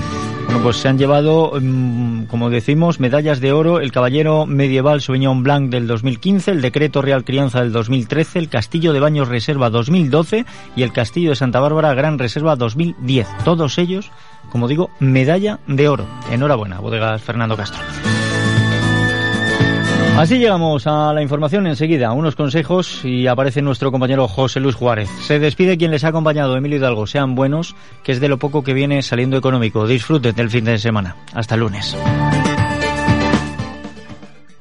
Bueno, 0.50 0.64
pues 0.64 0.78
se 0.78 0.88
han 0.88 0.98
llevado, 0.98 1.52
mm, 1.62 2.24
como 2.24 2.50
decimos, 2.50 3.00
medallas 3.00 3.40
de 3.40 3.52
oro 3.52 3.80
el 3.80 3.92
Caballero 3.92 4.48
Medieval 4.48 5.00
Sauvignon 5.00 5.44
Blanc 5.44 5.70
del 5.70 5.86
2015, 5.86 6.50
el 6.50 6.62
Decreto 6.62 7.04
Real 7.04 7.24
Crianza 7.24 7.62
del 7.62 7.72
2013, 7.72 8.40
el 8.40 8.50
Castillo 8.50 8.92
de 8.92 9.00
Baños 9.00 9.28
Reserva 9.28 9.70
2012 9.70 10.48
y 10.76 10.82
el 10.82 10.92
Castillo 10.92 11.30
de 11.30 11.36
Santa 11.36 11.60
Bárbara 11.60 11.94
Gran 11.94 12.18
Reserva 12.18 12.56
2010. 12.56 13.28
Todos 13.46 13.78
ellos 13.78 14.10
como 14.52 14.68
digo, 14.68 14.90
medalla 15.00 15.60
de 15.68 15.88
oro. 15.88 16.08
Enhorabuena, 16.32 16.80
bodegas 16.80 17.22
Fernando 17.22 17.56
Castro. 17.56 17.80
Así 20.18 20.38
llegamos 20.38 20.86
a 20.86 21.14
la 21.14 21.22
información 21.22 21.66
enseguida, 21.66 22.12
unos 22.12 22.36
consejos 22.36 23.06
y 23.06 23.28
aparece 23.28 23.62
nuestro 23.62 23.92
compañero 23.92 24.28
José 24.28 24.60
Luis 24.60 24.76
Juárez. 24.76 25.10
Se 25.22 25.40
despide 25.40 25.78
quien 25.78 25.92
les 25.92 26.04
ha 26.04 26.10
acompañado, 26.10 26.58
Emilio 26.58 26.78
Hidalgo. 26.78 27.08
Sean 27.08 27.36
buenos, 27.36 27.76
que 28.04 28.12
es 28.12 28.20
de 28.20 28.28
lo 28.28 28.38
poco 28.38 28.64
que 28.64 28.74
viene 28.74 29.02
saliendo 29.02 29.38
económico. 29.38 29.88
Disfruten 29.88 30.36
del 30.36 30.50
fin 30.50 30.66
de 30.66 30.78
semana. 30.78 31.16
Hasta 31.34 31.56
lunes. 31.56 31.96